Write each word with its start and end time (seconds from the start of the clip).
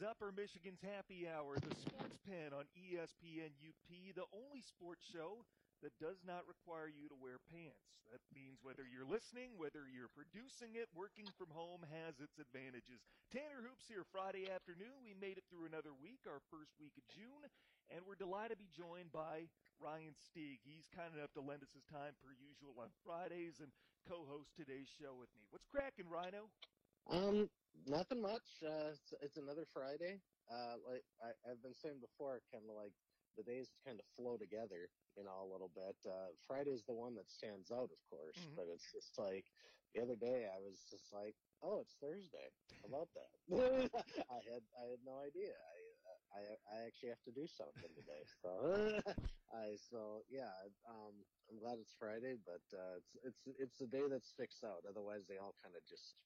is 0.00 0.08
Upper 0.08 0.32
Michigan's 0.32 0.80
Happy 0.80 1.28
Hour, 1.28 1.60
the 1.60 1.76
SportsPen 1.76 2.56
on 2.56 2.64
ESPN 2.72 3.52
UP, 3.60 3.88
the 4.16 4.24
only 4.32 4.64
sports 4.64 5.04
show 5.04 5.44
that 5.84 5.92
does 6.00 6.24
not 6.24 6.48
require 6.48 6.88
you 6.88 7.04
to 7.12 7.18
wear 7.20 7.36
pants. 7.52 8.00
That 8.08 8.24
means 8.32 8.64
whether 8.64 8.88
you're 8.88 9.04
listening, 9.04 9.60
whether 9.60 9.84
you're 9.84 10.08
producing 10.08 10.72
it, 10.72 10.88
working 10.96 11.28
from 11.36 11.52
home 11.52 11.84
has 11.92 12.16
its 12.16 12.40
advantages. 12.40 13.04
Tanner 13.28 13.60
Hoops 13.60 13.92
here 13.92 14.08
Friday 14.08 14.48
afternoon. 14.48 15.04
We 15.04 15.12
made 15.12 15.36
it 15.36 15.44
through 15.52 15.68
another 15.68 15.92
week, 15.92 16.24
our 16.24 16.40
first 16.48 16.72
week 16.80 16.96
of 16.96 17.04
June, 17.12 17.44
and 17.92 18.00
we're 18.08 18.16
delighted 18.16 18.56
to 18.56 18.62
be 18.64 18.72
joined 18.72 19.12
by 19.12 19.52
Ryan 19.76 20.16
Stieg. 20.16 20.64
He's 20.64 20.88
kind 20.88 21.12
enough 21.12 21.36
to 21.36 21.44
lend 21.44 21.60
us 21.60 21.76
his 21.76 21.84
time 21.92 22.16
per 22.24 22.32
usual 22.40 22.80
on 22.80 22.88
Fridays 23.04 23.60
and 23.60 23.68
co-host 24.08 24.56
today's 24.56 24.88
show 24.88 25.12
with 25.12 25.28
me. 25.36 25.44
What's 25.52 25.68
cracking, 25.68 26.08
Rhino? 26.08 26.48
Um, 27.10 27.50
nothing 27.86 28.22
much. 28.22 28.62
Uh, 28.62 28.90
it's, 28.94 29.12
it's 29.20 29.36
another 29.36 29.64
Friday. 29.66 30.22
Uh, 30.48 30.78
like 30.78 31.04
I, 31.20 31.32
I've 31.50 31.62
been 31.62 31.74
saying 31.74 32.00
before, 32.00 32.40
kind 32.52 32.64
of 32.70 32.76
like 32.76 32.94
the 33.36 33.42
days 33.42 33.68
kind 33.84 33.98
of 34.00 34.06
flow 34.06 34.36
together, 34.38 34.90
you 35.16 35.24
know, 35.24 35.42
a 35.42 35.50
little 35.50 35.68
bit. 35.68 35.96
Uh, 36.06 36.28
Friday's 36.46 36.84
the 36.86 36.94
one 36.94 37.14
that 37.16 37.28
stands 37.30 37.70
out, 37.70 37.90
of 37.92 37.98
course, 38.08 38.36
Mhm. 38.38 38.56
but 38.56 38.68
it's 38.68 38.92
just 38.92 39.18
like 39.18 39.44
the 39.94 40.02
other 40.02 40.16
day 40.16 40.46
I 40.46 40.58
was 40.58 40.86
just 40.90 41.12
like, 41.12 41.36
oh, 41.62 41.80
it's 41.80 41.96
Thursday. 42.00 42.50
How 42.82 42.88
about 42.88 43.12
that? 43.14 43.30
I 44.30 44.40
had 44.42 44.62
I 44.78 44.84
had 44.86 45.02
no 45.04 45.18
idea. 45.18 45.54
I, 45.58 46.38
I 46.38 46.56
I 46.66 46.86
actually 46.86 47.10
have 47.10 47.22
to 47.24 47.32
do 47.32 47.46
something 47.46 47.94
today, 47.94 48.24
so 48.24 49.02
I 49.52 49.76
so 49.76 50.24
yeah. 50.28 50.68
Um, 50.84 51.26
I'm 51.48 51.58
glad 51.58 51.78
it's 51.78 51.94
Friday, 51.98 52.36
but 52.36 52.62
uh, 52.72 52.96
it's 52.98 53.16
it's 53.24 53.46
it's 53.46 53.78
the 53.78 53.88
day 53.88 54.08
that 54.08 54.24
sticks 54.24 54.62
out. 54.64 54.86
Otherwise, 54.86 55.26
they 55.26 55.38
all 55.38 55.52
kind 55.62 55.74
of 55.76 55.84
just 55.84 56.16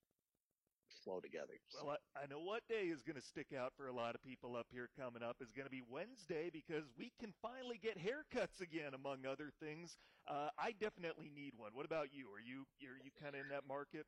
flow 1.04 1.20
together. 1.20 1.54
So- 1.68 1.84
Well, 1.84 1.98
I, 2.16 2.24
I 2.24 2.26
know 2.26 2.40
what 2.40 2.66
day 2.66 2.88
is 2.88 3.02
going 3.02 3.20
to 3.20 3.22
stick 3.22 3.52
out 3.52 3.72
for 3.76 3.86
a 3.86 3.92
lot 3.92 4.14
of 4.14 4.22
people 4.22 4.56
up 4.56 4.66
here 4.72 4.88
coming 4.96 5.22
up 5.22 5.36
is 5.40 5.52
going 5.52 5.66
to 5.66 5.70
be 5.70 5.82
Wednesday 5.82 6.48
because 6.50 6.84
we 6.96 7.12
can 7.20 7.32
finally 7.42 7.78
get 7.78 7.98
haircuts 7.98 8.60
again, 8.60 8.94
among 8.94 9.26
other 9.26 9.50
things. 9.60 9.96
Uh, 10.26 10.48
I 10.58 10.72
definitely 10.72 11.28
need 11.28 11.52
one. 11.56 11.72
What 11.74 11.84
about 11.86 12.08
you? 12.12 12.26
Are 12.32 12.40
you 12.40 12.64
are 12.88 12.98
you 13.04 13.10
kind 13.20 13.34
of 13.36 13.42
in 13.42 13.48
that 13.50 13.68
market? 13.68 14.06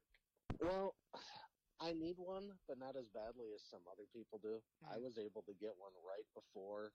Well, 0.61 0.95
I 1.81 1.93
need 1.93 2.17
one, 2.19 2.48
but 2.67 2.79
not 2.79 2.97
as 2.97 3.09
badly 3.13 3.53
as 3.55 3.61
some 3.63 3.85
other 3.92 4.07
people 4.15 4.39
do. 4.39 4.63
I 4.89 4.97
Mhm. 4.97 5.03
was 5.03 5.19
able 5.19 5.42
to 5.42 5.53
get 5.55 5.77
one 5.77 5.92
right 6.03 6.25
before 6.35 6.91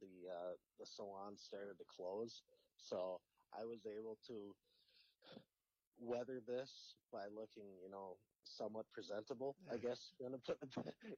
the 0.00 0.28
uh, 0.30 0.52
the 0.78 0.86
salon 0.86 1.36
started 1.36 1.76
to 1.78 1.84
close, 1.84 2.42
so 2.76 3.20
I 3.52 3.64
was 3.64 3.84
able 3.86 4.16
to 4.26 4.54
weather 5.98 6.40
this 6.40 6.96
by 7.12 7.26
looking, 7.28 7.78
you 7.82 7.88
know, 7.88 8.16
somewhat 8.44 8.86
presentable. 8.92 9.56
I 9.72 9.76
guess 9.76 10.12
you're 10.18 10.28
gonna 10.28 10.40
put, 10.40 10.58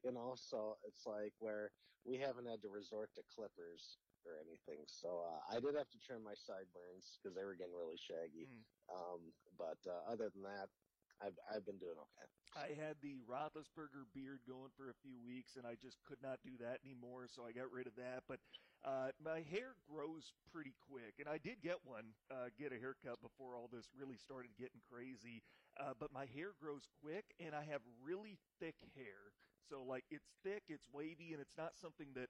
you 0.03 0.11
know. 0.11 0.35
So 0.35 0.77
it's 0.83 1.05
like 1.05 1.33
where 1.39 1.71
we 2.05 2.17
haven't 2.17 2.47
had 2.47 2.61
to 2.63 2.69
resort 2.69 3.13
to 3.15 3.21
clippers 3.33 3.99
or 4.25 4.33
anything. 4.39 4.83
So 4.87 5.23
uh, 5.27 5.55
I 5.55 5.59
did 5.59 5.75
have 5.75 5.89
to 5.89 5.99
trim 5.99 6.23
my 6.23 6.35
sideburns 6.35 7.19
because 7.21 7.35
they 7.35 7.43
were 7.43 7.55
getting 7.55 7.75
really 7.75 7.97
shaggy. 7.97 8.47
Mm. 8.47 8.63
Um, 8.87 9.21
but 9.57 9.79
uh, 9.87 10.11
other 10.11 10.29
than 10.33 10.43
that, 10.43 10.69
I've 11.21 11.37
I've 11.49 11.65
been 11.65 11.77
doing 11.77 11.97
okay. 11.97 12.27
I 12.55 12.73
had 12.73 12.97
the 13.01 13.17
Roethlisberger 13.29 14.05
beard 14.13 14.39
going 14.47 14.71
for 14.75 14.89
a 14.89 14.93
few 14.93 15.19
weeks, 15.19 15.55
and 15.57 15.65
I 15.65 15.75
just 15.75 15.97
could 16.03 16.21
not 16.21 16.39
do 16.43 16.57
that 16.57 16.79
anymore, 16.83 17.27
so 17.27 17.45
I 17.45 17.51
got 17.51 17.71
rid 17.71 17.87
of 17.87 17.95
that. 17.97 18.23
But 18.27 18.39
uh, 18.83 19.09
my 19.23 19.41
hair 19.41 19.75
grows 19.89 20.33
pretty 20.51 20.73
quick, 20.89 21.15
and 21.19 21.27
I 21.27 21.37
did 21.37 21.61
get 21.61 21.77
one, 21.83 22.13
uh, 22.31 22.49
get 22.57 22.73
a 22.73 22.79
haircut 22.79 23.21
before 23.21 23.55
all 23.55 23.67
this 23.71 23.89
really 23.97 24.17
started 24.17 24.51
getting 24.57 24.81
crazy. 24.89 25.41
Uh, 25.79 25.93
but 25.99 26.11
my 26.11 26.25
hair 26.25 26.53
grows 26.59 26.87
quick, 27.01 27.25
and 27.39 27.53
I 27.53 27.63
have 27.63 27.81
really 28.01 28.37
thick 28.59 28.75
hair. 28.95 29.33
So 29.61 29.83
like 29.83 30.05
it's 30.09 30.29
thick, 30.43 30.63
it's 30.69 30.87
wavy, 30.91 31.33
and 31.33 31.41
it's 31.41 31.57
not 31.57 31.75
something 31.75 32.13
that 32.15 32.29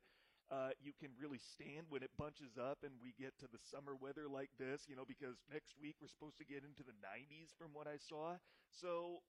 uh, 0.52 0.72
you 0.80 0.94
can 0.96 1.10
really 1.20 1.40
stand 1.40 1.88
when 1.90 2.04
it 2.04 2.12
bunches 2.18 2.56
up 2.58 2.80
and 2.84 2.94
we 3.04 3.14
get 3.20 3.38
to 3.40 3.48
the 3.52 3.60
summer 3.60 3.96
weather 4.00 4.28
like 4.32 4.50
this, 4.60 4.88
you 4.88 4.96
know, 4.96 5.06
because 5.08 5.36
next 5.52 5.76
week 5.82 5.96
we're 6.02 6.08
supposed 6.12 6.38
to 6.40 6.46
get 6.46 6.64
into 6.64 6.84
the 6.84 6.96
90s 7.04 7.52
from 7.58 7.74
what 7.74 7.88
I 7.88 7.98
saw. 7.98 8.36
So 8.72 9.20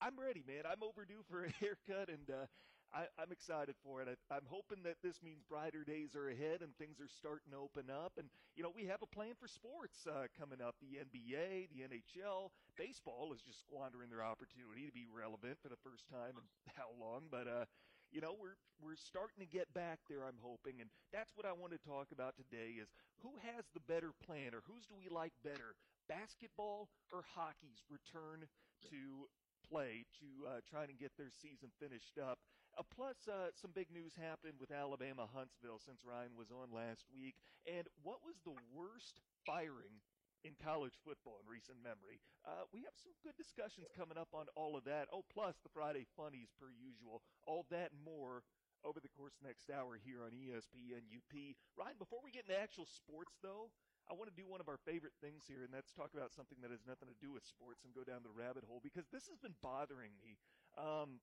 I'm 0.00 0.18
ready, 0.20 0.44
man. 0.46 0.64
I'm 0.68 0.82
overdue 0.82 1.24
for 1.28 1.44
a 1.44 1.50
haircut, 1.60 2.08
and 2.12 2.28
uh, 2.28 2.44
I, 2.92 3.08
I'm 3.20 3.32
excited 3.32 3.74
for 3.82 4.00
it. 4.02 4.08
I, 4.08 4.16
I'm 4.34 4.46
hoping 4.46 4.84
that 4.84 4.96
this 5.02 5.22
means 5.22 5.42
brighter 5.48 5.84
days 5.84 6.14
are 6.14 6.28
ahead 6.28 6.60
and 6.62 6.76
things 6.76 7.00
are 7.00 7.08
starting 7.08 7.52
to 7.52 7.58
open 7.58 7.90
up. 7.90 8.12
And 8.16 8.28
you 8.54 8.62
know, 8.62 8.72
we 8.74 8.84
have 8.86 9.02
a 9.02 9.08
plan 9.10 9.34
for 9.40 9.48
sports 9.48 10.06
uh, 10.06 10.28
coming 10.38 10.60
up: 10.60 10.76
the 10.80 11.00
NBA, 11.00 11.68
the 11.72 11.82
NHL, 11.88 12.52
baseball 12.76 13.32
is 13.34 13.40
just 13.42 13.60
squandering 13.60 14.08
their 14.10 14.22
opportunity 14.24 14.86
to 14.86 14.92
be 14.92 15.06
relevant 15.08 15.58
for 15.60 15.68
the 15.68 15.80
first 15.82 16.04
time 16.08 16.36
in 16.36 16.44
how 16.76 16.92
long? 17.00 17.28
But 17.30 17.48
uh, 17.48 17.64
you 18.12 18.20
know, 18.20 18.34
we're 18.38 18.56
we're 18.80 18.96
starting 18.96 19.40
to 19.40 19.48
get 19.48 19.72
back 19.74 20.00
there. 20.08 20.24
I'm 20.24 20.40
hoping, 20.40 20.80
and 20.80 20.90
that's 21.12 21.32
what 21.34 21.46
I 21.46 21.52
want 21.52 21.72
to 21.72 21.80
talk 21.80 22.08
about 22.12 22.34
today: 22.36 22.78
is 22.80 22.88
who 23.22 23.36
has 23.42 23.66
the 23.74 23.84
better 23.84 24.12
plan, 24.24 24.54
or 24.54 24.62
whose 24.66 24.86
do 24.86 24.94
we 24.96 25.08
like 25.08 25.32
better? 25.42 25.74
Basketball 26.08 26.88
or 27.12 27.24
hockey's 27.34 27.82
return 27.90 28.46
to 28.90 29.26
play 29.66 30.06
to 30.22 30.28
uh, 30.46 30.60
try 30.68 30.86
and 30.86 30.98
get 30.98 31.10
their 31.18 31.34
season 31.34 31.68
finished 31.82 32.18
up. 32.22 32.38
Uh, 32.78 32.82
plus, 32.94 33.16
uh, 33.26 33.50
some 33.56 33.72
big 33.74 33.88
news 33.90 34.12
happened 34.14 34.60
with 34.60 34.70
Alabama 34.70 35.26
Huntsville 35.34 35.80
since 35.80 36.04
Ryan 36.04 36.36
was 36.36 36.52
on 36.52 36.70
last 36.70 37.08
week. 37.10 37.34
And 37.66 37.88
what 38.04 38.20
was 38.22 38.36
the 38.44 38.54
worst 38.70 39.18
firing 39.48 39.98
in 40.44 40.58
college 40.60 40.98
football 41.04 41.40
in 41.40 41.46
recent 41.48 41.78
memory? 41.80 42.20
Uh, 42.44 42.68
we 42.74 42.84
have 42.84 42.96
some 42.98 43.14
good 43.24 43.36
discussions 43.38 43.88
coming 43.96 44.18
up 44.18 44.32
on 44.36 44.50
all 44.56 44.76
of 44.76 44.84
that. 44.84 45.08
Oh, 45.12 45.24
plus 45.32 45.56
the 45.62 45.72
Friday 45.72 46.04
funnies 46.16 46.52
per 46.56 46.68
usual. 46.72 47.22
All 47.46 47.64
that 47.70 47.92
and 47.94 48.02
more. 48.04 48.42
Over 48.84 49.00
the 49.00 49.10
course 49.10 49.34
the 49.40 49.48
next 49.48 49.66
hour 49.72 49.98
here 49.98 50.22
on 50.22 50.30
ESPN 50.30 51.10
UP. 51.10 51.32
Ryan, 51.74 51.98
before 51.98 52.20
we 52.22 52.30
get 52.30 52.46
into 52.46 52.54
actual 52.54 52.86
sports, 52.86 53.34
though, 53.42 53.72
I 54.06 54.14
want 54.14 54.30
to 54.30 54.36
do 54.38 54.46
one 54.46 54.62
of 54.62 54.70
our 54.70 54.78
favorite 54.86 55.16
things 55.18 55.42
here, 55.50 55.66
and 55.66 55.74
that's 55.74 55.90
talk 55.90 56.14
about 56.14 56.30
something 56.30 56.62
that 56.62 56.70
has 56.70 56.86
nothing 56.86 57.10
to 57.10 57.18
do 57.18 57.34
with 57.34 57.42
sports 57.42 57.82
and 57.82 57.90
go 57.90 58.06
down 58.06 58.22
the 58.22 58.30
rabbit 58.30 58.62
hole 58.62 58.78
because 58.78 59.10
this 59.10 59.26
has 59.26 59.42
been 59.42 59.58
bothering 59.58 60.14
me. 60.22 60.38
Um, 60.78 61.18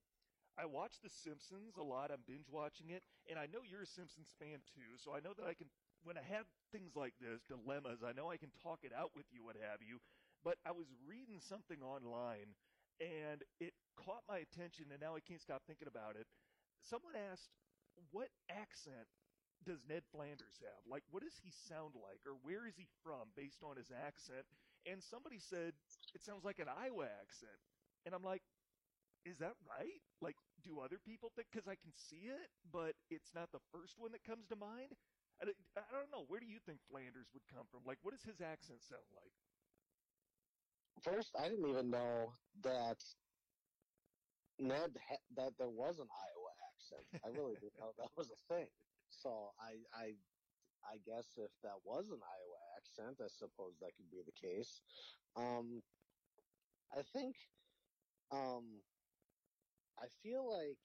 I 0.59 0.67
watch 0.69 1.01
The 1.01 1.09
Simpsons 1.09 1.79
a 1.79 1.85
lot. 1.85 2.11
I'm 2.11 2.21
binge 2.27 2.45
watching 2.51 2.91
it, 2.93 3.01
and 3.25 3.39
I 3.39 3.47
know 3.49 3.65
you're 3.65 3.87
a 3.87 3.89
Simpsons 3.89 4.35
fan 4.37 4.61
too, 4.75 4.99
so 5.01 5.15
I 5.15 5.23
know 5.23 5.33
that 5.33 5.47
I 5.47 5.55
can, 5.55 5.71
when 6.03 6.17
I 6.17 6.25
have 6.35 6.45
things 6.71 6.95
like 6.95 7.13
this, 7.19 7.41
dilemmas, 7.47 8.03
I 8.05 8.11
know 8.13 8.29
I 8.31 8.37
can 8.37 8.51
talk 8.61 8.83
it 8.83 8.91
out 8.95 9.11
with 9.15 9.25
you, 9.31 9.43
what 9.43 9.55
have 9.59 9.81
you. 9.81 9.99
But 10.43 10.59
I 10.67 10.71
was 10.71 10.87
reading 11.07 11.39
something 11.39 11.79
online, 11.81 12.55
and 12.99 13.43
it 13.59 13.73
caught 13.95 14.27
my 14.27 14.43
attention, 14.43 14.91
and 14.91 14.99
now 14.99 15.15
I 15.15 15.23
can't 15.23 15.41
stop 15.41 15.63
thinking 15.65 15.87
about 15.87 16.19
it. 16.19 16.27
Someone 16.83 17.15
asked, 17.15 17.47
what 18.11 18.27
accent 18.51 19.07
does 19.63 19.79
Ned 19.87 20.03
Flanders 20.11 20.59
have? 20.59 20.83
Like, 20.83 21.03
what 21.11 21.23
does 21.23 21.39
he 21.39 21.51
sound 21.51 21.95
like, 21.95 22.19
or 22.27 22.35
where 22.43 22.67
is 22.67 22.75
he 22.75 22.87
from 23.03 23.31
based 23.35 23.63
on 23.63 23.79
his 23.79 23.87
accent? 23.91 24.43
And 24.83 24.99
somebody 24.99 25.39
said 25.39 25.71
it 26.11 26.19
sounds 26.19 26.43
like 26.43 26.59
an 26.59 26.67
Iowa 26.67 27.07
accent, 27.23 27.55
and 28.05 28.11
I'm 28.11 28.23
like, 28.23 28.43
is 29.23 29.39
that 29.39 29.55
right? 29.63 30.03
Like, 30.19 30.35
do 30.63 30.79
other 30.79 30.99
people 30.99 31.31
think? 31.35 31.47
Because 31.51 31.67
I 31.67 31.79
can 31.79 31.95
see 31.95 32.27
it, 32.27 32.51
but 32.71 32.95
it's 33.09 33.31
not 33.33 33.51
the 33.51 33.63
first 33.71 33.95
one 33.97 34.11
that 34.11 34.23
comes 34.27 34.47
to 34.51 34.55
mind. 34.59 34.91
I, 35.41 35.45
don't- 35.45 35.57
I 35.75 35.91
don't 35.91 36.09
know. 36.09 36.25
Where 36.25 36.39
do 36.39 36.45
you 36.47 36.59
think 36.59 36.81
Flanders 36.81 37.33
would 37.33 37.47
come 37.47 37.67
from? 37.67 37.83
Like, 37.83 38.03
what 38.03 38.11
does 38.11 38.23
his 38.23 38.41
accent 38.41 38.83
sound 38.83 39.11
like? 39.11 39.33
First, 41.01 41.35
I 41.35 41.49
didn't 41.49 41.67
even 41.69 41.89
know 41.89 42.37
that 42.55 43.03
Ned 44.59 44.97
ha- 44.97 45.17
that 45.31 45.57
there 45.57 45.69
was 45.69 45.99
an 45.99 46.09
Iowa 46.11 46.53
accent. 46.69 47.07
I 47.23 47.29
really 47.29 47.55
didn't 47.57 47.79
know 47.79 47.93
that 47.93 48.15
was 48.15 48.31
a 48.31 48.37
thing. 48.37 48.71
So 49.09 49.53
I 49.57 49.85
I 49.91 50.17
I 50.83 50.97
guess 50.99 51.37
if 51.37 51.59
that 51.61 51.83
was 51.83 52.09
an 52.11 52.21
Iowa 52.23 52.59
accent, 52.77 53.21
I 53.21 53.27
suppose 53.27 53.79
that 53.79 53.95
could 53.95 54.09
be 54.09 54.21
the 54.21 54.31
case. 54.31 55.25
Um, 55.35 55.83
I 56.91 57.03
think 57.03 57.37
um, 58.31 58.83
I 59.97 60.09
feel 60.09 60.47
like 60.49 60.81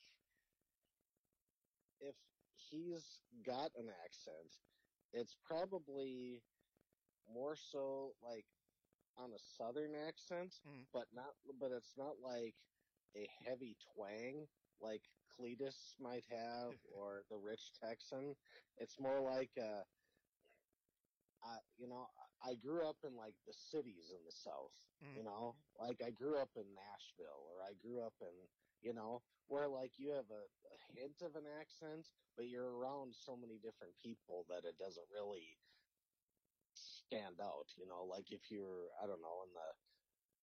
if 2.00 2.37
he's 2.70 3.20
got 3.44 3.70
an 3.76 3.88
accent, 4.04 4.52
it's 5.12 5.34
probably 5.44 6.42
more 7.32 7.56
so 7.56 8.12
like 8.22 8.46
on 9.16 9.32
a 9.32 9.38
southern 9.38 9.94
accent, 9.94 10.54
Mm. 10.66 10.86
but 10.92 11.06
not 11.12 11.34
but 11.60 11.72
it's 11.72 11.96
not 11.96 12.14
like 12.22 12.54
a 13.16 13.26
heavy 13.44 13.76
twang 13.94 14.46
like 14.80 15.02
Cletus 15.34 15.94
might 15.98 16.24
have 16.30 16.74
or 16.94 17.22
the 17.30 17.36
rich 17.38 17.72
Texan. 17.82 18.34
It's 18.78 18.98
more 19.00 19.20
like 19.20 19.50
uh 19.58 19.82
I 21.42 21.58
you 21.76 21.88
know, 21.88 22.06
I 22.42 22.54
grew 22.54 22.86
up 22.88 22.96
in 23.04 23.16
like 23.16 23.34
the 23.46 23.52
cities 23.52 24.10
in 24.10 24.24
the 24.24 24.32
south, 24.32 24.72
Mm. 25.02 25.16
you 25.16 25.22
know? 25.22 25.54
Like 25.78 26.02
I 26.04 26.10
grew 26.10 26.36
up 26.38 26.50
in 26.56 26.66
Nashville 26.74 27.46
or 27.46 27.62
I 27.62 27.74
grew 27.74 28.02
up 28.02 28.14
in 28.20 28.34
you 28.82 28.94
know, 28.94 29.22
where 29.48 29.68
like 29.68 29.92
you 29.96 30.10
have 30.12 30.28
a, 30.30 30.44
a 30.44 30.76
hint 30.94 31.22
of 31.24 31.36
an 31.36 31.48
accent, 31.60 32.08
but 32.36 32.48
you're 32.48 32.76
around 32.78 33.14
so 33.14 33.36
many 33.36 33.56
different 33.58 33.96
people 34.02 34.44
that 34.48 34.68
it 34.68 34.76
doesn't 34.78 35.08
really 35.12 35.58
stand 36.76 37.40
out, 37.40 37.72
you 37.76 37.86
know, 37.88 38.04
like 38.04 38.30
if 38.30 38.50
you're, 38.52 38.92
I 39.02 39.06
don't 39.08 39.24
know, 39.24 39.42
in 39.48 39.52
the, 39.56 39.68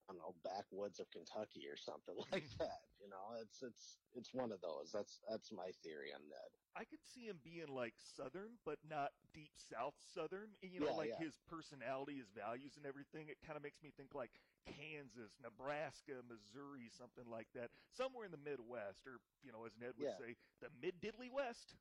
I 0.06 0.14
don't 0.14 0.22
know, 0.22 0.38
backwoods 0.46 1.00
of 1.02 1.10
Kentucky 1.10 1.66
or 1.66 1.78
something 1.78 2.14
like 2.34 2.46
mm-hmm. 2.46 2.66
that. 2.66 2.86
You 3.02 3.10
know, 3.10 3.38
it's 3.42 3.62
it's 3.62 4.02
it's 4.14 4.34
one 4.34 4.52
of 4.54 4.62
those. 4.62 4.90
That's 4.94 5.22
that's 5.30 5.50
my 5.54 5.70
theory 5.82 6.14
on 6.14 6.22
Ned. 6.30 6.52
I 6.78 6.86
could 6.86 7.02
see 7.02 7.26
him 7.26 7.38
being 7.42 7.70
like 7.70 7.94
Southern, 7.98 8.58
but 8.66 8.78
not 8.86 9.14
deep 9.34 9.54
South 9.58 9.96
Southern. 9.98 10.54
And, 10.62 10.74
you 10.74 10.82
know, 10.82 10.94
Yeah, 10.94 10.98
like 10.98 11.14
yeah. 11.18 11.26
his 11.26 11.38
personality, 11.50 12.18
his 12.18 12.30
values, 12.34 12.78
and 12.78 12.86
everything. 12.86 13.30
It 13.30 13.38
kind 13.46 13.58
of 13.58 13.64
makes 13.64 13.82
me 13.82 13.94
think 13.96 14.14
like 14.14 14.34
Kansas, 14.66 15.38
Nebraska, 15.42 16.22
Missouri, 16.28 16.90
something 16.90 17.30
like 17.30 17.48
that. 17.54 17.70
Somewhere 17.90 18.26
in 18.26 18.32
the 18.32 18.38
Midwest, 18.38 19.08
or 19.08 19.20
you 19.44 19.52
know, 19.52 19.66
as 19.66 19.78
Ned 19.80 19.94
would 19.98 20.08
Yeah. 20.08 20.18
say, 20.18 20.36
the 20.62 20.70
mid 20.82 21.02
diddly 21.02 21.32
West. 21.32 21.76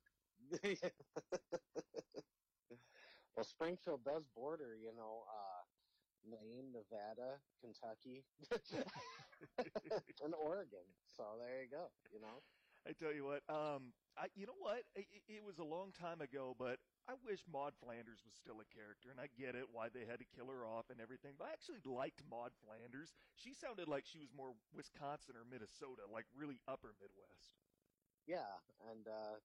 well, 3.35 3.43
Springfield 3.43 4.03
does 4.03 4.27
border, 4.27 4.75
you 4.75 4.93
know, 4.95 5.25
uh, 5.29 5.63
Maine, 6.23 6.71
Nevada, 6.71 7.41
Kentucky, 7.61 8.25
and 10.23 10.33
Oregon. 10.35 10.85
So 11.07 11.37
there 11.39 11.63
you 11.63 11.69
go. 11.69 11.87
You 12.11 12.19
know. 12.19 12.43
I 12.87 12.93
tell 12.93 13.13
you 13.13 13.25
what, 13.25 13.41
um, 13.49 13.93
I, 14.17 14.27
you 14.35 14.45
know 14.45 14.55
what? 14.57 14.83
It, 14.95 15.07
it 15.27 15.43
was 15.43 15.57
a 15.59 15.63
long 15.63 15.91
time 15.91 16.21
ago, 16.21 16.55
but 16.57 16.79
I 17.07 17.13
wish 17.21 17.45
Maud 17.45 17.73
Flanders 17.77 18.25
was 18.25 18.33
still 18.33 18.57
a 18.57 18.65
character, 18.73 19.13
and 19.13 19.21
I 19.21 19.29
get 19.37 19.53
it 19.53 19.69
why 19.69 19.93
they 19.93 20.09
had 20.09 20.17
to 20.17 20.25
kill 20.25 20.49
her 20.49 20.65
off 20.65 20.89
and 20.89 20.97
everything. 20.97 21.37
But 21.37 21.47
I 21.49 21.53
actually 21.53 21.85
liked 21.85 22.25
Maud 22.25 22.49
Flanders. 22.65 23.13
She 23.37 23.53
sounded 23.53 23.87
like 23.87 24.05
she 24.09 24.17
was 24.17 24.33
more 24.33 24.57
Wisconsin 24.73 25.37
or 25.37 25.45
Minnesota, 25.45 26.09
like 26.09 26.25
really 26.33 26.57
upper 26.65 26.97
Midwest. 26.97 27.61
Yeah, 28.25 28.57
and 28.89 29.05
uh, 29.05 29.37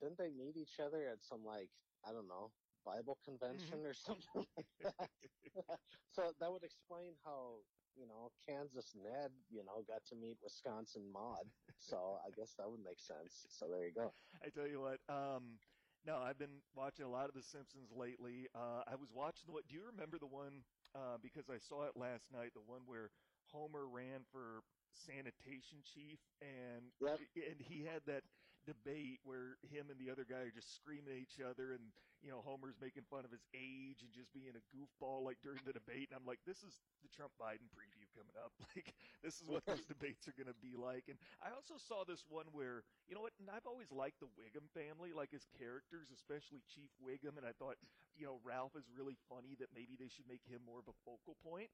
didn't 0.00 0.18
they 0.18 0.30
meet 0.30 0.56
each 0.56 0.78
other 0.78 1.08
at 1.10 1.24
some 1.26 1.44
like 1.44 1.70
I 2.06 2.12
don't 2.12 2.28
know 2.28 2.52
Bible 2.86 3.18
convention 3.24 3.82
or 3.82 3.94
something 3.94 4.46
like 4.56 4.70
that? 4.82 5.10
so 6.14 6.30
that 6.38 6.52
would 6.52 6.62
explain 6.62 7.18
how 7.24 7.66
you 7.98 8.06
know 8.06 8.30
Kansas 8.46 8.94
Ned 8.94 9.34
you 9.50 9.64
know 9.66 9.82
got 9.88 10.06
to 10.06 10.14
meet 10.14 10.38
Wisconsin 10.42 11.10
Maud. 11.10 11.50
So 11.78 12.18
I 12.22 12.30
guess 12.30 12.54
that 12.58 12.70
would 12.70 12.82
make 12.84 13.00
sense. 13.00 13.42
So 13.50 13.66
there 13.66 13.84
you 13.84 13.92
go. 13.92 14.14
I 14.38 14.50
tell 14.54 14.68
you 14.70 14.80
what, 14.80 15.02
um, 15.10 15.58
no, 16.06 16.18
I've 16.18 16.38
been 16.38 16.62
watching 16.74 17.04
a 17.04 17.10
lot 17.10 17.28
of 17.28 17.34
The 17.34 17.42
Simpsons 17.42 17.90
lately. 17.94 18.48
Uh, 18.54 18.82
I 18.86 18.96
was 18.96 19.10
watching 19.12 19.46
the 19.46 19.52
what? 19.52 19.68
Do 19.68 19.74
you 19.74 19.82
remember 19.86 20.18
the 20.18 20.26
one? 20.30 20.64
Uh, 20.94 21.16
because 21.22 21.48
I 21.48 21.58
saw 21.58 21.84
it 21.86 21.96
last 21.96 22.30
night. 22.32 22.52
The 22.54 22.60
one 22.66 22.82
where 22.86 23.10
Homer 23.52 23.86
ran 23.88 24.24
for 24.30 24.62
sanitation 24.92 25.80
chief, 25.84 26.18
and 26.42 26.92
Yep. 27.00 27.20
and 27.48 27.60
he 27.60 27.84
had 27.84 28.02
that 28.06 28.24
debate 28.66 29.20
where 29.24 29.56
him 29.62 29.90
and 29.90 29.98
the 29.98 30.10
other 30.10 30.24
guy 30.28 30.42
are 30.46 30.50
just 30.54 30.74
screaming 30.74 31.14
at 31.14 31.18
each 31.22 31.40
other, 31.40 31.72
and 31.72 31.92
you 32.20 32.30
know 32.30 32.42
Homer's 32.42 32.76
making 32.80 33.04
fun 33.08 33.24
of 33.24 33.30
his 33.32 33.46
age 33.54 34.02
and 34.02 34.12
just 34.12 34.32
being 34.32 34.52
a 34.54 34.64
goofball 34.74 35.24
like 35.24 35.38
during 35.42 35.60
the 35.64 35.72
debate. 35.72 36.10
And 36.10 36.18
I'm 36.18 36.26
like, 36.26 36.40
this 36.46 36.62
is 36.62 36.82
the 37.02 37.08
Trump 37.08 37.32
Biden 37.40 37.70
preview 37.72 38.01
coming 38.14 38.36
up. 38.38 38.52
Like 38.76 38.94
this 39.22 39.40
is 39.40 39.48
what 39.50 39.66
those 39.66 39.84
debates 39.84 40.28
are 40.28 40.36
going 40.36 40.48
to 40.52 40.56
be 40.60 40.76
like. 40.76 41.08
And 41.08 41.18
I 41.42 41.50
also 41.52 41.76
saw 41.76 42.04
this 42.04 42.24
one 42.28 42.46
where 42.52 42.84
you 43.08 43.14
know 43.14 43.20
what? 43.24 43.34
And 43.40 43.50
I've 43.50 43.66
always 43.66 43.90
liked 43.92 44.20
the 44.20 44.30
Wiggum 44.38 44.68
family, 44.72 45.12
like 45.12 45.32
his 45.32 45.46
characters, 45.58 46.10
especially 46.12 46.62
Chief 46.68 46.90
Wiggum. 47.00 47.36
And 47.36 47.46
I 47.46 47.52
thought, 47.56 47.76
you 48.16 48.24
know, 48.26 48.40
Ralph 48.44 48.76
is 48.76 48.88
really 48.92 49.16
funny. 49.28 49.56
That 49.58 49.72
maybe 49.74 49.96
they 49.98 50.08
should 50.08 50.28
make 50.28 50.44
him 50.46 50.62
more 50.66 50.78
of 50.80 50.88
a 50.88 50.96
focal 51.04 51.36
point. 51.42 51.70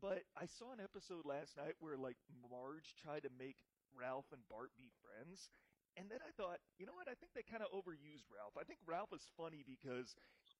But 0.00 0.24
I 0.36 0.46
saw 0.46 0.72
an 0.72 0.80
episode 0.80 1.24
last 1.26 1.56
night 1.56 1.76
where 1.80 1.96
like 1.96 2.16
Marge 2.50 2.94
tried 2.96 3.22
to 3.24 3.30
make 3.38 3.64
Ralph 3.94 4.32
and 4.32 4.42
Bart 4.48 4.72
be 4.76 4.90
friends. 5.02 5.48
And 5.96 6.08
then 6.10 6.20
I 6.24 6.30
thought, 6.32 6.58
you 6.78 6.86
know 6.86 6.94
what? 6.96 7.08
I 7.08 7.14
think 7.14 7.32
they 7.34 7.42
kind 7.44 7.62
of 7.62 7.68
overused 7.70 8.24
Ralph. 8.32 8.56
I 8.58 8.64
think 8.64 8.80
Ralph 8.86 9.12
is 9.12 9.28
funny 9.36 9.62
because 9.66 10.16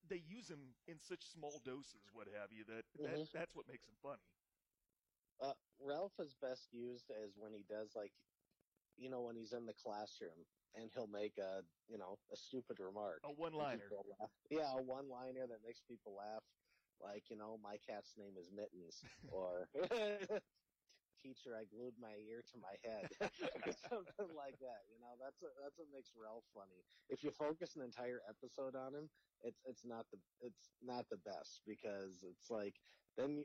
they 0.08 0.20
use 0.20 0.48
him 0.48 0.76
in 0.86 1.00
such 1.00 1.24
small 1.32 1.60
doses, 1.64 2.04
what 2.12 2.28
have 2.28 2.52
you, 2.52 2.64
that, 2.68 2.84
that 3.02 3.22
Mhm. 3.22 3.32
that's 3.32 3.54
what 3.54 3.66
makes 3.68 3.86
him 3.88 3.96
funny. 4.02 4.20
Ralph 5.84 6.14
is 6.18 6.34
best 6.40 6.68
used 6.72 7.10
as 7.10 7.34
when 7.36 7.52
he 7.52 7.64
does 7.68 7.92
like, 7.96 8.12
you 8.96 9.10
know, 9.10 9.22
when 9.22 9.36
he's 9.36 9.52
in 9.52 9.66
the 9.66 9.74
classroom 9.74 10.46
and 10.74 10.90
he'll 10.94 11.06
make 11.08 11.38
a, 11.38 11.62
you 11.88 11.98
know, 11.98 12.18
a 12.32 12.36
stupid 12.36 12.78
remark. 12.80 13.20
A 13.24 13.28
and 13.28 13.38
one-liner. 13.38 13.88
Yeah, 14.50 14.72
a 14.78 14.82
one-liner 14.82 15.46
that 15.48 15.64
makes 15.64 15.80
people 15.88 16.14
laugh. 16.16 16.42
Like, 17.02 17.24
you 17.30 17.36
know, 17.36 17.58
my 17.62 17.76
cat's 17.88 18.14
name 18.16 18.34
is 18.38 18.50
Mittens, 18.54 19.02
or 19.28 19.66
teacher, 21.22 21.54
I 21.54 21.64
glued 21.64 21.94
my 22.00 22.14
ear 22.26 22.42
to 22.52 22.56
my 22.58 22.74
head, 22.82 23.08
or 23.66 23.72
something 23.90 24.34
like 24.36 24.58
that. 24.60 24.82
You 24.90 24.98
know, 25.00 25.14
that's 25.22 25.42
a, 25.42 25.50
that's 25.62 25.78
what 25.78 25.88
makes 25.94 26.10
Ralph 26.18 26.44
funny. 26.54 26.82
If 27.08 27.22
you 27.22 27.30
focus 27.30 27.76
an 27.76 27.82
entire 27.82 28.20
episode 28.28 28.74
on 28.74 28.94
him, 28.94 29.08
it's 29.42 29.62
it's 29.64 29.84
not 29.84 30.06
the 30.12 30.18
it's 30.40 30.70
not 30.82 31.06
the 31.10 31.18
best 31.18 31.62
because 31.66 32.22
it's 32.22 32.50
like 32.50 32.74
then 33.16 33.38
you, 33.38 33.44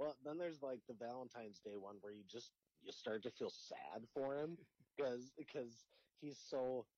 well 0.00 0.16
then 0.24 0.38
there's 0.38 0.62
like 0.62 0.86
the 0.88 0.94
Valentine's 0.94 1.60
Day 1.60 1.76
one 1.76 1.98
where 2.02 2.12
you 2.12 2.24
just 2.26 2.52
you 2.82 2.92
start 2.92 3.22
to 3.24 3.30
feel 3.30 3.50
sad 3.50 4.08
for 4.14 4.36
him 4.36 4.58
because 4.96 5.32
because 5.36 5.86
he's 6.20 6.38
so 6.38 6.88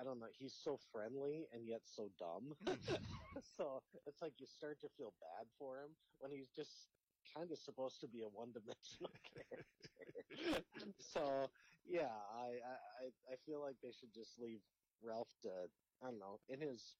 I 0.00 0.04
don't 0.04 0.20
know 0.20 0.28
he's 0.38 0.54
so 0.54 0.76
friendly 0.92 1.48
and 1.54 1.66
yet 1.68 1.82
so 1.86 2.10
dumb. 2.18 2.56
so 3.42 3.82
it's 4.06 4.22
like 4.22 4.40
you 4.40 4.46
start 4.46 4.80
to 4.82 4.88
feel 4.88 5.14
bad 5.20 5.48
for 5.58 5.78
him 5.80 5.96
when 6.20 6.32
he's 6.32 6.50
just 6.50 6.90
kind 7.34 7.50
of 7.52 7.58
supposed 7.58 8.00
to 8.00 8.08
be 8.08 8.22
a 8.22 8.28
one-dimensional 8.28 9.12
character. 9.34 10.64
so 11.00 11.50
yeah, 11.86 12.12
I, 12.32 12.60
I 12.64 13.32
I- 13.32 13.36
feel 13.46 13.60
like 13.60 13.80
they 13.82 13.92
should 13.92 14.12
just 14.12 14.38
leave 14.38 14.62
Ralph 15.02 15.34
to 15.42 15.70
I 16.02 16.10
don't 16.10 16.18
know 16.20 16.40
in 16.48 16.60
his 16.60 16.96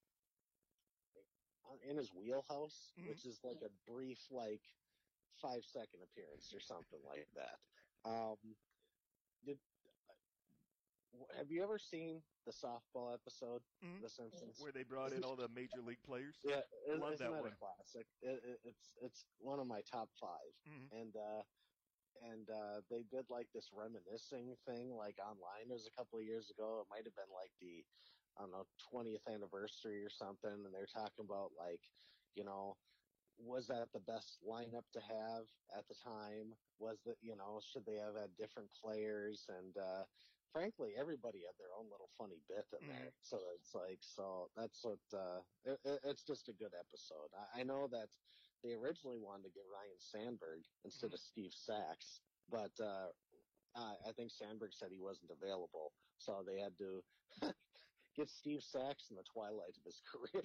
in 1.88 1.96
his 1.96 2.12
wheelhouse, 2.14 2.92
Mhm. 2.98 3.08
which 3.08 3.26
is 3.26 3.44
like 3.44 3.62
a 3.62 3.70
brief 3.90 4.30
like 4.30 4.62
five 5.40 5.64
second 5.64 6.00
appearance 6.02 6.52
or 6.54 6.60
something 6.60 7.00
like 7.04 7.28
that. 7.34 7.58
Um, 8.08 8.36
did 9.44 9.58
have 11.36 11.50
you 11.50 11.62
ever 11.62 11.78
seen 11.78 12.22
the 12.44 12.50
softball 12.52 13.14
episode, 13.14 13.62
Mhm. 13.82 14.02
The 14.02 14.08
Simpsons? 14.08 14.60
Where 14.60 14.72
they 14.72 14.82
brought 14.82 15.12
in 15.12 15.22
all 15.24 15.36
the 15.36 15.48
major 15.48 15.80
league 15.80 16.02
players. 16.02 16.40
Yeah, 16.42 16.62
it, 16.86 16.98
Love 16.98 17.14
isn't 17.14 17.26
that 17.26 17.32
that 17.32 17.42
one. 17.42 17.52
a 17.52 17.56
classic? 17.56 18.06
It, 18.20 18.42
it, 18.44 18.60
it's 18.64 18.90
it's 19.00 19.26
one 19.38 19.60
of 19.60 19.66
my 19.66 19.80
top 19.82 20.10
5 20.20 20.54
Mhm. 20.66 20.92
and 20.92 21.16
uh, 21.16 21.42
and 22.22 22.50
uh, 22.50 22.80
they 22.90 23.02
did 23.02 23.30
like 23.30 23.50
this 23.52 23.72
reminiscing 23.72 24.56
thing 24.66 24.94
like 24.96 25.18
online. 25.20 25.70
It 25.70 25.72
was 25.72 25.86
a 25.86 25.90
couple 25.90 26.18
of 26.18 26.24
years 26.24 26.50
ago. 26.50 26.80
It 26.80 26.88
might 26.90 27.04
have 27.04 27.14
been 27.14 27.30
like 27.32 27.52
the 27.60 27.86
I 28.36 28.42
don't 28.42 28.50
know 28.50 28.66
20th 28.92 29.26
anniversary 29.28 30.02
or 30.04 30.10
something, 30.10 30.50
and 30.50 30.74
they're 30.74 30.86
talking 30.86 31.24
about 31.24 31.52
like 31.56 31.82
you 32.34 32.44
know 32.44 32.76
was 33.38 33.66
that 33.68 33.88
the 33.92 34.00
best 34.00 34.38
lineup 34.46 34.86
to 34.92 35.00
have 35.00 35.44
at 35.76 35.86
the 35.88 35.94
time? 35.94 36.54
Was 36.78 36.98
that 37.06 37.16
you 37.20 37.36
know 37.36 37.60
should 37.62 37.84
they 37.86 37.96
have 37.96 38.14
had 38.16 38.36
different 38.36 38.70
players 38.82 39.46
and 39.48 39.76
uh, 39.76 40.04
frankly, 40.52 40.94
everybody 40.96 41.42
had 41.42 41.58
their 41.58 41.74
own 41.78 41.90
little 41.90 42.08
funny 42.16 42.38
bit 42.48 42.64
in 42.80 42.86
there. 42.86 43.10
So 43.22 43.38
it's 43.58 43.74
like, 43.74 43.98
so 44.02 44.46
that's 44.56 44.84
what, 44.84 45.02
uh, 45.12 45.42
it, 45.64 45.80
it- 45.84 46.00
it's 46.04 46.22
just 46.22 46.48
a 46.48 46.52
good 46.52 46.70
episode. 46.78 47.26
I, 47.34 47.60
I 47.60 47.62
know 47.64 47.88
that 47.90 48.06
they 48.62 48.74
originally 48.74 49.18
wanted 49.18 49.44
to 49.44 49.50
get 49.50 49.64
Ryne 49.66 49.98
Sandberg 49.98 50.62
instead 50.84 51.12
of 51.12 51.18
Steve 51.18 51.50
Sax, 51.52 52.20
but, 52.48 52.70
uh, 52.80 53.10
uh, 53.74 53.94
I 54.06 54.12
think 54.12 54.30
Sandberg 54.30 54.70
said 54.72 54.90
he 54.92 55.00
wasn't 55.00 55.32
available. 55.34 55.90
So 56.18 56.44
they 56.46 56.60
had 56.60 56.78
to 56.78 57.02
get 58.16 58.30
Steve 58.30 58.62
Sax 58.62 59.10
in 59.10 59.16
the 59.16 59.24
twilight 59.24 59.74
of 59.76 59.82
his 59.84 60.00
career. 60.06 60.44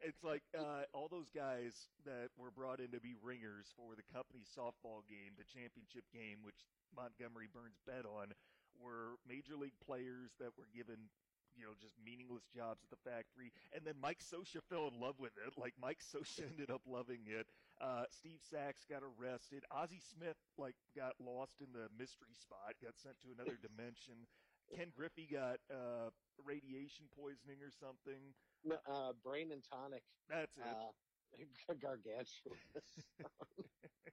It's 0.00 0.24
like 0.24 0.42
uh, 0.56 0.88
all 0.94 1.08
those 1.08 1.28
guys 1.34 1.90
that 2.06 2.32
were 2.38 2.50
brought 2.50 2.80
in 2.80 2.90
to 2.96 3.00
be 3.00 3.12
ringers 3.20 3.68
for 3.76 3.92
the 3.92 4.06
company 4.08 4.42
softball 4.48 5.04
game, 5.04 5.36
the 5.36 5.44
championship 5.44 6.08
game, 6.14 6.40
which 6.40 6.64
Montgomery 6.96 7.48
Burns 7.52 7.78
bet 7.84 8.08
on, 8.08 8.32
were 8.80 9.20
major 9.28 9.54
league 9.58 9.76
players 9.84 10.32
that 10.40 10.56
were 10.56 10.66
given, 10.72 11.12
you 11.52 11.62
know, 11.68 11.76
just 11.76 11.94
meaningless 12.00 12.48
jobs 12.48 12.80
at 12.82 12.90
the 12.90 13.02
factory. 13.04 13.52
And 13.76 13.84
then 13.84 14.00
Mike 14.00 14.24
Scioscia 14.24 14.64
fell 14.70 14.88
in 14.88 14.96
love 14.96 15.20
with 15.20 15.36
it. 15.36 15.52
Like 15.60 15.74
Mike 15.76 16.00
Scioscia 16.00 16.48
ended 16.52 16.70
up 16.72 16.82
loving 16.88 17.28
it. 17.28 17.46
Uh, 17.82 18.08
Steve 18.08 18.40
Sax 18.40 18.86
got 18.88 19.02
arrested. 19.04 19.62
Ozzie 19.70 20.00
Smith 20.02 20.38
like 20.56 20.76
got 20.96 21.18
lost 21.20 21.60
in 21.60 21.70
the 21.74 21.90
mystery 21.98 22.32
spot, 22.38 22.78
got 22.80 22.96
sent 22.96 23.20
to 23.22 23.34
another 23.34 23.58
dimension. 23.66 24.24
Ken 24.72 24.88
Griffey 24.94 25.28
got 25.28 25.60
uh, 25.68 26.08
radiation 26.40 27.04
poisoning 27.12 27.60
or 27.60 27.68
something. 27.74 28.32
Uh, 28.70 29.12
Brain 29.24 29.50
and 29.52 29.62
Tonic 29.64 30.02
That's 30.28 30.56
it. 30.56 30.62
uh, 30.62 31.74
gargantuous. 31.82 32.94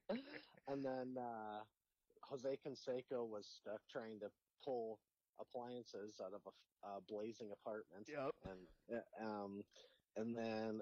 and 0.68 0.84
then 0.84 1.16
uh, 1.18 1.62
Jose 2.24 2.58
Canseco 2.66 3.28
was 3.28 3.46
stuck 3.46 3.82
trying 3.92 4.20
to 4.20 4.30
pull 4.64 5.00
appliances 5.40 6.20
out 6.24 6.34
of 6.34 6.42
a 6.48 6.54
uh, 6.88 7.00
blazing 7.08 7.52
apartment. 7.52 8.08
Yep. 8.08 8.32
And 8.50 8.98
uh, 8.98 9.26
um, 9.26 9.64
and 10.16 10.36
then 10.36 10.82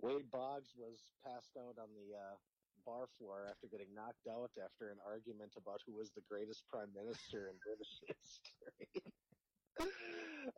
Wade 0.00 0.30
Boggs 0.30 0.72
was 0.76 1.12
passed 1.24 1.56
out 1.58 1.76
on 1.78 1.88
the 1.94 2.16
uh, 2.16 2.36
bar 2.86 3.06
floor 3.18 3.46
after 3.48 3.68
getting 3.68 3.94
knocked 3.94 4.26
out 4.30 4.50
after 4.58 4.90
an 4.90 4.98
argument 5.06 5.52
about 5.56 5.80
who 5.86 5.94
was 5.94 6.10
the 6.14 6.22
greatest 6.28 6.64
prime 6.68 6.90
minister 6.94 7.50
in 7.50 7.56
British 7.60 7.92
history. 8.08 9.12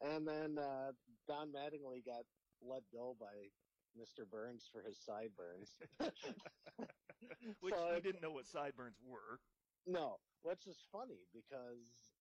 and 0.02 0.26
then 0.26 0.58
uh, 0.58 0.92
Don 1.28 1.49
Mattingly 1.49 2.04
got 2.04 2.25
let 2.64 2.83
go 2.92 3.16
by 3.18 3.50
Mr. 3.99 4.28
Burns 4.28 4.68
for 4.73 4.83
his 4.83 4.99
sideburns. 4.99 5.78
Which 7.61 7.75
So 7.75 7.94
you 7.94 8.00
didn't 8.00 8.23
know 8.23 8.33
what 8.33 8.47
sideburns 8.47 8.99
were. 9.04 9.38
No, 9.87 10.16
which 10.42 10.66
is 10.66 10.78
funny 10.92 11.28
because 11.33 12.12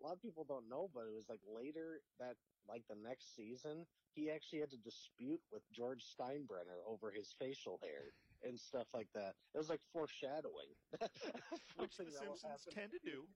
a 0.00 0.04
lot 0.04 0.14
of 0.14 0.22
people 0.22 0.44
don't 0.44 0.68
know, 0.68 0.88
but 0.92 1.06
it 1.06 1.14
was 1.14 1.28
like 1.28 1.40
later 1.46 2.00
that, 2.18 2.36
like 2.68 2.82
the 2.88 2.96
next 2.96 3.34
season, 3.36 3.86
he 4.14 4.30
actually 4.30 4.60
had 4.60 4.70
to 4.70 4.78
dispute 4.78 5.40
with 5.52 5.62
George 5.72 6.02
Steinbrenner 6.04 6.82
over 6.86 7.10
his 7.10 7.32
facial 7.38 7.78
hair 7.82 8.12
and 8.42 8.58
stuff 8.58 8.86
like 8.94 9.08
that. 9.14 9.34
It 9.54 9.58
was 9.58 9.70
like 9.70 9.80
foreshadowing. 9.92 10.74
Which 11.76 11.96
the 11.96 12.04
Something 12.04 12.14
that 12.14 12.28
will 12.28 12.36
Simpsons 12.36 12.74
tend 12.74 12.92
to 12.92 12.98
do. 13.04 13.26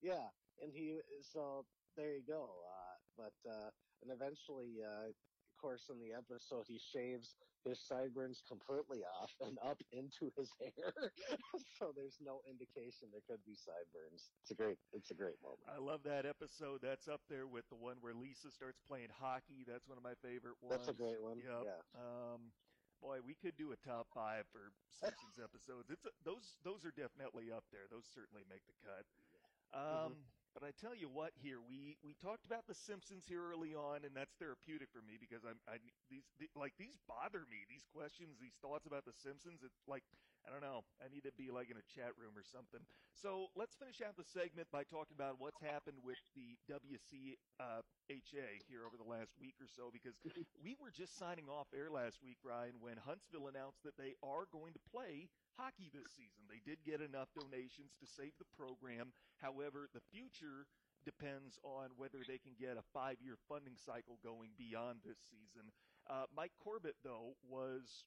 Yeah, 0.00 0.28
and 0.62 0.72
he 0.72 1.00
so 1.22 1.64
there 1.96 2.14
you 2.14 2.22
go. 2.26 2.44
Uh, 2.44 2.96
but 3.16 3.50
uh, 3.50 3.70
and 4.02 4.12
eventually, 4.12 4.78
uh, 4.84 5.10
course, 5.58 5.90
in 5.90 5.98
the 5.98 6.14
episode, 6.16 6.64
he 6.66 6.78
shaves 6.78 7.36
his 7.66 7.82
sideburns 7.82 8.42
completely 8.46 9.02
off 9.20 9.34
and 9.42 9.58
up 9.66 9.82
into 9.92 10.30
his 10.38 10.50
hair, 10.62 10.94
so 11.78 11.92
there's 11.94 12.16
no 12.22 12.40
indication 12.48 13.10
there 13.10 13.24
could 13.26 13.42
be 13.44 13.58
sideburns. 13.58 14.30
It's 14.42 14.50
a 14.50 14.58
great, 14.58 14.78
it's 14.94 15.10
a 15.10 15.18
great 15.18 15.36
moment. 15.42 15.66
I 15.66 15.82
love 15.82 16.02
that 16.06 16.24
episode. 16.24 16.80
That's 16.80 17.08
up 17.08 17.20
there 17.28 17.46
with 17.46 17.68
the 17.68 17.76
one 17.76 17.98
where 18.00 18.14
Lisa 18.14 18.50
starts 18.50 18.80
playing 18.86 19.10
hockey. 19.10 19.66
That's 19.66 19.86
one 19.90 19.98
of 19.98 20.04
my 20.06 20.14
favorite 20.22 20.56
ones. 20.62 20.78
That's 20.78 20.88
a 20.88 20.96
great 20.96 21.20
one. 21.20 21.42
Yep. 21.42 21.66
Yeah. 21.66 21.82
Um, 21.98 22.54
boy, 23.02 23.18
we 23.22 23.34
could 23.34 23.58
do 23.58 23.74
a 23.74 23.78
top 23.82 24.06
five 24.14 24.46
for 24.50 24.70
Simpsons 24.90 25.38
episodes. 25.42 25.90
It's 25.90 26.06
a, 26.06 26.12
those 26.22 26.58
those 26.62 26.86
are 26.86 26.94
definitely 26.94 27.50
up 27.50 27.66
there. 27.70 27.90
Those 27.90 28.06
certainly 28.06 28.46
make 28.46 28.62
the 28.66 28.76
cut. 28.82 29.04
Um, 29.74 30.16
But 30.58 30.66
I 30.66 30.74
tell 30.74 30.90
you 30.90 31.06
what, 31.06 31.30
here 31.38 31.62
we 31.62 31.94
we 32.02 32.18
talked 32.18 32.42
about 32.42 32.66
the 32.66 32.74
Simpsons 32.74 33.30
here 33.30 33.46
early 33.46 33.78
on, 33.78 34.02
and 34.02 34.10
that's 34.10 34.34
therapeutic 34.42 34.90
for 34.90 34.98
me 35.06 35.14
because 35.14 35.46
I'm 35.46 35.62
I 35.70 35.78
these 36.10 36.26
the, 36.42 36.50
like 36.58 36.74
these 36.82 36.98
bother 37.06 37.46
me. 37.46 37.62
These 37.70 37.86
questions, 37.94 38.42
these 38.42 38.58
thoughts 38.58 38.82
about 38.82 39.06
the 39.06 39.14
Simpsons. 39.14 39.62
It's 39.62 39.86
like 39.86 40.02
I 40.42 40.50
don't 40.50 40.58
know. 40.58 40.82
I 40.98 41.06
need 41.06 41.22
to 41.30 41.34
be 41.38 41.54
like 41.54 41.70
in 41.70 41.78
a 41.78 41.86
chat 41.86 42.10
room 42.18 42.34
or 42.34 42.42
something. 42.42 42.82
So 43.14 43.54
let's 43.54 43.78
finish 43.78 44.02
out 44.02 44.18
the 44.18 44.26
segment 44.26 44.66
by 44.74 44.82
talking 44.82 45.14
about 45.14 45.38
what's 45.38 45.62
happened 45.62 46.02
with 46.02 46.18
the 46.34 46.58
WCHA 46.66 47.38
uh, 47.62 47.86
here 48.66 48.82
over 48.82 48.98
the 48.98 49.06
last 49.06 49.38
week 49.38 49.54
or 49.62 49.70
so 49.70 49.94
because 49.94 50.18
we 50.58 50.74
were 50.82 50.90
just 50.90 51.14
signing 51.14 51.46
off 51.46 51.70
air 51.70 51.86
last 51.86 52.18
week, 52.18 52.42
Ryan, 52.42 52.82
when 52.82 52.98
Huntsville 52.98 53.46
announced 53.46 53.86
that 53.86 53.94
they 53.94 54.18
are 54.26 54.50
going 54.50 54.74
to 54.74 54.82
play 54.90 55.30
hockey 55.58 55.90
this 55.90 56.14
season. 56.14 56.46
They 56.46 56.62
did 56.62 56.86
get 56.86 57.02
enough 57.02 57.34
donations 57.34 57.98
to 57.98 58.06
save 58.06 58.38
the 58.38 58.46
program. 58.54 59.10
However, 59.42 59.90
the 59.90 60.06
future 60.14 60.70
depends 61.04 61.58
on 61.66 61.90
whether 61.98 62.22
they 62.22 62.38
can 62.38 62.54
get 62.54 62.78
a 62.78 62.86
five 62.94 63.18
year 63.18 63.34
funding 63.50 63.76
cycle 63.76 64.22
going 64.22 64.54
beyond 64.54 65.02
this 65.02 65.18
season. 65.18 65.74
Uh, 66.06 66.30
Mike 66.34 66.54
Corbett, 66.62 66.96
though, 67.02 67.34
was. 67.42 68.06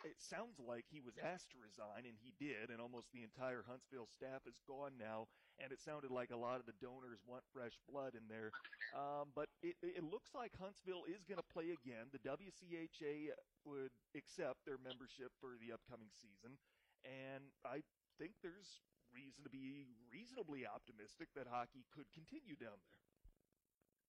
It 0.00 0.16
sounds 0.16 0.56
like 0.56 0.88
he 0.88 1.02
was 1.02 1.20
asked 1.20 1.52
to 1.52 1.60
resign, 1.60 2.08
and 2.08 2.16
he 2.16 2.32
did, 2.40 2.70
and 2.72 2.80
almost 2.80 3.12
the 3.12 3.20
entire 3.20 3.66
Huntsville 3.68 4.08
staff 4.08 4.46
is 4.48 4.62
gone 4.64 4.96
now. 4.96 5.28
And 5.60 5.74
it 5.74 5.82
sounded 5.82 6.08
like 6.08 6.30
a 6.30 6.38
lot 6.38 6.56
of 6.56 6.64
the 6.64 6.78
donors 6.80 7.20
want 7.26 7.42
fresh 7.52 7.76
blood 7.84 8.14
in 8.14 8.30
there. 8.30 8.48
Um, 8.96 9.34
but 9.34 9.50
it, 9.60 9.76
it 9.82 10.06
looks 10.06 10.32
like 10.32 10.56
Huntsville 10.56 11.04
is 11.04 11.26
going 11.28 11.42
to 11.42 11.52
play 11.52 11.74
again. 11.74 12.08
The 12.14 12.22
WCHA 12.24 13.34
would 13.66 13.92
accept 14.16 14.64
their 14.64 14.80
membership 14.80 15.34
for 15.36 15.58
the 15.60 15.74
upcoming 15.74 16.14
season, 16.14 16.56
and 17.04 17.52
I 17.64 17.82
think 18.18 18.40
there's 18.42 18.82
reason 19.12 19.44
to 19.44 19.50
be 19.50 19.86
reasonably 20.10 20.66
optimistic 20.66 21.28
that 21.34 21.46
hockey 21.46 21.86
could 21.90 22.10
continue 22.12 22.56
down 22.56 22.78
there. 22.82 23.02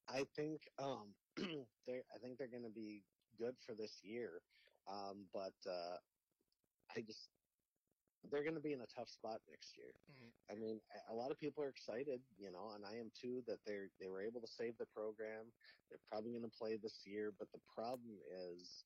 I 0.07 0.23
think 0.35 0.61
um, 0.77 1.15
they 1.37 2.03
I 2.13 2.17
think 2.19 2.37
they're 2.37 2.47
going 2.47 2.63
to 2.63 2.69
be 2.69 3.05
good 3.37 3.55
for 3.59 3.75
this 3.75 4.03
year, 4.03 4.41
um, 4.87 5.29
but 5.33 5.53
uh, 5.69 5.97
I 6.95 7.01
just 7.01 7.29
they're 8.23 8.43
going 8.43 8.55
to 8.55 8.61
be 8.61 8.73
in 8.73 8.81
a 8.81 8.87
tough 8.87 9.09
spot 9.09 9.41
next 9.47 9.77
year. 9.77 9.93
Mhm. 10.11 10.31
I 10.49 10.55
mean, 10.55 10.81
a- 10.93 11.13
a 11.13 11.15
lot 11.15 11.31
of 11.31 11.37
people 11.37 11.63
are 11.63 11.69
excited, 11.69 12.21
you 12.37 12.51
know, 12.51 12.71
and 12.71 12.85
I 12.85 12.95
am 12.97 13.11
too 13.11 13.43
that 13.47 13.63
they're 13.65 13.89
they 13.99 14.09
were 14.09 14.21
able 14.21 14.41
to 14.41 14.47
save 14.47 14.77
the 14.77 14.85
program. 14.87 15.53
They're 15.89 15.99
probably 16.09 16.31
going 16.31 16.49
to 16.49 16.57
play 16.57 16.77
this 16.77 17.05
year, 17.05 17.31
but 17.31 17.51
the 17.51 17.61
problem 17.73 18.19
is 18.27 18.85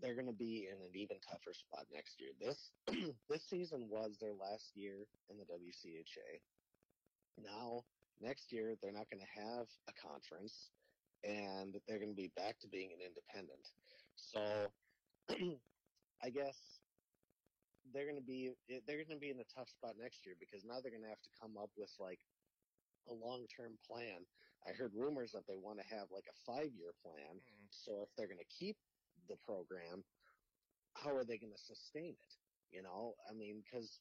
they're 0.00 0.14
going 0.14 0.26
to 0.26 0.32
be 0.32 0.68
in 0.70 0.80
an 0.80 0.94
even 0.94 1.18
tougher 1.20 1.52
spot 1.52 1.86
next 1.92 2.20
year. 2.20 2.30
This 2.40 2.72
this 3.28 3.44
season 3.48 3.88
was 3.88 4.18
their 4.20 4.34
last 4.34 4.72
year 4.74 5.06
in 5.28 5.36
the 5.38 5.44
WCHA. 5.44 6.40
Now, 7.38 7.84
next 8.20 8.52
year 8.52 8.76
they're 8.80 8.92
not 8.92 9.10
going 9.10 9.22
to 9.22 9.40
have 9.40 9.66
a 9.88 9.92
conference 9.92 10.70
and 11.24 11.80
they're 11.86 11.98
going 11.98 12.10
to 12.10 12.16
be 12.16 12.32
back 12.36 12.58
to 12.60 12.68
being 12.68 12.92
an 12.92 13.00
independent. 13.00 13.68
So 14.16 14.72
I 16.22 16.30
guess 16.30 16.80
they're 17.92 18.06
going 18.06 18.16
to 18.16 18.22
be 18.22 18.52
they're 18.68 19.04
going 19.04 19.18
to 19.18 19.20
be 19.20 19.30
in 19.30 19.40
a 19.40 19.44
tough 19.44 19.68
spot 19.68 19.94
next 19.98 20.24
year 20.24 20.36
because 20.38 20.64
now 20.64 20.80
they're 20.80 20.92
going 20.92 21.02
to 21.02 21.08
have 21.08 21.22
to 21.22 21.30
come 21.40 21.56
up 21.58 21.70
with 21.76 21.90
like 21.98 22.20
a 23.08 23.12
long-term 23.12 23.78
plan. 23.86 24.26
I 24.66 24.72
heard 24.72 24.94
rumors 24.94 25.32
that 25.32 25.46
they 25.48 25.56
want 25.56 25.80
to 25.80 25.94
have 25.94 26.06
like 26.10 26.26
a 26.30 26.50
5-year 26.50 26.94
plan. 27.02 27.40
Mhm. 27.42 27.66
So 27.70 28.02
if 28.02 28.14
they're 28.16 28.28
going 28.28 28.38
to 28.38 28.54
keep 28.58 28.76
the 29.28 29.36
program, 29.44 30.04
how 30.94 31.14
are 31.14 31.24
they 31.24 31.38
going 31.38 31.52
to 31.52 31.58
sustain 31.58 32.14
it? 32.14 32.32
You 32.70 32.82
know, 32.82 33.14
I 33.28 33.34
mean, 33.34 33.62
because 33.64 34.00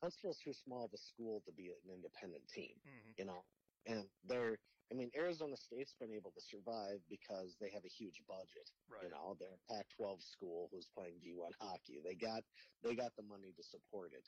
Huntsville's 0.00 0.38
too 0.38 0.52
small 0.52 0.84
of 0.86 0.92
a 0.94 0.98
school 0.98 1.42
to 1.44 1.52
be 1.52 1.68
an 1.68 1.90
independent 1.92 2.48
team. 2.48 2.80
Mhm. 2.86 3.18
You 3.18 3.24
know, 3.26 3.44
and 3.86 4.10
they're. 4.24 4.58
I 4.90 4.96
mean, 4.96 5.12
Arizona 5.14 5.56
State's 5.56 5.94
been 5.94 6.10
able 6.10 6.32
to 6.32 6.40
survive 6.40 6.98
because 7.08 7.56
they 7.60 7.70
have 7.70 7.84
a 7.84 7.88
huge 7.88 8.20
budget. 8.26 8.72
Right. 8.88 9.04
You 9.04 9.10
know, 9.10 9.36
they're 9.38 9.54
a 9.54 9.72
Pac-12 9.72 10.20
school 10.20 10.68
who's 10.72 10.88
playing 10.88 11.20
D1 11.20 11.54
hockey. 11.60 12.00
They 12.02 12.16
got 12.16 12.42
they 12.82 12.96
got 12.96 13.14
the 13.14 13.22
money 13.22 13.52
to 13.54 13.62
support 13.62 14.12
it. 14.12 14.26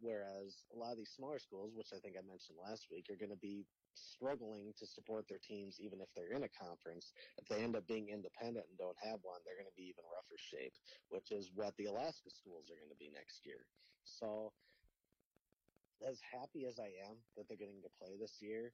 Whereas 0.00 0.64
a 0.74 0.76
lot 0.76 0.90
of 0.92 0.98
these 0.98 1.12
smaller 1.14 1.38
schools, 1.38 1.74
which 1.76 1.92
I 1.94 2.00
think 2.00 2.16
I 2.16 2.22
mentioned 2.26 2.58
last 2.58 2.90
week, 2.90 3.06
are 3.08 3.16
going 3.16 3.30
to 3.30 3.36
be 3.36 3.68
struggling 4.00 4.72
to 4.78 4.86
support 4.86 5.28
their 5.28 5.38
teams 5.38 5.80
even 5.80 6.00
if 6.00 6.08
they're 6.14 6.32
in 6.32 6.44
a 6.44 6.48
conference. 6.48 7.12
If 7.38 7.48
they 7.48 7.62
end 7.62 7.76
up 7.76 7.86
being 7.86 8.08
independent 8.08 8.66
and 8.68 8.78
don't 8.78 8.98
have 8.98 9.20
one, 9.22 9.40
they're 9.44 9.56
going 9.56 9.70
to 9.70 9.76
be 9.76 9.88
even 9.88 10.04
rougher 10.04 10.38
shape, 10.38 10.74
which 11.08 11.32
is 11.32 11.50
what 11.54 11.76
the 11.76 11.86
Alaska 11.86 12.30
schools 12.30 12.70
are 12.70 12.76
going 12.76 12.90
to 12.90 12.96
be 12.96 13.10
next 13.10 13.46
year. 13.46 13.66
So, 14.04 14.52
as 16.06 16.20
happy 16.20 16.66
as 16.66 16.78
I 16.80 16.88
am 17.08 17.16
that 17.36 17.46
they're 17.48 17.56
getting 17.60 17.82
to 17.82 17.90
play 17.90 18.16
this 18.16 18.40
year, 18.40 18.72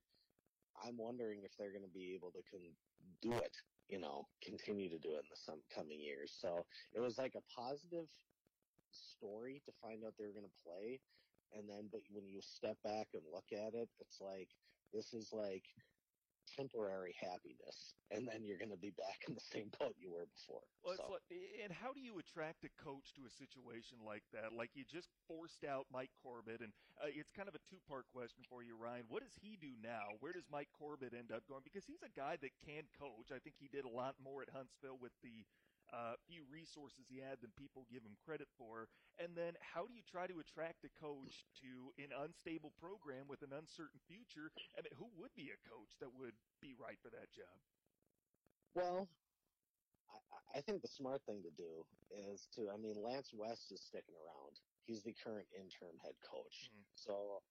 I'm 0.82 0.96
wondering 0.96 1.42
if 1.44 1.56
they're 1.56 1.72
going 1.72 1.84
to 1.84 1.88
be 1.88 2.14
able 2.14 2.30
to 2.32 2.42
con- 2.50 2.76
do 3.20 3.32
it, 3.34 3.56
you 3.88 3.98
know, 3.98 4.28
continue 4.42 4.88
to 4.90 4.98
do 4.98 5.14
it 5.16 5.24
in 5.24 5.30
the 5.30 5.36
some 5.36 5.62
coming 5.74 6.00
years. 6.00 6.32
So 6.40 6.66
it 6.94 7.00
was 7.00 7.18
like 7.18 7.34
a 7.34 7.42
positive 7.54 8.08
story 8.90 9.62
to 9.64 9.72
find 9.82 10.04
out 10.04 10.14
they 10.18 10.26
were 10.26 10.32
going 10.32 10.44
to 10.48 10.62
play. 10.62 11.00
And 11.52 11.68
then, 11.68 11.88
but 11.90 12.02
when 12.10 12.26
you 12.28 12.40
step 12.42 12.76
back 12.82 13.08
and 13.14 13.22
look 13.32 13.52
at 13.52 13.74
it, 13.74 13.88
it's 14.00 14.20
like, 14.20 14.50
this 14.92 15.12
is 15.12 15.32
like 15.32 15.64
temporary 16.56 17.12
happiness. 17.18 17.94
And 18.14 18.22
then 18.22 18.46
you're 18.46 18.56
going 18.56 18.70
to 18.70 18.78
be 18.78 18.94
back 18.94 19.26
in 19.26 19.34
the 19.34 19.42
same 19.42 19.66
boat 19.82 19.98
you 19.98 20.14
were 20.14 20.30
before. 20.30 20.62
Well, 20.86 20.94
it's 20.94 21.02
So- 21.02 21.10
like, 21.10 21.26
and 21.58 21.72
how 21.74 21.90
do 21.92 21.98
you 21.98 22.22
attract 22.22 22.62
a 22.62 22.70
coach 22.78 23.10
to 23.18 23.26
a 23.26 23.30
situation 23.34 23.98
like 24.06 24.22
that? 24.32 24.54
Like 24.54 24.70
you 24.78 24.86
just 24.86 25.10
forced 25.26 25.66
out 25.66 25.90
Mike 25.90 26.14
Corbett, 26.22 26.62
and 26.62 26.70
uh, 27.02 27.10
it's 27.10 27.34
kind 27.34 27.50
of 27.50 27.58
a 27.58 27.62
two-part 27.66 28.06
question 28.14 28.46
for 28.48 28.62
you, 28.62 28.78
Ryan. 28.78 29.10
What 29.10 29.26
does 29.26 29.34
he 29.42 29.58
do 29.58 29.74
now? 29.82 30.06
Where 30.22 30.32
does 30.32 30.46
Mike 30.46 30.70
Corbett 30.70 31.12
end 31.18 31.34
up 31.34 31.42
going? 31.50 31.66
Because 31.66 31.84
he's 31.84 32.06
a 32.06 32.14
guy 32.14 32.38
that 32.38 32.54
can 32.62 32.86
coach. 32.94 33.34
I 33.34 33.42
think 33.42 33.58
he 33.58 33.66
did 33.66 33.82
a 33.84 33.90
lot 33.90 34.14
more 34.22 34.40
at 34.40 34.54
Huntsville 34.54 35.02
with 35.02 35.12
the 35.26 35.42
uh, 35.92 36.16
few 36.26 36.44
resources 36.44 37.08
he 37.08 37.18
had 37.18 37.40
than 37.40 37.52
people 37.52 37.84
give 37.84 38.04
him 38.04 38.16
credit 38.16 38.48
for. 38.58 38.88
And 39.18 39.36
then, 39.36 39.54
how 39.60 39.86
do 39.86 39.94
you 39.94 40.02
try 40.02 40.26
to 40.26 40.40
attract 40.40 40.84
a 40.84 40.88
coach 40.90 41.46
to 41.62 41.92
an 41.98 42.12
unstable 42.12 42.70
program 42.72 43.28
with 43.28 43.42
an 43.42 43.52
uncertain 43.52 44.00
future? 44.00 44.50
I 44.76 44.82
mean, 44.82 44.92
who 44.94 45.08
would 45.20 45.34
be 45.34 45.50
a 45.50 45.56
coach 45.68 45.98
that 46.00 46.12
would 46.12 46.34
be 46.60 46.74
right 46.74 46.98
for 47.00 47.10
that 47.10 47.30
job? 47.30 47.60
Well, 48.74 49.08
I, 50.08 50.58
I- 50.58 50.60
think 50.62 50.82
the 50.82 50.88
smart 50.88 51.22
thing 51.24 51.42
to 51.42 51.50
do 51.50 51.84
is 52.10 52.48
to, 52.48 52.70
I 52.70 52.76
mean, 52.76 52.96
Lance 53.02 53.32
West 53.34 53.72
is 53.72 53.80
sticking 53.82 54.14
around. 54.16 54.60
He's 54.84 55.02
the 55.02 55.14
current 55.14 55.48
interim 55.52 55.98
head 55.98 56.20
coach. 56.20 56.70
Mhm. 56.72 56.84
So 56.94 57.42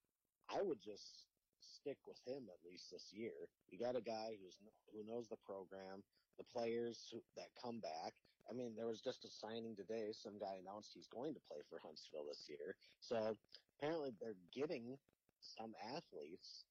I 0.48 0.62
would 0.62 0.80
just 0.80 1.26
stick 1.58 1.98
with 2.06 2.18
him 2.26 2.48
at 2.50 2.64
least 2.64 2.90
this 2.90 3.12
year. 3.12 3.48
You 3.68 3.78
got 3.78 3.96
a 3.96 4.02
guy 4.02 4.36
who's 4.36 4.58
who 4.92 5.04
knows 5.04 5.28
the 5.28 5.36
program, 5.36 6.02
the 6.38 6.44
players 6.44 7.08
who, 7.10 7.20
that 7.36 7.48
come 7.60 7.80
back. 7.80 8.12
I 8.48 8.54
mean, 8.54 8.74
there 8.76 8.86
was 8.86 9.00
just 9.00 9.24
a 9.24 9.28
signing 9.28 9.74
today. 9.74 10.12
Some 10.12 10.38
guy 10.38 10.54
announced 10.60 10.92
he's 10.94 11.08
going 11.08 11.34
to 11.34 11.40
play 11.50 11.62
for 11.68 11.80
Huntsville 11.82 12.26
this 12.28 12.46
year. 12.48 12.76
So 13.00 13.36
apparently 13.78 14.10
they're 14.20 14.38
getting 14.54 14.96
some 15.40 15.74
athletes, 15.94 16.64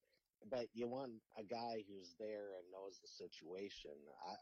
but 0.49 0.67
you 0.73 0.87
want 0.87 1.11
a 1.37 1.43
guy 1.43 1.83
who's 1.87 2.15
there 2.19 2.55
and 2.55 2.71
knows 2.71 2.99
the 3.01 3.07
situation. 3.07 3.91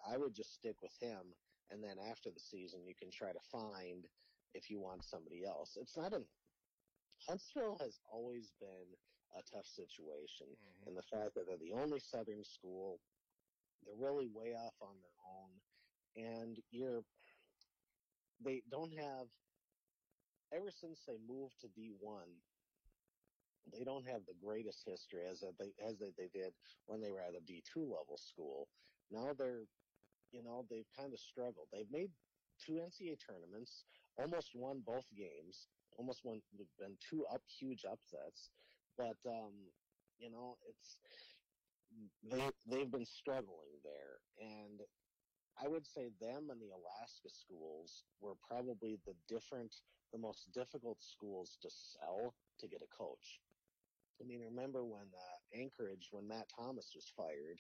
I, 0.07 0.13
I 0.13 0.17
would 0.17 0.33
just 0.33 0.53
stick 0.53 0.75
with 0.81 0.93
him, 1.01 1.33
and 1.71 1.83
then 1.83 1.97
after 2.09 2.29
the 2.29 2.39
season, 2.39 2.85
you 2.85 2.93
can 2.95 3.09
try 3.11 3.31
to 3.31 3.39
find 3.51 4.05
if 4.53 4.69
you 4.69 4.79
want 4.79 5.03
somebody 5.03 5.43
else. 5.45 5.77
It's 5.79 5.97
not 5.97 6.13
an 6.13 6.25
Huntsville 7.27 7.77
has 7.79 7.99
always 8.11 8.51
been 8.59 8.89
a 9.37 9.41
tough 9.43 9.65
situation, 9.65 10.47
Mhm. 10.55 10.87
and 10.87 10.97
the 10.97 11.03
fact 11.03 11.33
that 11.35 11.47
they're 11.47 11.57
the 11.57 11.71
only 11.73 11.99
Southern 11.99 12.43
school, 12.43 12.99
they're 13.85 14.07
really 14.09 14.29
way 14.33 14.53
off 14.53 14.75
on 14.81 14.95
their 15.01 15.19
own, 15.27 15.51
and 16.15 16.57
you're 16.71 17.01
they 18.43 18.61
don't 18.69 18.93
have 18.97 19.27
ever 20.53 20.69
since 20.69 21.01
they 21.07 21.17
moved 21.27 21.55
to 21.61 21.67
D1, 21.67 22.29
they 23.71 23.83
don't 23.83 24.07
have 24.07 24.21
the 24.27 24.37
greatest 24.43 24.83
history 24.85 25.21
as 25.29 25.39
they 25.41 25.71
as 25.85 25.97
they, 25.97 26.11
they 26.17 26.29
did 26.33 26.53
when 26.85 27.01
they 27.01 27.11
were 27.11 27.21
at 27.21 27.35
a 27.35 27.43
D2 27.43 27.77
level 27.77 28.17
school. 28.17 28.67
Now 29.09 29.31
they're, 29.37 29.63
you 30.31 30.43
know, 30.43 30.65
they've 30.69 30.89
kind 30.97 31.13
of 31.13 31.19
struggled. 31.19 31.67
They've 31.71 31.89
made 31.91 32.11
two 32.59 32.73
NCAA 32.73 33.17
tournaments, 33.25 33.85
almost 34.17 34.51
won 34.53 34.83
both 34.85 35.05
games, 35.15 35.67
almost 35.97 36.21
won 36.23 36.41
been 36.79 36.97
two 37.09 37.25
up 37.33 37.41
huge 37.47 37.85
upsets, 37.89 38.51
but 38.97 39.17
um, 39.25 39.53
you 40.19 40.29
know, 40.29 40.57
it's 40.67 40.97
they 42.23 42.49
they've 42.69 42.91
been 42.91 43.05
struggling 43.05 43.73
there, 43.83 44.19
and 44.39 44.81
I 45.61 45.67
would 45.67 45.85
say 45.85 46.09
them 46.19 46.49
and 46.49 46.61
the 46.61 46.73
Alaska 46.73 47.29
schools 47.29 48.03
were 48.21 48.35
probably 48.47 48.99
the 49.05 49.13
different, 49.29 49.73
the 50.11 50.17
most 50.17 50.51
difficult 50.53 50.97
schools 51.01 51.57
to 51.61 51.69
sell 51.69 52.33
to 52.59 52.67
get 52.67 52.81
a 52.81 52.95
coach. 52.95 53.39
I 54.21 54.25
mean, 54.25 54.41
remember 54.41 54.83
when 54.83 55.09
uh, 55.13 55.61
Anchorage, 55.61 56.09
when 56.11 56.27
Matt 56.27 56.47
Thomas 56.55 56.91
was 56.95 57.11
fired, 57.15 57.59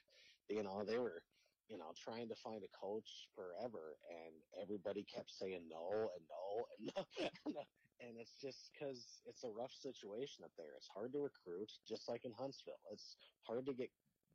you 0.49 0.63
know, 0.63 0.83
they 0.85 0.97
were, 0.97 1.21
you 1.67 1.77
know, 1.77 1.91
trying 1.97 2.29
to 2.29 2.35
find 2.35 2.61
a 2.63 2.77
coach 2.77 3.27
forever, 3.35 3.97
and 4.09 4.33
everybody 4.61 5.03
kept 5.03 5.31
saying 5.31 5.67
no 5.69 6.09
and 6.13 6.25
no 6.29 6.65
and 6.77 6.91
no. 6.95 7.61
and 8.01 8.17
it's 8.19 8.35
just 8.41 8.71
because 8.73 9.21
it's 9.25 9.43
a 9.43 9.49
rough 9.49 9.73
situation 9.73 10.43
up 10.43 10.51
there. 10.57 10.75
It's 10.77 10.89
hard 10.93 11.13
to 11.13 11.19
recruit, 11.19 11.71
just 11.87 12.09
like 12.09 12.25
in 12.25 12.33
Huntsville. 12.37 12.81
It's 12.91 13.17
hard 13.47 13.65
to 13.65 13.73
get 13.73 13.89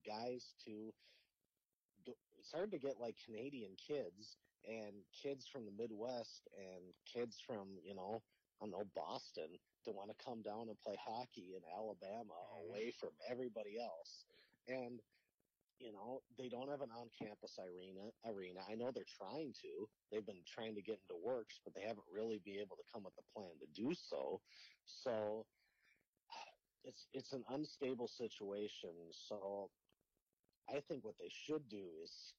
guys 0.08 0.54
to. 0.66 0.94
It's 2.40 2.52
hard 2.52 2.72
to 2.72 2.78
get 2.78 3.00
like 3.00 3.16
Canadian 3.26 3.76
kids 3.76 4.38
and 4.66 5.04
kids 5.22 5.46
from 5.48 5.66
the 5.66 5.72
Midwest 5.72 6.48
and 6.58 6.94
kids 7.12 7.40
from 7.46 7.78
you 7.84 7.94
know 7.94 8.22
I 8.60 8.66
don't 8.66 8.72
know 8.72 8.90
Boston 8.96 9.60
to 9.84 9.92
want 9.92 10.10
to 10.10 10.24
come 10.24 10.42
down 10.42 10.68
and 10.68 10.78
play 10.80 10.96
hockey 11.00 11.54
in 11.56 11.62
Alabama 11.76 12.34
Mm-hmm. 12.54 12.68
away 12.68 12.92
from 13.00 13.10
everybody 13.30 13.78
else. 13.80 14.26
And 14.68 15.00
you 15.80 15.92
know, 15.92 16.22
they 16.38 16.48
don't 16.48 16.70
have 16.70 16.82
an 16.82 16.90
on-campus 16.90 17.58
arena. 17.58 18.10
Arena. 18.26 18.60
I 18.68 18.74
know 18.74 18.90
they're 18.92 19.04
trying 19.18 19.54
to. 19.62 19.88
They've 20.10 20.26
been 20.26 20.44
trying 20.46 20.74
to 20.74 20.82
get 20.82 21.00
into 21.08 21.16
works, 21.24 21.60
but 21.64 21.74
they 21.74 21.82
haven't 21.82 22.06
really 22.12 22.40
been 22.44 22.58
able 22.58 22.76
to 22.76 22.88
come 22.92 23.04
with 23.04 23.14
a 23.18 23.26
plan 23.38 23.58
to 23.60 23.66
do 23.80 23.94
so. 23.94 24.40
So 24.86 25.46
it's 26.84 27.08
it's 27.12 27.32
an 27.32 27.44
unstable 27.50 28.08
situation. 28.08 29.12
So 29.12 29.70
I 30.68 30.80
think 30.80 31.04
what 31.04 31.18
they 31.18 31.30
should 31.30 31.68
do 31.68 31.84
is 32.04 32.34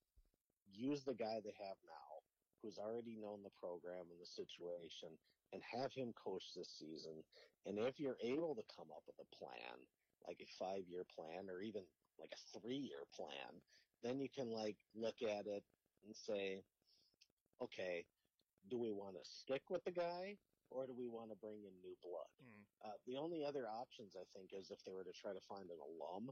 use 0.71 1.03
the 1.03 1.17
guy 1.17 1.41
they 1.43 1.55
have 1.57 1.77
now, 1.85 2.21
who's 2.61 2.77
already 2.77 3.17
known 3.17 3.41
the 3.43 3.57
program 3.59 4.05
and 4.11 4.21
the 4.21 4.29
situation, 4.29 5.09
and 5.53 5.61
have 5.65 5.93
him 5.93 6.13
coach 6.13 6.53
this 6.55 6.69
season. 6.77 7.23
And 7.65 7.79
if 7.79 7.99
you're 7.99 8.21
able 8.21 8.55
to 8.55 8.63
come 8.75 8.87
up 8.93 9.03
with 9.07 9.17
a 9.17 9.35
plan, 9.35 9.81
like 10.27 10.39
a 10.41 10.49
five 10.59 10.83
year 10.87 11.05
plan 11.15 11.49
or 11.49 11.61
even 11.61 11.81
like 12.19 12.33
a 12.33 12.59
three 12.59 12.77
year 12.77 13.07
plan, 13.15 13.61
then 14.03 14.19
you 14.19 14.29
can 14.29 14.51
like 14.51 14.77
look 14.95 15.21
at 15.23 15.47
it 15.47 15.63
and 16.05 16.15
say, 16.15 16.61
okay, 17.61 18.05
do 18.69 18.77
we 18.77 18.91
want 18.91 19.15
to 19.15 19.23
stick 19.23 19.63
with 19.69 19.83
the 19.83 19.91
guy 19.91 20.37
or 20.69 20.85
do 20.85 20.93
we 20.93 21.07
want 21.07 21.29
to 21.31 21.37
bring 21.41 21.65
in 21.65 21.73
new 21.81 21.97
blood? 22.03 22.29
Mm. 22.37 22.63
Uh, 22.85 22.97
the 23.07 23.17
only 23.17 23.43
other 23.43 23.65
options 23.65 24.13
I 24.15 24.23
think 24.35 24.51
is 24.53 24.69
if 24.69 24.83
they 24.85 24.93
were 24.93 25.03
to 25.03 25.15
try 25.15 25.33
to 25.33 25.49
find 25.49 25.69
an 25.69 25.81
alum, 25.81 26.29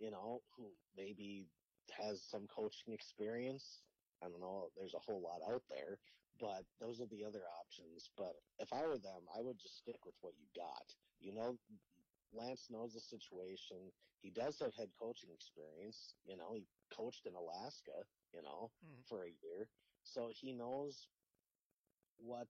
you 0.00 0.12
know, 0.12 0.42
who 0.56 0.76
maybe 0.96 1.50
has 1.98 2.24
some 2.24 2.48
coaching 2.48 2.94
experience. 2.94 3.84
I 4.22 4.28
don't 4.30 4.40
know. 4.40 4.70
There's 4.76 4.94
a 4.94 5.00
whole 5.00 5.22
lot 5.22 5.42
out 5.52 5.64
there, 5.70 6.00
but 6.40 6.66
those 6.80 7.00
are 7.00 7.06
the 7.08 7.24
other 7.24 7.44
options. 7.60 8.10
But 8.18 8.42
if 8.58 8.72
I 8.74 8.86
were 8.86 8.98
them, 8.98 9.28
I 9.36 9.42
would 9.42 9.58
just 9.60 9.78
stick 9.78 10.06
with 10.06 10.16
what 10.22 10.34
you 10.38 10.48
got. 10.56 10.96
You 11.20 11.34
know, 11.34 11.58
Lance 12.32 12.70
knows 12.70 12.94
the 12.94 13.00
situation. 13.00 13.92
He 14.20 14.30
does 14.30 14.58
have 14.60 14.74
head 14.74 14.90
coaching 14.98 15.30
experience. 15.32 16.16
You 16.24 16.36
know, 16.36 16.54
he 16.54 16.68
coached 16.90 17.26
in 17.26 17.34
Alaska, 17.36 18.06
you 18.32 18.42
know, 18.42 18.72
Mhm. 18.82 19.04
for 19.08 19.24
a 19.24 19.30
year. 19.42 19.70
So 20.04 20.30
he 20.32 20.52
knows 20.52 21.08
what 22.18 22.48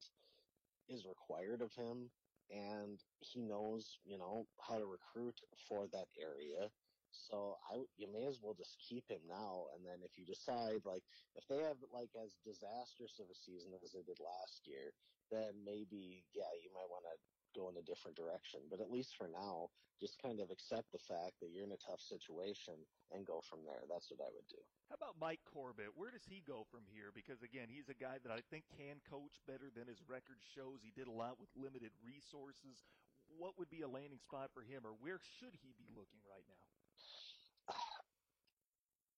is 0.89 1.07
required 1.07 1.63
of 1.63 1.75
him 1.75 2.11
and 2.51 3.03
he 3.21 3.43
knows, 3.43 3.99
you 4.05 4.19
know, 4.19 4.49
how 4.69 4.79
to 4.79 4.87
recruit 4.87 5.41
for 5.69 5.89
that 5.89 6.09
area. 6.21 6.73
So 7.13 7.59
I, 7.71 7.83
you 7.97 8.07
may 8.11 8.27
as 8.27 8.39
well 8.43 8.55
just 8.55 8.79
keep 8.79 9.07
him 9.09 9.23
now. 9.29 9.67
And 9.75 9.85
then 9.85 10.03
if 10.03 10.19
you 10.19 10.25
decide, 10.25 10.83
like, 10.87 11.03
if 11.35 11.47
they 11.47 11.63
have 11.63 11.79
like 11.93 12.11
as 12.19 12.39
disastrous 12.43 13.19
of 13.19 13.31
a 13.31 13.37
season 13.37 13.75
as 13.83 13.93
they 13.93 14.03
did 14.03 14.19
last 14.19 14.67
year, 14.67 14.95
then 15.31 15.63
maybe, 15.63 16.27
yeah, 16.35 16.51
you 16.59 16.71
might 16.75 16.91
want 16.91 17.07
to 17.07 17.15
go 17.55 17.71
in 17.71 17.79
a 17.79 17.87
different 17.87 18.19
direction. 18.19 18.63
But 18.71 18.83
at 18.83 18.91
least 18.91 19.19
for 19.19 19.27
now, 19.27 19.71
just 19.99 20.17
kind 20.23 20.41
of 20.41 20.49
accept 20.49 20.89
the 20.91 21.03
fact 21.03 21.39
that 21.39 21.53
you're 21.53 21.67
in 21.67 21.77
a 21.77 21.85
tough 21.85 22.01
situation 22.01 22.79
and 23.13 23.29
go 23.29 23.45
from 23.45 23.63
there. 23.69 23.85
That's 23.85 24.09
what 24.09 24.25
I 24.25 24.33
would 24.33 24.49
do. 24.49 24.59
How 24.89 24.97
about 24.97 25.21
Mike 25.21 25.45
Corbett? 25.45 25.93
Where 25.95 26.11
does 26.11 26.25
he 26.25 26.41
go 26.43 26.65
from 26.73 26.89
here? 26.89 27.13
Because 27.13 27.45
again, 27.45 27.69
he's 27.69 27.93
a 27.93 27.99
guy 27.99 28.17
that 28.25 28.33
I 28.33 28.41
think 28.49 28.65
can 28.75 28.99
coach 29.07 29.39
better 29.45 29.69
than 29.71 29.87
his 29.87 30.01
record 30.09 30.41
shows. 30.57 30.81
He 30.81 30.95
did 30.95 31.07
a 31.07 31.15
lot 31.15 31.37
with 31.37 31.53
limited 31.53 31.93
resources. 32.01 32.81
What 33.29 33.55
would 33.61 33.71
be 33.71 33.87
a 33.87 33.93
landing 33.93 34.19
spot 34.19 34.51
for 34.51 34.67
him, 34.67 34.83
or 34.83 34.97
where 34.99 35.23
should 35.39 35.55
he 35.63 35.71
be 35.79 35.87
looking 35.95 36.25
right 36.27 36.49
now? 36.49 36.67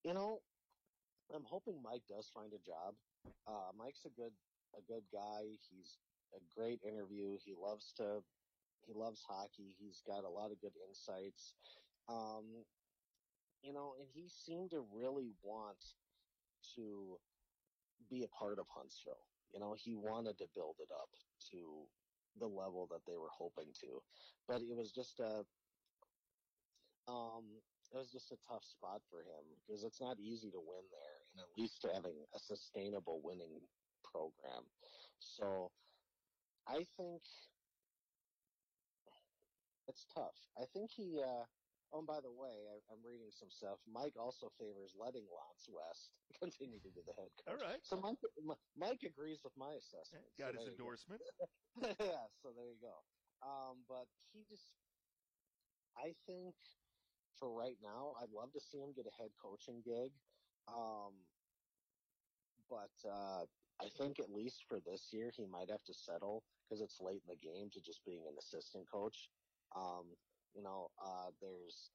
You 0.05 0.15
know, 0.15 0.41
I'm 1.35 1.45
hoping 1.45 1.83
Mike 1.83 2.03
does 2.09 2.31
find 2.35 2.53
a 2.53 2.59
job. 2.67 2.95
Uh, 3.47 3.71
Mike's 3.79 4.05
a 4.05 4.11
good, 4.11 4.33
a 4.77 4.83
good 4.83 5.05
guy. 5.13 5.43
He's 5.71 5.99
a 6.35 6.41
great 6.59 6.81
interview. 6.83 7.37
He 7.45 7.55
loves 7.55 7.93
to, 7.99 8.23
he 8.87 8.93
loves 8.95 9.23
hockey. 9.27 9.75
He's 9.79 10.03
got 10.07 10.25
a 10.25 10.29
lot 10.29 10.51
of 10.51 10.61
good 10.61 10.75
insights. 10.89 11.55
Um, 12.09 12.67
you 13.63 13.73
know, 13.73 13.95
and 14.01 14.09
he 14.13 14.29
seemed 14.29 14.71
to 14.73 14.85
really 14.93 15.31
want 15.43 15.79
to 16.75 17.19
be 18.11 18.25
a 18.25 18.29
part 18.29 18.59
of 18.59 18.67
Huntsville. 18.75 19.27
You 19.55 19.61
know, 19.61 19.77
he 19.79 19.95
wanted 19.95 20.39
to 20.39 20.47
build 20.55 20.77
it 20.81 20.91
up 20.91 21.11
to 21.53 21.87
the 22.41 22.47
level 22.47 22.89
that 22.91 23.07
they 23.07 23.17
were 23.17 23.31
hoping 23.37 23.71
to, 23.81 24.03
but 24.49 24.63
it 24.63 24.75
was 24.77 24.91
just 24.91 25.21
a, 25.21 25.45
um, 27.07 27.45
it 27.93 27.97
was 27.99 28.11
just 28.11 28.33
a 28.33 28.37
tough 28.49 28.65
spot 28.65 29.03
for 29.11 29.21
him 29.23 29.45
because 29.61 29.85
it's 29.85 30.01
not 30.01 30.19
easy 30.19 30.51
to 30.51 30.61
win 30.61 30.89
there 30.91 31.21
and 31.33 31.41
at 31.41 31.59
least 31.59 31.85
having 31.85 32.25
a 32.35 32.39
sustainable 32.39 33.21
winning 33.23 33.69
program. 34.03 34.65
So 35.19 35.73
I 36.67 36.85
think 36.97 37.23
it's 39.89 40.07
tough. 40.15 40.49
I 40.57 40.65
think 40.73 40.91
he, 40.91 41.21
uh, 41.21 41.45
oh, 41.93 41.99
and 41.99 42.07
by 42.07 42.21
the 42.21 42.33
way, 42.33 42.67
I, 42.71 42.81
I'm 42.93 43.05
reading 43.05 43.31
some 43.31 43.51
stuff. 43.51 43.79
Mike 43.87 44.17
also 44.17 44.49
favors 44.49 44.95
letting 44.97 45.29
Lance 45.29 45.69
West 45.69 46.13
continue 46.41 46.81
to 46.81 46.91
be 46.91 47.03
the 47.03 47.13
head 47.13 47.31
coach. 47.45 47.61
All 47.61 47.69
right, 47.69 47.85
So 47.85 48.01
Mike, 48.01 48.19
Mike 48.75 49.03
agrees 49.03 49.45
with 49.45 49.57
my 49.57 49.75
assessment. 49.75 50.25
got 50.39 50.55
So 50.55 50.61
his 50.61 50.69
endorsement. 50.69 51.23
yeah, 51.77 52.29
so 52.41 52.53
there 52.57 52.71
you 52.73 52.81
go. 52.81 53.05
Um, 53.47 53.85
but 53.89 54.07
he 54.33 54.45
just, 54.49 54.77
I 55.97 56.15
think 56.27 56.55
for 57.39 57.51
right 57.51 57.77
now, 57.83 58.15
I'd 58.21 58.33
love 58.35 58.53
to 58.53 58.61
see 58.61 58.79
him 58.79 58.93
get 58.95 59.07
a 59.07 59.23
head 59.23 59.31
coaching 59.41 59.83
gig. 59.85 60.13
Um, 60.69 61.13
but 62.71 62.95
uh, 63.05 63.45
I 63.81 63.89
think 63.99 64.21
at 64.21 64.31
least 64.31 64.65
for 64.69 64.81
this 64.81 65.09
year, 65.13 65.33
he 65.35 65.45
might 65.45 65.71
have 65.71 65.85
to 65.85 65.95
settle 65.95 66.45
because 66.65 66.81
it's 66.81 67.01
late 67.01 67.23
in 67.27 67.35
the 67.35 67.41
game 67.41 67.69
to 67.73 67.81
just 67.81 68.05
being 68.05 68.25
an 68.29 68.37
assistant 68.39 68.87
coach. 68.91 69.29
Um, 69.77 70.17
you 70.55 70.63
know, 70.63 70.89
uh, 71.01 71.33
there's 71.41 71.91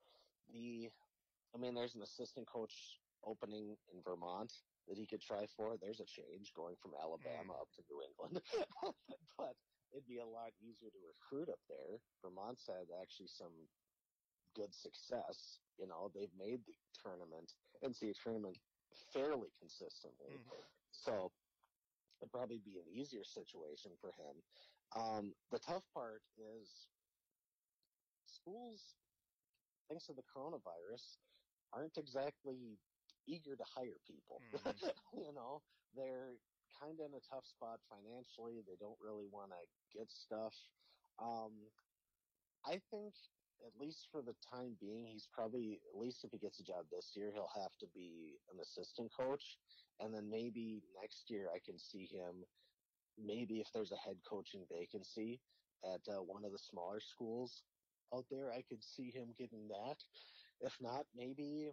the, 0.54 0.90
I 1.54 1.58
mean, 1.58 1.74
there's 1.74 1.96
an 1.96 2.02
assistant 2.02 2.48
coach 2.48 3.00
opening 3.24 3.78
in 3.94 4.02
Vermont 4.04 4.54
that 4.88 4.98
he 4.98 5.06
could 5.06 5.22
try 5.22 5.46
for. 5.56 5.78
There's 5.78 6.00
a 6.00 6.06
change 6.06 6.54
going 6.56 6.76
from 6.82 6.92
Alabama 7.00 7.54
up 7.60 7.70
to 7.76 7.82
New 7.90 8.00
England, 8.06 8.42
but 9.38 9.56
it'd 9.92 10.08
be 10.08 10.20
a 10.20 10.26
lot 10.26 10.52
easier 10.62 10.90
to 10.90 11.02
recruit 11.08 11.50
up 11.50 11.60
there. 11.68 12.00
Vermont's 12.24 12.68
had 12.68 12.88
actually 13.02 13.28
some 13.28 13.54
good 14.58 14.74
success. 14.74 15.60
You 15.78 15.86
know, 15.88 16.10
they've 16.10 16.34
made 16.34 16.66
the 16.66 16.74
tournament, 17.04 17.54
NCAA 17.84 18.14
tournament, 18.24 18.58
fairly 19.14 19.52
consistently. 19.60 20.34
Mhm. 20.38 20.66
So 20.92 21.32
it'd 22.20 22.32
probably 22.32 22.60
be 22.60 22.80
an 22.80 22.88
easier 22.90 23.24
situation 23.24 23.92
for 24.02 24.12
him. 24.12 24.36
Um, 24.96 25.36
the 25.52 25.60
tough 25.60 25.84
part 25.94 26.24
is 26.36 26.90
schools, 28.26 28.82
thanks 29.88 30.06
to 30.08 30.14
the 30.14 30.24
coronavirus, 30.24 31.18
aren't 31.72 31.98
exactly 31.98 32.80
eager 33.28 33.56
to 33.56 33.64
hire 33.64 34.00
people. 34.00 34.42
Mhm. 34.42 34.52
you 35.14 35.32
know, 35.34 35.62
they're 35.94 36.34
kind 36.80 37.00
of 37.00 37.06
in 37.06 37.14
a 37.14 37.22
tough 37.22 37.46
spot 37.46 37.80
financially. 37.90 38.62
They 38.62 38.76
don't 38.76 39.00
really 39.00 39.28
want 39.28 39.52
to 39.52 39.62
get 39.98 40.10
stuff. 40.10 40.54
Um, 41.20 41.72
I 42.66 42.80
think, 42.80 43.14
at 43.66 43.80
least 43.80 44.08
for 44.12 44.22
the 44.22 44.36
time 44.54 44.76
being, 44.80 45.06
he's 45.06 45.28
probably, 45.34 45.80
at 45.94 46.00
least 46.00 46.24
if 46.24 46.32
he 46.32 46.38
gets 46.38 46.60
a 46.60 46.64
job 46.64 46.86
this 46.92 47.12
year, 47.16 47.32
he'll 47.34 47.62
have 47.62 47.76
to 47.80 47.88
be 47.94 48.38
an 48.54 48.60
assistant 48.62 49.12
coach. 49.18 49.58
And 50.00 50.14
then 50.14 50.30
maybe 50.30 50.84
next 51.02 51.30
year 51.30 51.48
I 51.54 51.60
can 51.66 51.80
see 51.80 52.06
him, 52.06 52.46
maybe 53.18 53.60
if 53.60 53.68
there's 53.74 53.92
a 53.92 53.98
head 53.98 54.18
coaching 54.30 54.66
vacancy, 54.72 55.40
at 55.84 56.02
uh, 56.10 56.22
one 56.22 56.44
of 56.46 56.52
the 56.52 56.58
smaller 56.58 57.00
schools 57.00 57.64
out 58.14 58.26
there. 58.32 58.52
I 58.52 58.64
could 58.68 58.84
see 58.84 59.12
him 59.12 59.34
getting 59.38 59.68
that. 59.68 59.98
If 60.62 60.74
not, 60.82 61.06
maybe 61.16 61.72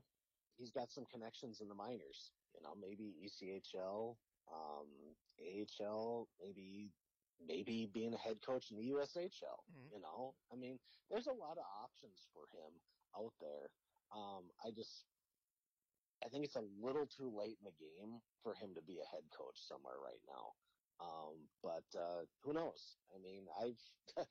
he's 0.57 0.71
got 0.71 0.93
some 0.93 1.05
connections 1.13 1.61
in 1.61 1.69
the 1.69 1.75
minors. 1.75 2.33
You 2.55 2.63
know, 2.63 2.75
maybe 2.81 3.15
ECHL, 3.25 4.17
um, 4.53 4.89
AHL, 5.41 6.29
maybe 6.41 6.91
maybe 7.41 7.89
being 7.93 8.15
a 8.15 8.21
head 8.21 8.39
coach 8.45 8.71
in 8.71 8.77
the 8.77 8.91
USHL. 8.95 9.61
Mm-hmm. 9.71 9.95
You 9.95 10.01
know, 10.01 10.35
I 10.53 10.57
mean, 10.57 10.79
there's 11.11 11.27
a 11.27 11.35
lot 11.35 11.59
of 11.59 11.67
options 11.83 12.29
for 12.33 12.47
him 12.55 12.73
out 13.17 13.33
there. 13.41 13.71
Um, 14.15 14.51
I 14.65 14.71
just, 14.71 15.07
I 16.25 16.29
think 16.29 16.45
it's 16.45 16.57
a 16.57 16.69
little 16.81 17.07
too 17.07 17.33
late 17.33 17.59
in 17.59 17.67
the 17.67 17.77
game 17.79 18.21
for 18.43 18.55
him 18.55 18.75
to 18.75 18.83
be 18.83 19.01
a 19.03 19.11
head 19.11 19.27
coach 19.35 19.59
somewhere 19.59 19.99
right 20.03 20.23
now. 20.29 20.55
Um, 21.03 21.51
but 21.63 21.87
uh, 21.99 22.23
who 22.43 22.55
knows? 22.55 22.99
I 23.11 23.19
mean, 23.19 23.51
I've 23.59 23.81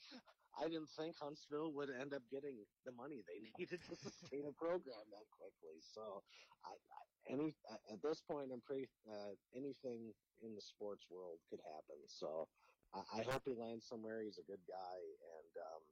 I 0.53 0.69
didn't 0.69 0.93
think 0.95 1.17
Huntsville 1.17 1.73
would 1.73 1.89
end 1.89 2.13
up 2.13 2.21
getting 2.29 2.61
the 2.85 2.93
money 2.93 3.25
they 3.25 3.49
needed 3.59 3.81
to 3.89 3.95
sustain 3.97 4.45
a 4.47 4.53
program 4.53 5.03
that 5.11 5.27
quickly. 5.33 5.81
So, 5.81 6.23
I, 6.63 6.71
I 6.71 7.01
any 7.33 7.55
at 7.91 8.01
this 8.03 8.21
point, 8.23 8.51
I'm 8.53 8.61
pretty 8.61 8.87
uh, 9.07 9.35
anything 9.55 10.13
in 10.43 10.55
the 10.55 10.61
sports 10.61 11.07
world 11.09 11.39
could 11.49 11.61
happen. 11.63 11.99
So, 12.07 12.47
I, 12.93 13.01
I 13.19 13.21
hope 13.25 13.43
he 13.45 13.53
lands 13.57 13.85
somewhere. 13.85 14.21
He's 14.21 14.37
a 14.37 14.45
good 14.45 14.61
guy, 14.69 14.97
and 15.41 15.53
um, 15.57 15.83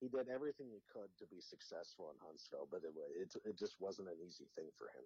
he 0.00 0.08
did 0.08 0.28
everything 0.30 0.70
he 0.70 0.82
could 0.86 1.10
to 1.18 1.26
be 1.26 1.40
successful 1.42 2.10
in 2.14 2.18
Huntsville, 2.22 2.68
but 2.70 2.82
it 2.86 2.94
it, 3.18 3.34
it 3.44 3.56
just 3.58 3.76
wasn't 3.80 4.08
an 4.08 4.18
easy 4.22 4.46
thing 4.54 4.70
for 4.78 4.86
him. 4.94 5.04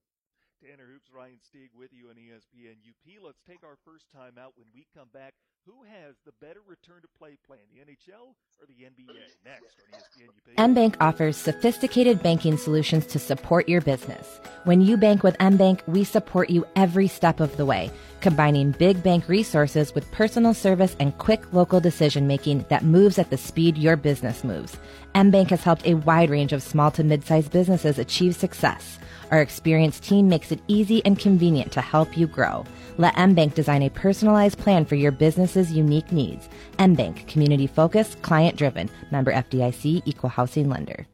Tanner 0.60 0.92
Hoops, 0.92 1.08
Ryan 1.08 1.40
Stieg 1.40 1.72
with 1.72 1.88
you 1.88 2.12
on 2.12 2.20
ESPN 2.20 2.84
UP. 2.84 3.04
Let's 3.24 3.40
take 3.40 3.64
our 3.64 3.80
first 3.80 4.12
time 4.12 4.36
out. 4.36 4.52
When 4.60 4.68
we 4.74 4.84
come 4.92 5.08
back, 5.08 5.32
who 5.66 5.84
has 5.84 6.14
the 6.24 6.32
better 6.40 6.60
return 6.66 7.02
to 7.02 7.08
play 7.18 7.36
plan, 7.46 7.60
the 7.72 7.80
NHL 7.80 8.34
or 8.58 8.66
the 8.66 8.84
NBA? 8.84 9.14
Next 9.44 9.76
on 9.92 10.00
ESPN 10.00 10.28
UP. 10.28 10.70
MBank 10.70 10.96
offers 11.00 11.36
sophisticated 11.36 12.22
banking 12.22 12.56
solutions 12.56 13.06
to 13.06 13.18
support 13.18 13.68
your 13.68 13.80
business. 13.80 14.40
When 14.64 14.80
you 14.80 14.96
bank 14.96 15.22
with 15.22 15.36
MBank, 15.38 15.86
we 15.86 16.04
support 16.04 16.50
you 16.50 16.66
every 16.76 17.08
step 17.08 17.40
of 17.40 17.56
the 17.56 17.66
way, 17.66 17.90
combining 18.20 18.72
big 18.72 19.02
bank 19.02 19.28
resources 19.28 19.94
with 19.94 20.10
personal 20.12 20.54
service 20.54 20.96
and 20.98 21.16
quick 21.18 21.52
local 21.52 21.80
decision 21.80 22.26
making 22.26 22.64
that 22.68 22.84
moves 22.84 23.18
at 23.18 23.30
the 23.30 23.36
speed 23.36 23.76
your 23.76 23.96
business 23.96 24.42
moves. 24.42 24.76
MBank 25.14 25.50
has 25.50 25.62
helped 25.62 25.86
a 25.86 25.94
wide 25.94 26.30
range 26.30 26.52
of 26.52 26.62
small 26.62 26.90
to 26.92 27.04
mid-sized 27.04 27.52
businesses 27.52 27.98
achieve 27.98 28.34
success. 28.34 28.98
Our 29.30 29.40
experienced 29.40 30.02
team 30.02 30.28
makes 30.28 30.50
it 30.50 30.60
easy 30.66 31.04
and 31.04 31.18
convenient 31.18 31.72
to 31.72 31.80
help 31.80 32.16
you 32.16 32.26
grow. 32.26 32.64
Let 32.98 33.14
MBank 33.14 33.54
design 33.54 33.82
a 33.82 33.90
personalized 33.90 34.58
plan 34.58 34.84
for 34.84 34.94
your 34.94 35.12
business's 35.50 35.76
unique 35.76 36.12
needs. 36.12 36.48
MBank, 36.78 37.26
community 37.26 37.66
focused, 37.66 38.22
client 38.22 38.56
driven. 38.56 38.88
Member 39.10 39.32
FDIC, 39.32 40.02
equal 40.04 40.30
housing 40.30 40.68
lender. 40.68 41.06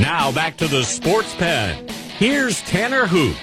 Now 0.00 0.32
back 0.32 0.56
to 0.58 0.68
the 0.68 0.82
SportsPen. 0.82 1.90
Here's 1.90 2.60
Tanner 2.62 3.06
Hoop. 3.06 3.36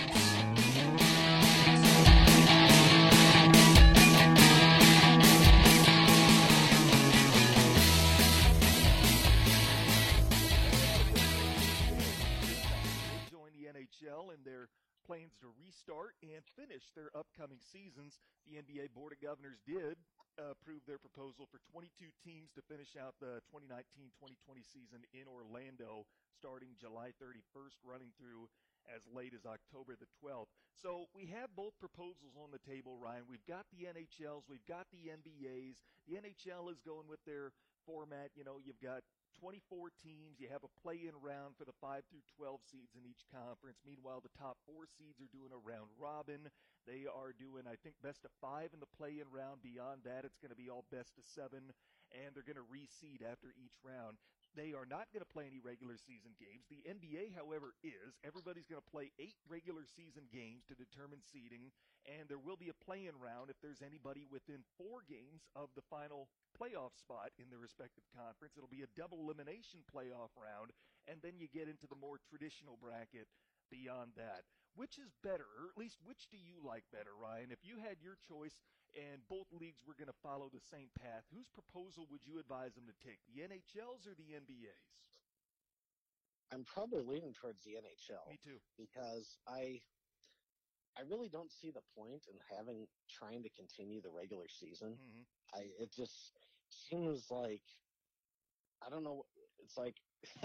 And 16.35 16.43
finish 16.59 16.91
their 16.91 17.07
upcoming 17.15 17.63
seasons. 17.63 18.19
The 18.43 18.59
NBA 18.59 18.91
Board 18.91 19.15
of 19.15 19.23
Governors 19.23 19.63
did 19.63 19.95
uh, 20.35 20.51
approve 20.51 20.83
their 20.83 20.99
proposal 20.99 21.47
for 21.47 21.63
22 21.71 22.11
teams 22.19 22.51
to 22.59 22.61
finish 22.67 22.99
out 22.99 23.15
the 23.23 23.39
2019-2020 23.47 24.35
season 24.67 25.07
in 25.15 25.31
Orlando, 25.31 26.03
starting 26.35 26.75
July 26.75 27.15
31st, 27.23 27.79
running 27.87 28.11
through 28.19 28.51
as 28.91 29.01
late 29.07 29.33
as 29.33 29.47
October 29.47 29.95
the 29.95 30.11
12th. 30.21 30.51
So 30.75 31.07
we 31.15 31.31
have 31.31 31.55
both 31.55 31.73
proposals 31.79 32.35
on 32.37 32.51
the 32.51 32.61
table, 32.61 32.99
Ryan. 32.99 33.25
We've 33.25 33.47
got 33.47 33.65
the 33.71 33.87
NHLs, 33.87 34.45
we've 34.51 34.67
got 34.67 34.91
the 34.91 35.09
NBAs. 35.09 35.81
The 36.05 36.19
NHL 36.19 36.69
is 36.69 36.83
going 36.83 37.07
with 37.09 37.23
their 37.25 37.55
format. 37.87 38.29
You 38.35 38.43
know, 38.43 38.59
you've 38.61 38.83
got 38.83 39.01
24 39.39 39.91
teams. 39.99 40.39
You 40.39 40.47
have 40.51 40.63
a 40.63 40.75
play 40.81 41.07
in 41.07 41.15
round 41.19 41.55
for 41.57 41.65
the 41.65 41.75
5 41.81 42.03
through 42.07 42.25
12 42.37 42.59
seeds 42.65 42.95
in 42.95 43.03
each 43.03 43.27
conference. 43.31 43.83
Meanwhile, 43.83 44.23
the 44.23 44.33
top 44.39 44.57
four 44.63 44.87
seeds 44.87 45.19
are 45.19 45.31
doing 45.31 45.51
a 45.51 45.59
round 45.59 45.91
robin. 45.99 46.47
They 46.85 47.09
are 47.09 47.33
doing, 47.33 47.65
I 47.65 47.75
think, 47.81 47.97
best 48.05 48.23
of 48.23 48.31
five 48.39 48.71
in 48.71 48.79
the 48.79 48.95
play 48.95 49.17
in 49.17 49.27
round. 49.33 49.65
Beyond 49.65 50.05
that, 50.05 50.23
it's 50.23 50.37
going 50.37 50.53
to 50.53 50.59
be 50.59 50.69
all 50.69 50.85
best 50.93 51.17
of 51.17 51.25
seven, 51.25 51.73
and 52.13 52.31
they're 52.31 52.45
going 52.45 52.61
to 52.61 52.69
reseed 52.69 53.25
after 53.25 53.49
each 53.57 53.75
round. 53.81 54.21
They 54.55 54.71
are 54.71 54.87
not 54.87 55.11
going 55.11 55.21
to 55.21 55.27
play 55.27 55.45
any 55.51 55.59
regular 55.59 55.99
season 55.99 56.31
games. 56.39 56.63
The 56.71 56.79
NBA, 56.87 57.35
however, 57.35 57.75
is. 57.83 58.15
Everybody's 58.23 58.65
going 58.71 58.79
to 58.81 58.91
play 58.91 59.11
eight 59.19 59.35
regular 59.51 59.83
season 59.83 60.31
games 60.31 60.63
to 60.71 60.79
determine 60.79 61.19
seeding, 61.19 61.75
and 62.07 62.31
there 62.31 62.39
will 62.39 62.55
be 62.55 62.71
a 62.71 62.83
play 62.87 63.05
in 63.11 63.19
round 63.19 63.51
if 63.51 63.59
there's 63.59 63.83
anybody 63.83 64.23
within 64.31 64.63
four 64.79 65.03
games 65.03 65.43
of 65.59 65.67
the 65.75 65.83
final 65.91 66.31
playoff 66.55 66.95
spot 66.95 67.35
in 67.35 67.51
their 67.51 67.59
respective 67.59 68.07
conference. 68.15 68.55
It'll 68.55 68.71
be 68.71 68.87
a 68.87 68.95
double 68.95 69.19
elimination 69.19 69.83
playoff 69.91 70.31
round, 70.39 70.71
and 71.11 71.19
then 71.19 71.35
you 71.35 71.51
get 71.51 71.67
into 71.67 71.85
the 71.91 71.99
more 71.99 72.17
traditional 72.23 72.79
bracket 72.79 73.27
beyond 73.67 74.15
that. 74.15 74.47
Which 74.75 74.99
is 74.99 75.15
better, 75.23 75.47
or 75.59 75.71
at 75.71 75.79
least 75.79 75.99
which 76.03 76.27
do 76.31 76.35
you 76.39 76.59
like 76.59 76.83
better, 76.91 77.15
Ryan? 77.15 77.51
If 77.51 77.63
you 77.63 77.79
had 77.79 78.03
your 78.03 78.19
choice 78.19 78.59
and 78.95 79.19
both 79.27 79.51
leagues 79.51 79.83
were 79.83 79.95
going 79.99 80.11
to 80.11 80.23
follow 80.23 80.47
the 80.47 80.63
same 80.71 80.87
path, 80.95 81.27
whose 81.35 81.51
proposal 81.51 82.07
would 82.09 82.23
you 82.23 82.39
advise 82.39 82.73
them 82.75 82.87
to 82.87 82.95
take, 83.03 83.19
the 83.27 83.43
NHL's 83.43 84.07
or 84.07 84.15
the 84.15 84.31
NBA's? 84.31 85.05
I'm 86.53 86.63
probably 86.63 87.03
leaning 87.03 87.33
towards 87.33 87.63
the 87.63 87.75
NHL. 87.75 88.23
Me 88.29 88.39
too. 88.39 88.61
Because 88.77 89.37
I 89.47 89.81
I 90.95 91.03
really 91.09 91.27
don't 91.27 91.51
see 91.51 91.71
the 91.71 91.83
point 91.97 92.23
in 92.31 92.39
having 92.55 92.87
trying 93.11 93.43
to 93.43 93.49
continue 93.49 94.01
the 94.01 94.13
regular 94.15 94.47
season. 94.47 94.95
Mm-hmm. 94.95 95.59
I 95.59 95.59
it 95.81 95.91
just 95.91 96.39
seems 96.69 97.27
like 97.29 97.63
I 98.85 98.89
don't 98.89 99.03
know. 99.03 99.25
It's 99.59 99.77
like 99.77 99.95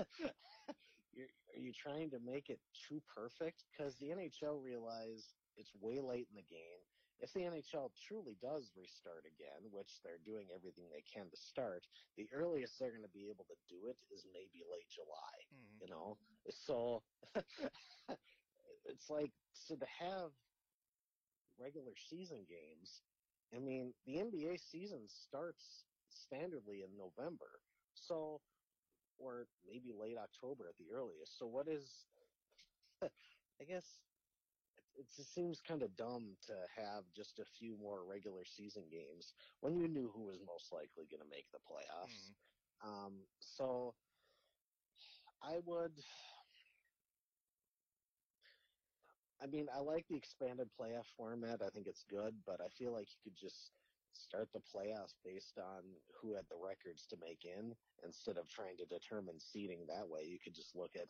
you're 1.12 1.30
are 1.54 1.60
you 1.60 1.72
trying 1.72 2.10
to 2.10 2.18
make 2.18 2.48
it 2.48 2.58
too 2.88 3.00
perfect? 3.14 3.64
Because 3.70 3.96
the 3.98 4.08
NHL 4.08 4.62
realized 4.62 5.34
it's 5.56 5.70
way 5.80 6.00
late 6.00 6.26
in 6.30 6.36
the 6.36 6.48
game 6.48 6.82
if 7.20 7.32
the 7.32 7.44
NHL 7.44 7.92
truly 8.08 8.36
does 8.40 8.72
restart 8.76 9.28
again, 9.28 9.68
which 9.70 10.00
they're 10.04 10.24
doing 10.24 10.48
everything 10.54 10.88
they 10.88 11.04
can 11.04 11.28
to 11.28 11.36
start, 11.36 11.86
the 12.16 12.28
earliest 12.32 12.78
they're 12.78 12.96
going 12.96 13.06
to 13.06 13.16
be 13.16 13.28
able 13.28 13.44
to 13.48 13.58
do 13.68 13.88
it 13.88 13.96
is 14.08 14.24
maybe 14.32 14.64
late 14.64 14.88
July. 14.88 15.36
Mm-hmm. 15.52 15.76
You 15.84 15.88
know, 15.92 16.16
so 16.48 17.02
it's 18.88 19.08
like 19.08 19.32
so 19.52 19.76
to 19.76 19.88
have 20.00 20.32
regular 21.60 21.92
season 22.08 22.48
games. 22.48 23.04
I 23.54 23.58
mean, 23.58 23.92
the 24.06 24.24
NBA 24.24 24.60
season 24.60 25.04
starts 25.06 25.84
standardly 26.08 26.86
in 26.86 26.90
November, 26.96 27.60
so 27.94 28.40
or 29.18 29.46
maybe 29.68 29.92
late 29.92 30.16
October 30.16 30.64
at 30.68 30.78
the 30.78 30.88
earliest. 30.94 31.38
So 31.38 31.46
what 31.46 31.68
is 31.68 32.06
I 33.02 33.64
guess 33.68 33.84
it 35.00 35.08
just 35.16 35.34
seems 35.34 35.62
kind 35.66 35.82
of 35.82 35.96
dumb 35.96 36.36
to 36.46 36.52
have 36.76 37.04
just 37.16 37.38
a 37.38 37.44
few 37.58 37.74
more 37.80 38.04
regular 38.04 38.44
season 38.44 38.84
games 38.92 39.32
when 39.60 39.74
you 39.74 39.88
knew 39.88 40.12
who 40.14 40.24
was 40.26 40.38
most 40.46 40.68
likely 40.72 41.08
going 41.10 41.24
to 41.24 41.32
make 41.32 41.46
the 41.52 41.64
playoffs. 41.64 42.36
Mm. 42.84 43.06
Um, 43.06 43.12
so 43.40 43.94
I 45.42 45.56
would. 45.64 45.92
I 49.42 49.46
mean, 49.46 49.68
I 49.74 49.80
like 49.80 50.04
the 50.10 50.16
expanded 50.16 50.68
playoff 50.78 51.08
format. 51.16 51.62
I 51.64 51.70
think 51.70 51.86
it's 51.86 52.04
good, 52.10 52.34
but 52.44 52.60
I 52.60 52.68
feel 52.76 52.92
like 52.92 53.08
you 53.08 53.20
could 53.24 53.40
just 53.40 53.72
start 54.12 54.48
the 54.52 54.60
playoffs 54.60 55.16
based 55.24 55.56
on 55.56 55.80
who 56.20 56.34
had 56.34 56.44
the 56.50 56.60
records 56.60 57.06
to 57.08 57.16
make 57.24 57.46
in 57.48 57.72
instead 58.04 58.36
of 58.36 58.48
trying 58.48 58.76
to 58.76 58.84
determine 58.84 59.40
seeding 59.40 59.86
that 59.88 60.06
way. 60.06 60.28
You 60.28 60.36
could 60.44 60.54
just 60.54 60.76
look 60.76 60.92
at 60.94 61.08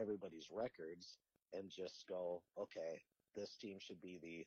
everybody's 0.00 0.48
records 0.50 1.18
and 1.52 1.68
just 1.68 2.04
go, 2.08 2.40
okay, 2.58 3.02
this 3.34 3.56
team 3.60 3.78
should 3.80 4.00
be 4.00 4.18
the 4.22 4.46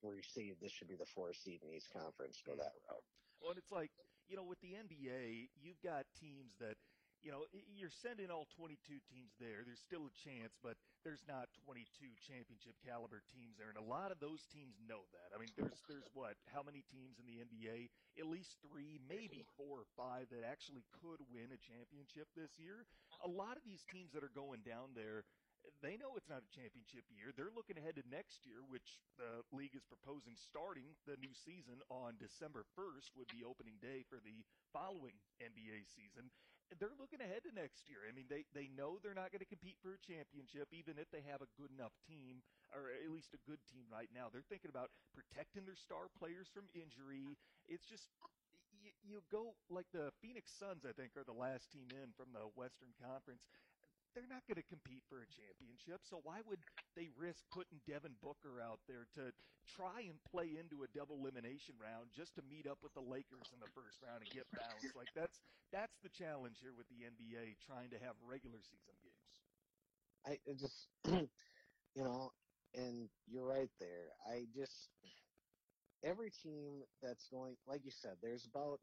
three 0.00 0.22
seed, 0.22 0.56
this 0.60 0.72
should 0.72 0.88
be 0.88 0.96
the 0.96 1.08
four 1.14 1.32
seed 1.32 1.60
in 1.62 1.72
East 1.74 1.88
Conference. 1.92 2.42
Go 2.44 2.52
hmm. 2.52 2.58
that 2.58 2.74
route. 2.88 3.06
Well, 3.40 3.50
and 3.50 3.58
it's 3.58 3.72
like 3.72 3.90
you 4.28 4.36
know, 4.36 4.44
with 4.44 4.60
the 4.60 4.72
NBA, 4.72 5.52
you've 5.60 5.80
got 5.84 6.08
teams 6.16 6.56
that 6.60 6.76
you 7.24 7.32
know, 7.32 7.48
you're 7.72 7.88
sending 8.04 8.28
all 8.28 8.44
22 8.52 8.76
teams 9.08 9.32
there. 9.40 9.64
There's 9.64 9.80
still 9.80 10.12
a 10.12 10.14
chance, 10.28 10.52
but 10.60 10.76
there's 11.08 11.24
not 11.24 11.48
22 11.64 11.88
championship 12.20 12.76
caliber 12.84 13.24
teams 13.32 13.56
there, 13.56 13.72
and 13.72 13.80
a 13.80 13.88
lot 13.88 14.12
of 14.12 14.20
those 14.20 14.44
teams 14.52 14.76
know 14.84 15.08
that. 15.16 15.32
I 15.32 15.40
mean, 15.40 15.48
there's 15.56 15.80
there's 15.88 16.04
what? 16.12 16.36
How 16.52 16.60
many 16.60 16.84
teams 16.92 17.16
in 17.16 17.24
the 17.24 17.40
NBA? 17.40 17.88
At 18.20 18.28
least 18.28 18.60
three, 18.60 19.00
maybe 19.08 19.40
four 19.56 19.80
or 19.80 19.88
five 19.96 20.28
that 20.36 20.44
actually 20.44 20.84
could 21.00 21.24
win 21.32 21.48
a 21.48 21.60
championship 21.64 22.28
this 22.36 22.60
year. 22.60 22.84
A 23.24 23.30
lot 23.30 23.56
of 23.56 23.64
these 23.64 23.88
teams 23.88 24.12
that 24.12 24.20
are 24.20 24.32
going 24.36 24.60
down 24.60 24.92
there 24.92 25.24
they 25.80 25.96
know 25.96 26.16
it's 26.16 26.28
not 26.28 26.44
a 26.44 26.50
championship 26.54 27.04
year. 27.12 27.32
They're 27.32 27.52
looking 27.52 27.76
ahead 27.76 27.96
to 28.00 28.04
next 28.08 28.44
year, 28.44 28.60
which 28.64 29.00
the 29.20 29.44
league 29.52 29.76
is 29.76 29.84
proposing 29.84 30.36
starting 30.36 30.96
the 31.04 31.20
new 31.20 31.32
season 31.32 31.80
on 31.88 32.16
December 32.20 32.64
1st 32.76 33.12
would 33.16 33.28
be 33.32 33.44
opening 33.44 33.80
day 33.80 34.04
for 34.08 34.20
the 34.20 34.44
following 34.72 35.16
NBA 35.40 35.88
season. 35.88 36.32
They're 36.80 36.96
looking 36.96 37.20
ahead 37.20 37.44
to 37.44 37.52
next 37.52 37.92
year. 37.92 38.08
I 38.08 38.12
mean, 38.16 38.26
they, 38.32 38.48
they 38.56 38.72
know 38.72 38.96
they're 38.96 39.16
not 39.16 39.30
going 39.30 39.44
to 39.44 39.48
compete 39.48 39.76
for 39.84 39.94
a 39.94 40.00
championship, 40.00 40.72
even 40.72 40.96
if 40.96 41.12
they 41.12 41.20
have 41.28 41.44
a 41.44 41.52
good 41.60 41.70
enough 41.70 41.92
team, 42.08 42.40
or 42.72 42.88
at 42.88 43.12
least 43.12 43.36
a 43.36 43.44
good 43.44 43.60
team 43.68 43.84
right 43.92 44.08
now. 44.10 44.32
They're 44.32 44.48
thinking 44.48 44.72
about 44.72 44.88
protecting 45.12 45.68
their 45.68 45.78
star 45.78 46.08
players 46.16 46.48
from 46.48 46.66
injury. 46.72 47.36
It's 47.68 47.84
just 47.84 48.08
you, 48.80 48.90
you 49.04 49.16
go 49.32 49.54
like 49.68 49.86
the 49.92 50.10
Phoenix 50.20 50.52
Suns, 50.52 50.84
I 50.88 50.92
think, 50.96 51.16
are 51.16 51.24
the 51.24 51.36
last 51.36 51.70
team 51.70 51.88
in 51.92 52.12
from 52.16 52.32
the 52.32 52.48
Western 52.56 52.92
Conference 52.96 53.44
they're 54.14 54.30
not 54.30 54.46
going 54.46 54.56
to 54.60 54.66
compete 54.66 55.02
for 55.08 55.22
a 55.22 55.28
championship. 55.28 56.02
So 56.04 56.20
why 56.22 56.40
would 56.46 56.60
they 56.96 57.08
risk 57.16 57.44
putting 57.52 57.80
Devin 57.86 58.16
Booker 58.22 58.60
out 58.60 58.80
there 58.86 59.06
to 59.14 59.32
try 59.66 60.02
and 60.02 60.22
play 60.24 60.56
into 60.58 60.84
a 60.84 60.88
double 60.88 61.18
elimination 61.20 61.74
round 61.80 62.10
just 62.14 62.34
to 62.36 62.42
meet 62.42 62.66
up 62.66 62.78
with 62.82 62.94
the 62.94 63.02
Lakers 63.02 63.50
in 63.52 63.60
the 63.60 63.70
first 63.74 64.00
round 64.02 64.22
and 64.22 64.30
get 64.30 64.46
bounced? 64.54 64.94
Like 64.96 65.10
that's 65.14 65.38
that's 65.72 65.98
the 66.02 66.10
challenge 66.10 66.58
here 66.60 66.74
with 66.74 66.88
the 66.88 67.04
NBA 67.04 67.56
trying 67.66 67.90
to 67.90 67.98
have 67.98 68.14
regular 68.22 68.62
season 68.62 68.94
games. 69.02 69.42
I 70.26 70.38
just 70.56 70.88
you 71.94 72.04
know, 72.04 72.30
and 72.74 73.08
you're 73.26 73.46
right 73.46 73.70
there. 73.80 74.12
I 74.26 74.46
just 74.54 74.90
every 76.02 76.30
team 76.30 76.82
that's 77.02 77.28
going 77.28 77.56
like 77.66 77.84
you 77.84 77.90
said, 77.90 78.16
there's 78.22 78.46
about 78.46 78.80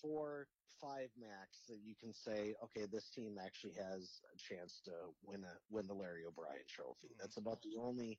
four, 0.00 0.46
five 0.80 1.08
max 1.18 1.64
that 1.68 1.78
you 1.84 1.94
can 1.98 2.12
say, 2.12 2.54
okay, 2.62 2.86
this 2.90 3.08
team 3.10 3.38
actually 3.42 3.74
has 3.74 4.20
a 4.32 4.36
chance 4.36 4.80
to 4.84 4.92
win 5.24 5.44
a 5.44 5.54
win 5.70 5.86
the 5.86 5.94
Larry 5.94 6.24
O'Brien 6.26 6.66
Trophy. 6.68 7.08
Mm-hmm. 7.08 7.20
That's 7.20 7.36
about 7.36 7.62
the 7.62 7.76
only 7.80 8.18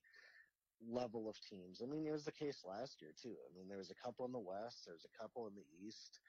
level 0.81 1.29
of 1.29 1.35
teams. 1.49 1.81
I 1.81 1.85
mean, 1.85 2.05
it 2.05 2.11
was 2.11 2.25
the 2.25 2.31
case 2.31 2.63
last 2.65 3.01
year 3.01 3.11
too. 3.21 3.35
I 3.35 3.49
mean, 3.55 3.67
there 3.67 3.77
was 3.77 3.91
a 3.91 4.03
couple 4.03 4.25
in 4.25 4.31
the 4.31 4.39
West, 4.39 4.83
there's 4.85 5.05
a 5.05 5.17
couple 5.21 5.47
in 5.47 5.55
the 5.55 5.67
East, 5.85 6.19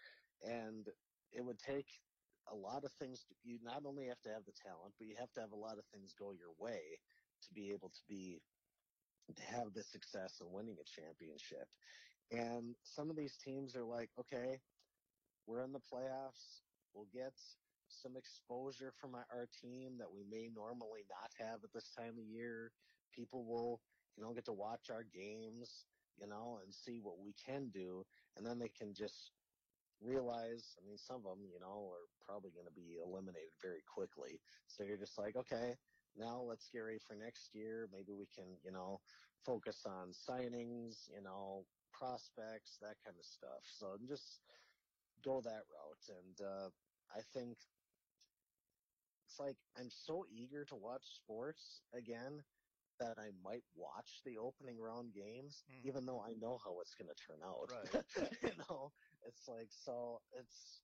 and 0.43 0.87
it 1.33 1.45
would 1.45 1.59
take 1.59 1.89
a 2.53 2.55
lot 2.55 2.85
of 2.85 2.93
things. 2.93 3.25
To, 3.27 3.35
you 3.43 3.59
not 3.63 3.83
only 3.85 4.07
have 4.07 4.21
to 4.23 4.31
have 4.31 4.45
the 4.47 4.55
talent, 4.55 4.95
but 4.99 5.09
you 5.09 5.15
have 5.19 5.33
to 5.35 5.41
have 5.41 5.53
a 5.53 5.59
lot 5.59 5.79
of 5.79 5.85
things 5.93 6.15
go 6.19 6.31
your 6.31 6.55
way 6.59 7.01
to 7.43 7.49
be 7.55 7.71
able 7.73 7.91
to 7.91 8.03
be 8.09 8.41
to 9.35 9.43
have 9.43 9.75
the 9.75 9.83
success 9.83 10.39
of 10.41 10.47
winning 10.51 10.77
a 10.81 11.01
championship. 11.01 11.67
And 12.31 12.75
some 12.85 13.11
of 13.11 13.17
these 13.17 13.37
teams 13.45 13.75
are 13.75 13.85
like, 13.85 14.11
okay, 14.19 14.61
we're 15.47 15.63
in 15.63 15.73
the 15.73 15.79
playoffs. 15.79 16.63
We'll 16.95 17.09
get 17.13 17.33
some 17.89 18.17
exposure 18.17 18.93
from 19.01 19.15
our 19.15 19.49
team 19.63 19.99
that 19.99 20.11
we 20.13 20.25
may 20.29 20.51
normally 20.55 21.07
not 21.09 21.31
have 21.39 21.63
at 21.63 21.73
this 21.73 21.91
time 21.97 22.19
of 22.19 22.25
year. 22.25 22.73
People 23.15 23.45
will, 23.47 23.81
you 24.17 24.25
know, 24.25 24.35
get 24.35 24.45
to 24.47 24.53
watch 24.53 24.91
our 24.91 25.05
games, 25.15 25.87
you 26.19 26.27
know, 26.27 26.59
and 26.65 26.75
see 26.75 26.99
what 27.01 27.19
we 27.23 27.33
can 27.35 27.71
do. 27.73 28.05
And 28.37 28.45
then 28.45 28.59
they 28.59 28.71
can 28.77 28.93
just 28.93 29.31
realize, 30.01 30.77
I 30.77 30.87
mean, 30.87 30.99
some 30.99 31.25
of 31.25 31.39
them, 31.39 31.47
you 31.53 31.61
know, 31.61 31.89
are 31.95 32.11
probably 32.25 32.51
going 32.51 32.67
to 32.67 32.75
be 32.75 32.99
eliminated 33.01 33.55
very 33.63 33.83
quickly. 33.87 34.41
So 34.67 34.85
you're 34.85 35.01
just 35.01 35.19
like, 35.19 35.37
okay, 35.37 35.77
now 36.19 36.43
let's 36.43 36.69
get 36.73 36.81
ready 36.81 36.99
for 37.07 37.15
next 37.15 37.55
year. 37.55 37.89
Maybe 37.93 38.13
we 38.13 38.27
can, 38.35 38.59
you 38.65 38.73
know, 38.73 39.01
focus 39.45 39.87
on 39.87 40.11
signings, 40.11 41.09
you 41.15 41.23
know, 41.23 41.65
prospects, 41.93 42.77
that 42.83 42.97
kind 43.05 43.17
of 43.17 43.25
stuff. 43.25 43.63
So 43.65 43.97
just 44.09 44.43
go 45.25 45.41
that 45.43 45.65
route. 45.71 46.05
And 46.09 46.41
uh, 46.47 46.69
I 47.15 47.21
think 47.35 47.59
it's 49.27 49.39
like 49.39 49.57
I'm 49.79 49.91
so 49.91 50.25
eager 50.31 50.65
to 50.67 50.77
watch 50.77 51.05
sports 51.05 51.83
again 51.95 52.43
that 52.99 53.19
I 53.19 53.29
might 53.45 53.65
watch 53.75 54.23
the 54.25 54.39
opening 54.39 54.79
round 54.81 55.13
games, 55.13 55.65
Mm. 55.69 55.85
even 55.85 56.07
though 56.07 56.21
I 56.21 56.33
know 56.41 56.59
how 56.65 56.81
it's 56.81 56.95
going 56.95 57.09
to 57.09 57.15
turn 57.27 57.41
out. 57.45 57.69
Right. 57.71 58.33
you 58.43 58.57
know, 58.71 58.93
it's 59.27 59.47
like 59.49 59.69
so. 59.71 60.21
It's 60.33 60.81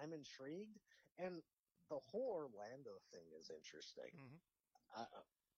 I'm 0.00 0.12
intrigued, 0.12 0.78
and 1.18 1.42
the 1.90 1.98
whole 1.98 2.32
Orlando 2.32 2.98
thing 3.12 3.26
is 3.38 3.50
interesting. 3.50 4.10
Mhm. 4.14 4.40
Uh, 4.96 5.04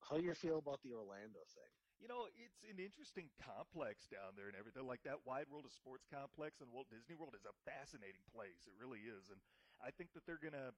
how 0.08 0.16
you 0.16 0.34
feel 0.34 0.58
about 0.58 0.80
the 0.82 0.92
Orlando 0.92 1.40
thing? 1.54 1.72
You 2.02 2.10
know, 2.10 2.28
it's 2.36 2.60
an 2.66 2.82
interesting 2.82 3.32
complex 3.40 4.04
down 4.10 4.36
there 4.36 4.50
and 4.50 4.58
everything. 4.58 4.84
Like 4.84 5.06
that 5.08 5.24
Wide 5.24 5.48
World 5.48 5.64
of 5.64 5.72
Sports 5.72 6.04
complex 6.10 6.60
and 6.60 6.68
Walt 6.68 6.90
Disney 6.92 7.16
World 7.16 7.32
is 7.38 7.46
a 7.48 7.54
fascinating 7.64 8.24
place. 8.28 8.66
It 8.68 8.76
really 8.76 9.06
is. 9.06 9.30
And 9.32 9.40
I 9.80 9.94
think 9.94 10.12
that 10.12 10.26
they're 10.28 10.42
going 10.42 10.58
to, 10.58 10.74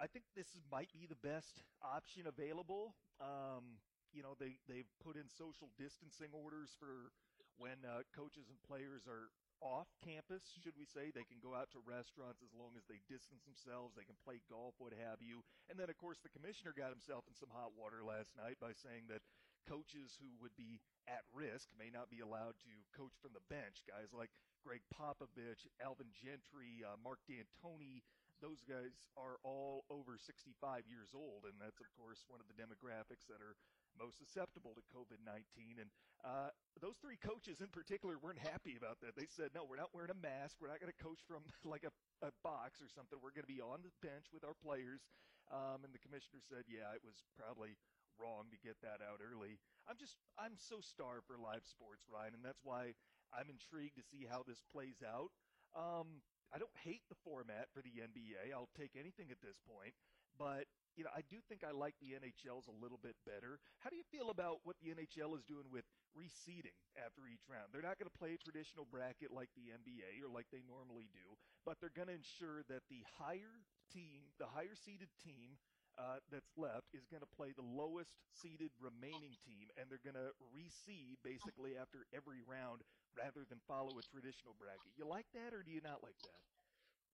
I 0.00 0.08
think 0.10 0.26
this 0.34 0.58
might 0.72 0.90
be 0.90 1.06
the 1.06 1.20
best 1.20 1.62
option 1.84 2.26
available. 2.26 2.96
Um, 3.22 3.78
you 4.10 4.24
know, 4.24 4.34
they, 4.36 4.58
they've 4.66 4.88
put 5.04 5.14
in 5.14 5.28
social 5.28 5.70
distancing 5.76 6.32
orders 6.32 6.72
for 6.74 7.12
when 7.60 7.84
uh, 7.84 8.04
coaches 8.12 8.48
and 8.52 8.60
players 8.64 9.04
are 9.08 9.32
off 9.64 9.88
campus, 10.04 10.44
should 10.60 10.76
we 10.76 10.84
say. 10.84 11.08
They 11.08 11.24
can 11.24 11.40
go 11.40 11.56
out 11.56 11.72
to 11.72 11.80
restaurants 11.80 12.44
as 12.44 12.52
long 12.52 12.76
as 12.76 12.84
they 12.84 13.00
distance 13.08 13.44
themselves. 13.48 13.96
They 13.96 14.04
can 14.04 14.20
play 14.20 14.44
golf, 14.52 14.76
what 14.76 14.92
have 14.92 15.24
you. 15.24 15.40
And 15.72 15.80
then, 15.80 15.88
of 15.88 15.96
course, 15.96 16.20
the 16.20 16.32
commissioner 16.32 16.76
got 16.76 16.92
himself 16.92 17.24
in 17.28 17.36
some 17.36 17.52
hot 17.52 17.72
water 17.72 18.04
last 18.04 18.36
night 18.36 18.60
by 18.60 18.76
saying 18.76 19.08
that 19.08 19.24
coaches 19.66 20.16
who 20.22 20.30
would 20.38 20.54
be 20.54 20.80
at 21.10 21.26
risk 21.34 21.68
may 21.74 21.90
not 21.90 22.10
be 22.10 22.22
allowed 22.22 22.58
to 22.62 22.72
coach 22.94 23.14
from 23.18 23.34
the 23.34 23.44
bench. 23.50 23.82
Guys 23.86 24.14
like 24.14 24.30
Gregg 24.62 24.82
Popovich, 24.90 25.66
Alvin 25.82 26.10
Gentry, 26.14 26.82
uh, 26.82 26.98
Mark 26.98 27.22
D'Antoni, 27.26 28.02
those 28.40 28.60
guys 28.68 28.92
are 29.16 29.40
all 29.42 29.88
over 29.88 30.20
65 30.20 30.84
years 30.84 31.16
old, 31.16 31.48
and 31.48 31.56
that's 31.56 31.80
of 31.80 31.88
course 31.96 32.20
one 32.28 32.40
of 32.40 32.48
the 32.48 32.58
demographics 32.58 33.24
that 33.32 33.40
are 33.40 33.56
most 33.96 34.20
susceptible 34.20 34.76
to 34.76 34.84
COVID-19. 34.92 35.80
And 35.80 35.88
uh, 36.20 36.52
those 36.84 37.00
three 37.00 37.16
coaches 37.16 37.64
in 37.64 37.72
particular 37.72 38.20
weren't 38.20 38.40
happy 38.40 38.76
about 38.76 39.00
that. 39.00 39.16
They 39.16 39.28
said, 39.28 39.56
"No, 39.56 39.64
we're 39.64 39.80
not 39.80 39.96
wearing 39.96 40.12
a 40.12 40.20
mask. 40.20 40.60
We're 40.60 40.68
not 40.68 40.84
going 40.84 40.92
to 40.92 41.00
coach 41.00 41.24
from 41.24 41.48
like 41.64 41.88
a, 41.88 41.92
a 42.20 42.30
box 42.44 42.84
or 42.84 42.92
something. 42.92 43.16
We're 43.20 43.32
going 43.32 43.48
to 43.48 43.56
be 43.56 43.64
on 43.64 43.80
the 43.80 43.92
bench 44.04 44.28
with 44.32 44.44
our 44.44 44.56
players." 44.56 45.00
Um, 45.46 45.86
and 45.86 45.94
the 45.96 46.02
commissioner 46.02 46.44
said, 46.44 46.68
"Yeah, 46.68 46.92
it 46.92 47.00
was 47.00 47.24
probably." 47.40 47.80
Wrong 48.20 48.48
to 48.52 48.58
get 48.60 48.76
that 48.82 49.00
out 49.04 49.20
early. 49.22 49.58
I'm 49.88 49.96
just 49.96 50.16
I'm 50.38 50.56
so 50.56 50.80
starved 50.80 51.26
for 51.26 51.36
live 51.38 51.64
sports, 51.64 52.04
Ryan, 52.08 52.34
and 52.36 52.44
that's 52.44 52.62
why 52.64 52.96
I'm 53.32 53.48
intrigued 53.50 53.96
to 53.96 54.04
see 54.04 54.26
how 54.28 54.42
this 54.46 54.62
plays 54.72 55.02
out. 55.04 55.30
Um, 55.74 56.22
I 56.54 56.58
don't 56.58 56.74
hate 56.82 57.02
the 57.10 57.18
format 57.26 57.68
for 57.74 57.82
the 57.82 58.00
NBA. 58.00 58.54
I'll 58.54 58.70
take 58.78 58.94
anything 58.94 59.28
at 59.34 59.42
this 59.42 59.58
point, 59.66 59.92
but 60.38 60.64
you 60.96 61.04
know 61.04 61.12
I 61.12 61.20
do 61.28 61.42
think 61.44 61.62
I 61.66 61.74
like 61.74 61.94
the 62.00 62.14
NHL's 62.16 62.66
a 62.70 62.76
little 62.80 62.98
bit 63.02 63.16
better. 63.26 63.58
How 63.82 63.90
do 63.90 63.96
you 63.98 64.06
feel 64.08 64.30
about 64.30 64.62
what 64.64 64.76
the 64.80 64.94
NHL 64.94 65.34
is 65.36 65.44
doing 65.44 65.68
with 65.70 65.84
reseeding 66.16 66.76
after 66.96 67.26
each 67.28 67.44
round? 67.50 67.74
They're 67.74 67.84
not 67.84 67.98
going 67.98 68.08
to 68.08 68.18
play 68.18 68.34
a 68.34 68.40
traditional 68.40 68.86
bracket 68.88 69.34
like 69.34 69.50
the 69.58 69.74
NBA 69.74 70.22
or 70.24 70.30
like 70.30 70.46
they 70.54 70.62
normally 70.64 71.10
do, 71.12 71.36
but 71.66 71.76
they're 71.82 71.94
going 71.94 72.08
to 72.08 72.16
ensure 72.16 72.62
that 72.70 72.86
the 72.88 73.04
higher 73.18 73.66
team, 73.92 74.32
the 74.38 74.48
higher 74.50 74.74
seeded 74.74 75.10
team 75.22 75.58
uh, 75.98 76.20
that's 76.30 76.56
left 76.56 76.94
is 76.94 77.06
going 77.06 77.22
to 77.22 77.26
play 77.26 77.52
the 77.52 77.62
lowest 77.62 78.10
seeded 78.32 78.70
remaining 78.80 79.36
team, 79.44 79.68
and 79.76 79.90
they're 79.90 79.98
going 79.98 80.14
to 80.14 80.32
reseed 80.54 81.16
basically 81.22 81.76
after 81.76 82.06
every 82.12 82.42
round 82.42 82.82
rather 83.16 83.44
than 83.48 83.60
follow 83.60 83.98
a 83.98 84.02
traditional 84.02 84.54
bracket. 84.54 84.92
You 84.96 85.06
like 85.06 85.26
that, 85.32 85.54
or 85.54 85.62
do 85.62 85.70
you 85.70 85.80
not 85.80 86.02
like 86.02 86.18
that? 86.22 86.40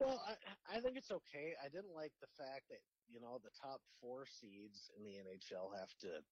Well, 0.00 0.18
I, 0.26 0.36
I 0.78 0.80
think 0.80 0.96
it's 0.96 1.10
okay. 1.10 1.54
I 1.62 1.68
didn't 1.68 1.94
like 1.94 2.12
the 2.20 2.26
fact 2.26 2.68
that 2.70 2.80
you 3.06 3.20
know 3.20 3.38
the 3.38 3.50
top 3.50 3.80
four 4.00 4.26
seeds 4.26 4.90
in 4.96 5.04
the 5.04 5.16
NHL 5.18 5.76
have 5.78 5.94
to 6.00 6.22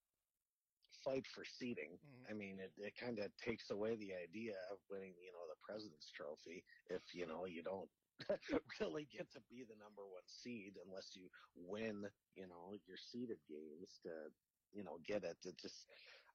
fight 1.05 1.27
for 1.27 1.45
seeding. 1.45 1.99
Mhm. 2.03 2.31
I 2.31 2.35
mean, 2.35 2.59
it, 2.61 2.73
it 2.77 2.95
kind 2.97 3.19
of 3.19 3.35
takes 3.37 3.71
away 3.71 3.97
the 3.97 4.15
idea 4.15 4.57
of 4.71 4.79
winning, 4.91 5.15
you 5.23 5.33
know, 5.33 5.47
the 5.49 5.57
President's 5.63 6.11
Trophy 6.11 6.65
if 6.89 7.15
you 7.15 7.27
know 7.27 7.45
you 7.47 7.63
don't 7.63 7.91
really 8.81 9.07
get 9.07 9.31
to 9.33 9.41
be 9.41 9.65
the 9.65 9.77
number 9.77 10.07
one 10.07 10.27
seed 10.27 10.79
unless 10.85 11.17
you 11.17 11.29
win, 11.55 12.11
you 12.35 12.47
know, 12.47 12.75
your 12.87 12.97
seeded 12.97 13.45
games 13.47 13.99
to, 14.01 14.31
you 14.73 14.85
know, 14.85 14.99
get 14.99 15.25
it. 15.25 15.39
It 15.45 15.57
just, 15.59 15.87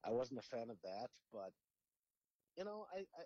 I 0.04 0.10
wasn't 0.10 0.40
a 0.40 0.42
fan 0.42 0.70
of 0.70 0.80
that, 0.82 1.10
but 1.32 1.52
you 2.56 2.64
know, 2.64 2.86
I, 2.92 3.06
I, 3.14 3.24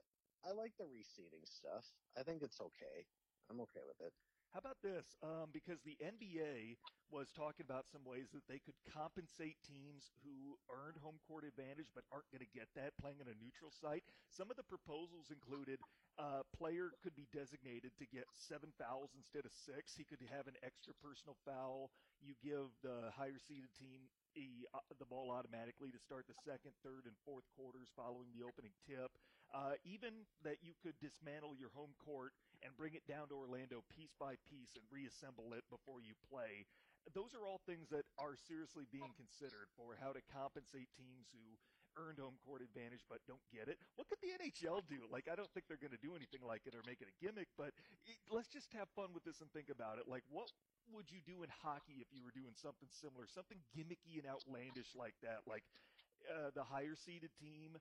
I 0.51 0.53
like 0.53 0.77
the 0.77 0.85
reseeding 0.85 1.47
stuff. 1.47 1.85
I 2.17 2.23
think 2.23 2.43
it's 2.43 2.61
okay. 2.61 3.07
I'm 3.49 3.61
okay 3.63 3.83
with 3.87 4.01
it. 4.01 4.15
How 4.53 4.59
about 4.59 4.83
this? 4.83 5.17
Um, 5.23 5.51
because 5.53 5.83
the 5.83 5.97
NBA 6.01 6.77
was 7.09 7.33
talking 7.33 7.65
about 7.65 7.89
some 7.89 8.05
ways 8.05 8.31
that 8.33 8.47
they 8.49 8.59
could 8.59 8.75
compensate 8.85 9.63
teams 9.63 10.11
who 10.23 10.59
earned 10.69 10.97
home 10.99 11.19
court 11.19 11.45
advantage 11.45 11.93
but 11.95 12.05
aren't 12.11 12.31
going 12.31 12.41
to 12.41 12.47
get 12.47 12.69
that 12.75 12.97
playing 12.99 13.21
in 13.21 13.29
a 13.29 13.35
neutral 13.35 13.71
site. 13.71 14.05
Some 14.29 14.51
of 14.51 14.57
the 14.57 14.65
proposals 14.65 15.31
included 15.31 15.81
uh, 16.21 16.45
player 16.53 16.93
could 17.01 17.17
be 17.17 17.25
designated 17.33 17.97
to 17.97 18.05
get 18.05 18.29
seven 18.37 18.69
fouls 18.77 19.17
instead 19.17 19.49
of 19.49 19.57
six. 19.57 19.97
He 19.97 20.05
could 20.05 20.21
have 20.29 20.45
an 20.45 20.61
extra 20.61 20.93
personal 21.01 21.41
foul. 21.49 21.89
You 22.21 22.37
give 22.45 22.77
the 22.85 23.09
higher 23.17 23.41
seeded 23.41 23.73
team 23.73 24.13
the, 24.37 24.69
uh, 24.77 24.85
the 25.01 25.09
ball 25.09 25.33
automatically 25.33 25.89
to 25.91 25.99
start 25.99 26.29
the 26.29 26.37
second, 26.45 26.77
third, 26.85 27.09
and 27.09 27.17
fourth 27.25 27.49
quarters 27.57 27.89
following 27.97 28.29
the 28.37 28.45
opening 28.45 28.77
tip. 28.85 29.09
Uh, 29.51 29.81
even 29.83 30.29
that 30.45 30.61
you 30.63 30.77
could 30.79 30.95
dismantle 31.01 31.57
your 31.57 31.73
home 31.75 31.97
court 31.99 32.37
and 32.63 32.77
bring 32.77 32.95
it 32.95 33.03
down 33.09 33.27
to 33.33 33.35
Orlando 33.41 33.83
piece 33.91 34.13
by 34.21 34.37
piece 34.47 34.77
and 34.77 34.85
reassemble 34.93 35.57
it 35.57 35.65
before 35.73 36.05
you 36.05 36.15
play. 36.29 36.69
those 37.17 37.33
are 37.35 37.49
all 37.49 37.59
things 37.65 37.89
that 37.89 38.05
are 38.21 38.37
seriously 38.37 38.85
being 38.93 39.11
considered 39.17 39.67
for 39.75 39.97
how 39.99 40.13
to 40.13 40.21
compensate 40.31 40.87
teams 40.95 41.33
who 41.33 41.57
earned 42.01 42.17
home 42.19 42.41
court 42.49 42.65
advantage 42.65 43.05
but 43.13 43.21
don't 43.29 43.45
get 43.53 43.69
it. 43.69 43.77
What 44.01 44.09
could 44.09 44.19
the 44.25 44.33
NHL 44.33 44.81
do? 44.89 45.05
Like, 45.13 45.29
I 45.29 45.37
don't 45.37 45.51
think 45.53 45.69
they're 45.69 45.81
going 45.81 45.93
to 45.95 46.01
do 46.01 46.17
anything 46.17 46.41
like 46.41 46.65
it 46.65 46.73
or 46.73 46.81
make 46.89 47.05
it 47.05 47.13
a 47.13 47.17
gimmick, 47.21 47.53
but 47.61 47.77
it, 48.09 48.17
let's 48.33 48.49
just 48.49 48.73
have 48.73 48.89
fun 48.97 49.13
with 49.13 49.25
this 49.29 49.45
and 49.45 49.53
think 49.53 49.69
about 49.69 50.01
it. 50.01 50.09
Like, 50.09 50.25
what 50.33 50.49
would 50.89 51.13
you 51.13 51.21
do 51.23 51.45
in 51.45 51.51
hockey 51.63 52.01
if 52.01 52.09
you 52.11 52.25
were 52.25 52.35
doing 52.35 52.57
something 52.57 52.89
similar, 52.91 53.29
something 53.29 53.61
gimmicky 53.77 54.17
and 54.17 54.27
outlandish 54.27 54.97
like 54.97 55.15
that? 55.23 55.45
Like, 55.45 55.63
uh, 56.29 56.51
the 56.55 56.65
higher 56.65 56.97
seeded 56.97 57.31
team 57.39 57.77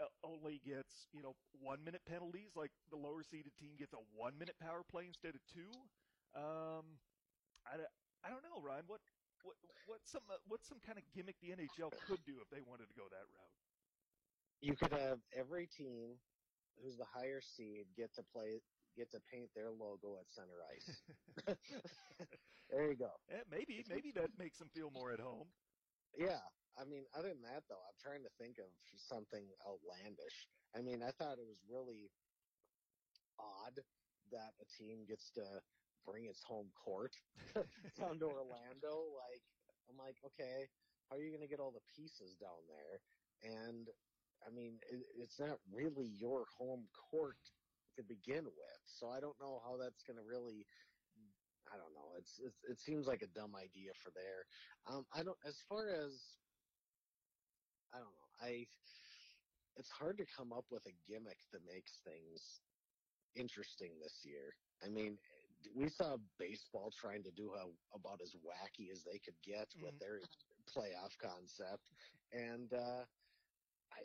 uh, 0.00 0.08
only 0.24 0.60
gets 0.64 1.08
you 1.12 1.22
know 1.22 1.34
one 1.60 1.80
minute 1.84 2.02
penalties, 2.08 2.52
like 2.56 2.70
the 2.90 2.96
lower 2.98 3.22
seeded 3.24 3.52
team 3.58 3.76
gets 3.78 3.92
a 3.94 4.02
one 4.16 4.36
minute 4.38 4.56
power 4.60 4.82
play 4.84 5.04
instead 5.08 5.34
of 5.34 5.42
two. 5.48 5.72
Um, 6.36 7.00
I, 7.66 7.80
I 8.24 8.28
don't 8.30 8.44
know, 8.44 8.60
Ryan. 8.62 8.84
What 8.86 9.00
what 9.42 9.56
what's 9.86 10.10
some 10.10 10.24
uh, 10.30 10.38
what's 10.46 10.68
some 10.68 10.80
kind 10.80 10.98
of 10.98 11.04
gimmick 11.14 11.36
the 11.40 11.50
NHL 11.52 11.92
could 12.06 12.22
do 12.24 12.40
if 12.40 12.48
they 12.50 12.62
wanted 12.62 12.88
to 12.88 12.96
go 12.96 13.08
that 13.10 13.26
route? 13.26 13.56
You 14.60 14.74
could 14.76 14.92
have 14.92 15.18
every 15.36 15.66
team 15.66 16.16
who's 16.80 16.96
the 16.96 17.04
higher 17.04 17.40
seed 17.40 17.86
get 17.96 18.14
to 18.14 18.22
play 18.32 18.60
get 18.96 19.10
to 19.12 19.20
paint 19.30 19.52
their 19.54 19.70
logo 19.70 20.16
at 20.16 20.26
center 20.32 20.64
ice. 20.64 20.88
there 22.70 22.88
you 22.88 22.96
go. 22.96 23.12
Yeah, 23.28 23.44
maybe 23.50 23.84
maybe 23.88 24.12
that 24.16 24.30
makes 24.38 24.58
them 24.58 24.68
feel 24.74 24.90
more 24.90 25.12
at 25.12 25.20
home. 25.20 25.52
Yeah, 26.16 26.40
I 26.76 26.84
mean, 26.84 27.04
other 27.12 27.28
than 27.28 27.42
that 27.42 27.64
though, 27.68 27.80
I'm 27.80 27.98
trying 28.00 28.24
to 28.24 28.32
think 28.40 28.56
of 28.58 28.72
something 28.96 29.44
outlandish. 29.64 30.48
I 30.74 30.80
mean, 30.80 31.02
I 31.02 31.12
thought 31.12 31.38
it 31.38 31.46
was 31.46 31.60
really 31.68 32.08
odd 33.38 33.76
that 34.32 34.52
a 34.60 34.66
team 34.80 35.04
gets 35.06 35.30
to 35.36 35.44
bring 36.06 36.26
its 36.26 36.42
home 36.46 36.70
court 36.72 37.12
down 37.98 38.18
to 38.22 38.26
Orlando. 38.26 39.10
Like, 39.12 39.42
I'm 39.90 39.98
like, 39.98 40.16
okay, 40.24 40.70
how 41.08 41.16
are 41.16 41.22
you 41.22 41.30
going 41.34 41.44
to 41.44 41.50
get 41.50 41.60
all 41.60 41.74
the 41.74 41.84
pieces 41.94 42.38
down 42.40 42.62
there? 42.70 42.96
And 43.42 43.88
I 44.46 44.54
mean, 44.54 44.78
it, 44.90 45.02
it's 45.18 45.38
not 45.38 45.58
really 45.72 46.14
your 46.16 46.46
home 46.56 46.86
court 47.10 47.42
to 47.96 48.02
begin 48.02 48.44
with, 48.44 48.82
so 48.86 49.08
I 49.08 49.20
don't 49.20 49.38
know 49.40 49.60
how 49.64 49.76
that's 49.76 50.02
going 50.06 50.18
to 50.18 50.26
really. 50.26 50.66
I 51.66 51.74
don't 51.74 51.90
know. 51.98 52.14
It's, 52.14 52.38
it's 52.38 52.62
it 52.70 52.78
seems 52.78 53.10
like 53.10 53.26
a 53.26 53.34
dumb 53.34 53.58
idea 53.58 53.90
for 53.98 54.14
there. 54.14 54.46
Um, 54.86 55.02
I 55.10 55.26
don't. 55.26 55.38
As 55.42 55.58
far 55.68 55.90
as 55.90 56.14
I 57.92 57.98
don't 57.98 58.14
know. 58.14 58.30
I 58.38 58.66
it's 59.76 59.90
hard 59.90 60.16
to 60.18 60.26
come 60.36 60.52
up 60.52 60.64
with 60.70 60.84
a 60.86 60.96
gimmick 61.08 61.38
that 61.52 61.60
makes 61.68 62.00
things 62.04 62.60
interesting 63.36 63.92
this 64.00 64.24
year. 64.24 64.56
I 64.84 64.88
mean, 64.88 65.18
we 65.74 65.88
saw 65.88 66.16
baseball 66.38 66.92
trying 66.92 67.22
to 67.24 67.30
do 67.32 67.52
a, 67.56 67.64
about 67.96 68.20
as 68.22 68.34
wacky 68.44 68.90
as 68.92 69.02
they 69.02 69.18
could 69.18 69.36
get 69.44 69.70
mm-hmm. 69.72 69.86
with 69.86 69.98
their 69.98 70.20
playoff 70.70 71.14
concept, 71.18 71.90
and 72.32 72.72
uh, 72.72 73.02
I 73.92 74.02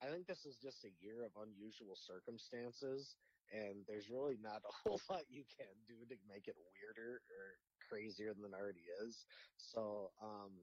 I 0.00 0.08
think 0.08 0.26
this 0.26 0.46
is 0.48 0.56
just 0.56 0.84
a 0.84 0.92
year 1.04 1.24
of 1.24 1.32
unusual 1.36 1.96
circumstances, 1.96 3.16
and 3.52 3.84
there's 3.84 4.08
really 4.08 4.40
not 4.40 4.64
a 4.68 4.72
whole 4.82 5.00
lot 5.10 5.28
you 5.28 5.44
can 5.48 5.72
do 5.84 6.00
to 6.08 6.16
make 6.28 6.48
it 6.48 6.56
weirder 6.56 7.20
or 7.28 7.60
crazier 7.84 8.32
than 8.32 8.48
it 8.48 8.56
already 8.56 8.86
is. 9.04 9.26
So 9.58 10.14
um, 10.22 10.54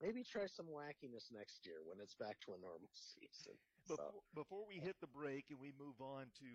maybe 0.00 0.24
try 0.24 0.48
some 0.48 0.66
wackiness 0.66 1.30
next 1.30 1.64
year 1.64 1.84
when 1.84 2.00
it's 2.00 2.16
back 2.16 2.40
to 2.48 2.56
a 2.56 2.60
normal 2.60 2.90
season. 3.14 3.54
Before, 3.86 4.18
so. 4.18 4.24
before 4.34 4.64
we 4.66 4.82
hit 4.82 4.96
the 4.98 5.10
break 5.12 5.46
and 5.50 5.60
we 5.60 5.70
move 5.78 6.00
on 6.02 6.26
to 6.42 6.50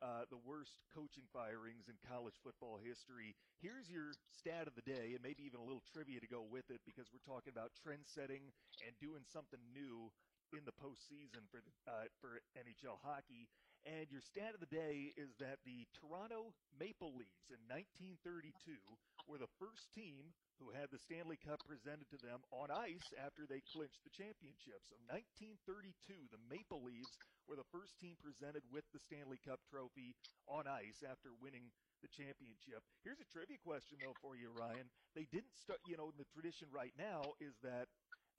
uh, 0.00 0.24
the 0.30 0.40
worst 0.40 0.80
coaching 0.94 1.26
firings 1.32 1.88
in 1.88 1.96
college 2.00 2.40
football 2.42 2.78
history. 2.80 3.34
Here's 3.60 3.90
your 3.90 4.16
stat 4.32 4.66
of 4.66 4.74
the 4.74 4.86
day, 4.86 5.12
and 5.12 5.22
maybe 5.22 5.44
even 5.44 5.60
a 5.60 5.66
little 5.66 5.84
trivia 5.84 6.20
to 6.20 6.30
go 6.30 6.42
with 6.42 6.70
it, 6.70 6.80
because 6.86 7.10
we're 7.12 7.24
talking 7.26 7.52
about 7.52 7.76
trend 7.76 8.08
setting 8.08 8.54
and 8.86 8.94
doing 8.98 9.22
something 9.28 9.60
new 9.74 10.10
in 10.52 10.64
the 10.64 10.76
postseason 10.76 11.44
for 11.50 11.60
uh, 11.88 12.08
for 12.20 12.40
NHL 12.56 13.00
hockey. 13.02 13.48
And 13.82 14.06
your 14.10 14.22
stat 14.22 14.54
of 14.54 14.60
the 14.62 14.70
day 14.70 15.10
is 15.18 15.34
that 15.42 15.58
the 15.66 15.88
Toronto 15.90 16.54
Maple 16.78 17.10
Leafs 17.18 17.50
in 17.50 17.58
1932 17.66 18.78
were 19.26 19.38
the 19.42 19.50
first 19.58 19.90
team 19.90 20.30
who 20.62 20.70
had 20.70 20.94
the 20.94 21.02
Stanley 21.02 21.34
Cup 21.42 21.58
presented 21.66 22.06
to 22.14 22.22
them 22.22 22.46
on 22.54 22.70
ice 22.70 23.10
after 23.18 23.42
they 23.42 23.66
clinched 23.74 24.06
the 24.06 24.14
championship. 24.14 24.86
So 24.86 24.94
1932, 25.10 26.30
the 26.30 26.38
Maple 26.46 26.86
Leafs 26.86 27.18
were 27.50 27.58
the 27.58 27.66
first 27.74 27.98
team 27.98 28.14
presented 28.22 28.62
with 28.70 28.86
the 28.94 29.02
Stanley 29.02 29.42
Cup 29.42 29.58
trophy 29.66 30.14
on 30.46 30.70
ice 30.70 31.02
after 31.02 31.34
winning 31.42 31.74
the 31.98 32.10
championship. 32.14 32.86
Here's 33.02 33.18
a 33.18 33.26
trivia 33.26 33.58
question 33.58 33.98
though 33.98 34.14
for 34.22 34.38
you, 34.38 34.54
Ryan. 34.54 34.86
They 35.18 35.26
didn't 35.34 35.58
start, 35.58 35.82
you 35.90 35.98
know, 35.98 36.14
the 36.14 36.30
tradition 36.30 36.70
right 36.70 36.94
now 36.94 37.34
is 37.42 37.58
that 37.66 37.90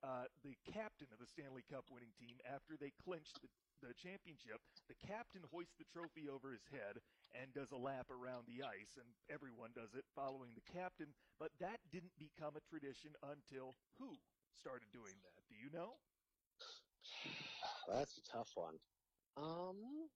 uh, 0.03 0.27
the 0.43 0.55
captain 0.67 1.07
of 1.11 1.19
the 1.19 1.27
Stanley 1.27 1.63
Cup 1.67 1.87
winning 1.87 2.11
team, 2.19 2.35
after 2.43 2.75
they 2.75 2.91
clinched 3.03 3.39
the, 3.39 3.47
the 3.79 3.95
championship, 3.95 4.59
the 4.91 4.99
captain 4.99 5.43
hoists 5.47 5.75
the 5.79 5.87
trophy 5.87 6.27
over 6.27 6.51
his 6.51 6.67
head 6.71 6.99
and 7.33 7.53
does 7.53 7.71
a 7.71 7.77
lap 7.77 8.09
around 8.11 8.45
the 8.45 8.63
ice, 8.63 8.97
and 8.97 9.07
everyone 9.29 9.71
does 9.73 9.93
it 9.95 10.05
following 10.15 10.53
the 10.55 10.61
captain. 10.61 11.07
But 11.39 11.51
that 11.59 11.79
didn't 11.91 12.17
become 12.19 12.55
a 12.55 12.61
tradition 12.61 13.11
until 13.23 13.75
who 13.97 14.17
started 14.53 14.91
doing 14.91 15.15
that? 15.23 15.43
Do 15.49 15.55
you 15.55 15.69
know? 15.69 15.97
That's 17.87 18.17
a 18.17 18.21
tough 18.21 18.55
one. 18.55 18.75
Um, 19.35 20.09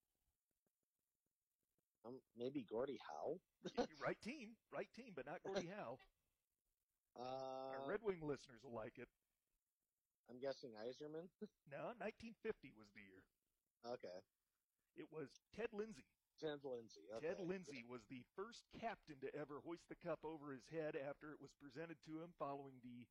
um 2.06 2.22
maybe 2.38 2.64
Gordie 2.64 3.00
Howe. 3.10 3.40
right 4.00 4.20
team, 4.22 4.50
right 4.72 4.88
team, 4.94 5.14
but 5.16 5.26
not 5.26 5.44
Gordie 5.44 5.68
Howe. 5.68 5.98
Uh, 7.18 7.74
Our 7.74 7.90
Red 7.90 8.04
Wing 8.04 8.22
listeners 8.22 8.62
will 8.64 8.76
like 8.76 9.00
it. 9.00 9.08
I'm 10.30 10.38
guessing 10.38 10.70
Yzerman? 10.78 11.26
no, 11.66 11.98
1950 11.98 12.70
was 12.78 12.94
the 12.94 13.02
year. 13.02 13.24
Okay. 13.84 14.22
It 14.96 15.08
was 15.12 15.42
Ted 15.52 15.74
Lindsay. 15.74 16.06
Ted 16.38 16.62
Lindsay. 16.64 17.06
Okay. 17.18 17.34
Ted 17.34 17.42
Lindsay 17.42 17.84
was 17.84 18.06
the 18.10 18.22
first 18.38 18.66
captain 18.78 19.18
to 19.22 19.30
ever 19.34 19.60
hoist 19.66 19.90
the 19.90 19.98
cup 19.98 20.22
over 20.24 20.54
his 20.54 20.70
head 20.70 20.94
after 20.94 21.34
it 21.34 21.42
was 21.42 21.52
presented 21.58 21.98
to 22.06 22.22
him 22.22 22.32
following 22.38 22.78
the 22.86 23.06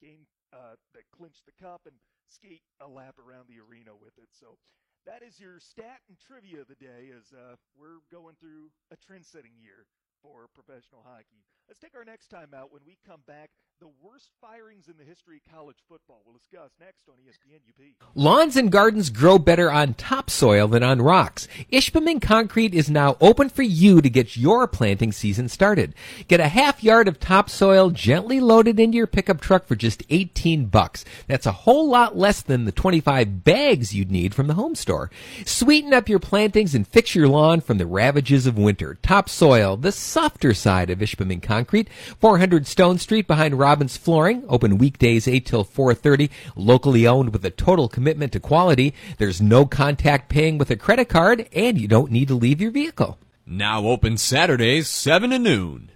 game 0.00 0.24
uh, 0.52 0.80
that 0.96 1.04
clinched 1.12 1.44
the 1.44 1.56
cup 1.60 1.84
and 1.84 1.96
skate 2.28 2.64
a 2.80 2.88
lap 2.88 3.20
around 3.20 3.46
the 3.48 3.60
arena 3.60 3.92
with 3.92 4.16
it. 4.16 4.32
So 4.32 4.56
that 5.04 5.20
is 5.20 5.40
your 5.40 5.60
stat 5.60 6.00
and 6.08 6.16
trivia 6.18 6.60
of 6.64 6.68
the 6.68 6.80
day 6.80 7.12
as 7.12 7.32
uh, 7.32 7.56
we're 7.76 8.04
going 8.12 8.36
through 8.40 8.72
a 8.92 8.96
trend 8.96 9.24
setting 9.24 9.56
year 9.60 9.84
for 10.22 10.48
professional 10.52 11.04
hockey. 11.04 11.44
Let's 11.68 11.80
take 11.80 11.96
our 11.96 12.04
next 12.04 12.28
time 12.28 12.52
out 12.56 12.72
when 12.72 12.84
we 12.84 12.96
come 13.06 13.24
back. 13.26 13.50
The 13.80 13.88
worst 14.02 14.28
firings 14.42 14.88
in 14.88 14.98
the 14.98 15.04
history 15.04 15.40
of 15.42 15.54
college 15.54 15.78
football. 15.88 16.20
We'll 16.26 16.36
discuss 16.36 16.68
next 16.78 17.08
on 17.08 17.14
ESPN 17.26 17.60
UP. 17.66 18.10
Lawns 18.14 18.54
and 18.54 18.70
gardens 18.70 19.08
grow 19.08 19.38
better 19.38 19.72
on 19.72 19.94
topsoil 19.94 20.68
than 20.68 20.82
on 20.82 21.00
rocks. 21.00 21.48
Ishpeming 21.72 22.20
Concrete 22.20 22.74
is 22.74 22.90
now 22.90 23.16
open 23.22 23.48
for 23.48 23.62
you 23.62 24.02
to 24.02 24.10
get 24.10 24.36
your 24.36 24.68
planting 24.68 25.12
season 25.12 25.48
started. 25.48 25.94
Get 26.28 26.40
a 26.40 26.48
half 26.48 26.84
yard 26.84 27.08
of 27.08 27.18
topsoil 27.18 27.88
gently 27.88 28.38
loaded 28.38 28.78
into 28.78 28.98
your 28.98 29.06
pickup 29.06 29.40
truck 29.40 29.66
for 29.66 29.76
just 29.76 30.02
18 30.10 30.66
bucks. 30.66 31.06
That's 31.26 31.46
a 31.46 31.52
whole 31.52 31.88
lot 31.88 32.18
less 32.18 32.42
than 32.42 32.66
the 32.66 32.72
25 32.72 33.44
bags 33.44 33.94
you'd 33.94 34.10
need 34.10 34.34
from 34.34 34.46
the 34.46 34.54
home 34.54 34.74
store. 34.74 35.10
Sweeten 35.46 35.94
up 35.94 36.06
your 36.06 36.18
plantings 36.18 36.74
and 36.74 36.86
fix 36.86 37.14
your 37.14 37.28
lawn 37.28 37.62
from 37.62 37.78
the 37.78 37.86
ravages 37.86 38.46
of 38.46 38.58
winter. 38.58 38.98
Topsoil, 39.00 39.78
the 39.78 39.92
softer 39.92 40.52
side 40.52 40.90
of 40.90 40.98
Ishpeming 40.98 41.42
Concrete, 41.42 41.88
400 42.18 42.66
Stone 42.66 42.98
Street 42.98 43.26
behind 43.26 43.58
Robbins 43.70 43.96
Flooring, 43.96 44.42
open 44.48 44.78
weekdays 44.78 45.28
8 45.28 45.46
till 45.46 45.62
4:30, 45.64 46.28
locally 46.56 47.06
owned 47.06 47.32
with 47.32 47.44
a 47.44 47.50
total 47.50 47.88
commitment 47.88 48.32
to 48.32 48.40
quality. 48.40 48.94
There's 49.18 49.40
no 49.40 49.64
contact 49.64 50.28
paying 50.28 50.58
with 50.58 50.72
a 50.72 50.76
credit 50.76 51.08
card 51.08 51.48
and 51.52 51.80
you 51.80 51.86
don't 51.86 52.10
need 52.10 52.26
to 52.26 52.34
leave 52.34 52.60
your 52.60 52.72
vehicle. 52.72 53.16
Now 53.46 53.86
open 53.86 54.18
Saturdays 54.18 54.88
7 54.88 55.30
to 55.30 55.38
noon. 55.38 55.92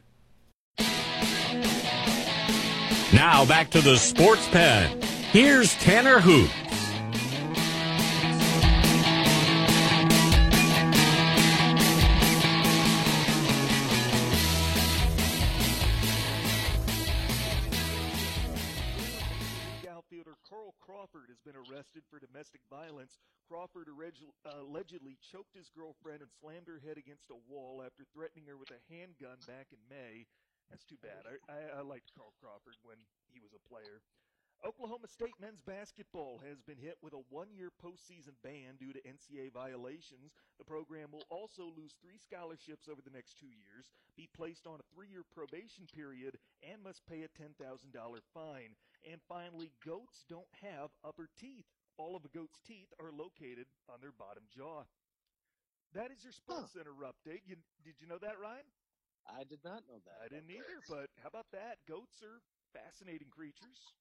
Now 3.13 3.45
back 3.45 3.71
to 3.71 3.81
the 3.81 3.97
Sports 3.97 4.47
Pen. 4.51 5.03
Here's 5.33 5.75
Tanner 5.75 6.21
Hoot. 6.21 6.51
Been 21.45 21.61
arrested 21.69 22.03
for 22.09 22.19
domestic 22.19 22.65
violence. 22.73 23.21
Crawford 23.45 23.93
allegedly 23.93 25.21
choked 25.21 25.53
his 25.53 25.69
girlfriend 25.69 26.25
and 26.25 26.33
slammed 26.41 26.67
her 26.67 26.81
head 26.81 26.97
against 26.97 27.29
a 27.29 27.45
wall 27.47 27.85
after 27.85 28.09
threatening 28.17 28.49
her 28.49 28.57
with 28.57 28.73
a 28.73 28.81
handgun 28.89 29.37
back 29.47 29.69
in 29.69 29.79
May. 29.93 30.25
That's 30.73 30.89
too 30.89 30.99
bad. 31.05 31.29
I, 31.29 31.37
I, 31.53 31.59
I 31.79 31.83
liked 31.85 32.17
Carl 32.17 32.33
Crawford 32.41 32.81
when 32.83 32.97
he 33.29 33.39
was 33.45 33.53
a 33.53 33.69
player. 33.69 34.01
Oklahoma 34.65 35.09
State 35.09 35.37
men's 35.41 35.61
basketball 35.61 36.41
has 36.41 36.63
been 36.65 36.81
hit 36.81 36.97
with 37.03 37.13
a 37.13 37.21
one 37.29 37.53
year 37.53 37.69
postseason 37.85 38.33
ban 38.43 38.81
due 38.81 38.97
to 38.97 39.03
NCAA 39.05 39.53
violations. 39.53 40.33
The 40.57 40.65
program 40.65 41.13
will 41.13 41.29
also 41.29 41.69
lose 41.77 41.93
three 42.01 42.17
scholarships 42.17 42.89
over 42.89 43.05
the 43.05 43.13
next 43.13 43.37
two 43.37 43.53
years, 43.53 43.93
be 44.17 44.27
placed 44.33 44.67
on 44.67 44.81
a 44.81 44.89
three 44.95 45.13
year 45.13 45.21
probation 45.37 45.85
period, 45.93 46.39
and 46.65 46.81
must 46.83 47.05
pay 47.05 47.29
a 47.29 47.37
$10,000 47.37 47.61
fine. 48.33 48.73
And 49.11 49.21
finally, 49.29 49.71
goats 49.85 50.25
don't 50.29 50.49
have 50.63 50.91
upper 51.05 51.29
teeth. 51.39 51.67
All 51.99 52.17
of 52.17 52.25
a 52.25 52.33
goat's 52.33 52.59
teeth 52.67 52.89
are 52.99 53.13
located 53.13 53.67
on 53.89 54.01
their 54.01 54.13
bottom 54.13 54.45
jaw. 54.51 54.85
That 55.95 56.11
is 56.11 56.25
your 56.25 56.33
Sports 56.33 56.73
huh. 56.75 56.81
Center 56.83 56.95
update. 57.07 57.47
You, 57.47 57.57
did 57.85 58.01
you 58.01 58.09
know 58.09 58.19
that, 58.19 58.41
Ryan? 58.41 58.67
I 59.29 59.45
did 59.45 59.61
not 59.65 59.87
know 59.89 60.03
that. 60.05 60.21
I 60.25 60.29
didn't 60.29 60.51
either, 60.51 60.83
but 60.89 61.09
how 61.23 61.29
about 61.29 61.47
that? 61.53 61.79
Goats 61.89 62.21
are 62.23 62.43
fascinating 62.75 63.31
creatures. 63.31 63.95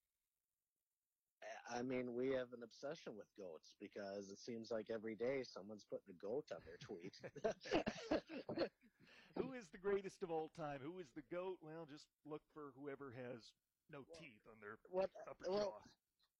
I 1.69 1.81
mean, 1.81 2.13
we 2.15 2.31
have 2.31 2.51
an 2.51 2.63
obsession 2.63 3.13
with 3.15 3.27
goats 3.37 3.73
because 3.79 4.29
it 4.29 4.39
seems 4.39 4.71
like 4.71 4.87
every 4.91 5.15
day 5.15 5.43
someone's 5.43 5.85
putting 5.89 6.11
a 6.11 6.19
goat 6.19 6.45
on 6.51 6.59
their 6.65 6.79
tweet. 6.81 7.15
Who 9.39 9.53
is 9.53 9.65
the 9.71 9.81
greatest 9.81 10.21
of 10.23 10.29
all 10.31 10.51
time? 10.55 10.79
Who 10.83 10.99
is 10.99 11.09
the 11.15 11.23
goat? 11.33 11.57
Well, 11.61 11.87
just 11.89 12.05
look 12.25 12.41
for 12.53 12.73
whoever 12.77 13.13
has 13.15 13.51
no 13.91 14.05
well, 14.07 14.19
teeth 14.19 14.43
on 14.47 14.57
their 14.61 14.77
what, 14.89 15.09
upper 15.29 15.47
well, 15.49 15.79
jaw. 15.79 15.89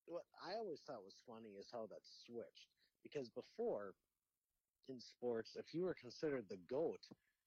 What 0.05 0.27
I 0.43 0.55
always 0.59 0.83
thought 0.83 1.03
was 1.03 1.15
funny 1.23 1.55
is 1.55 1.71
how 1.71 1.87
that 1.87 2.03
switched 2.03 2.75
because 3.03 3.29
before 3.29 3.95
in 4.89 4.99
sports, 4.99 5.55
if 5.55 5.73
you 5.73 5.83
were 5.83 5.95
considered 5.95 6.45
the 6.49 6.59
goat, 6.69 6.99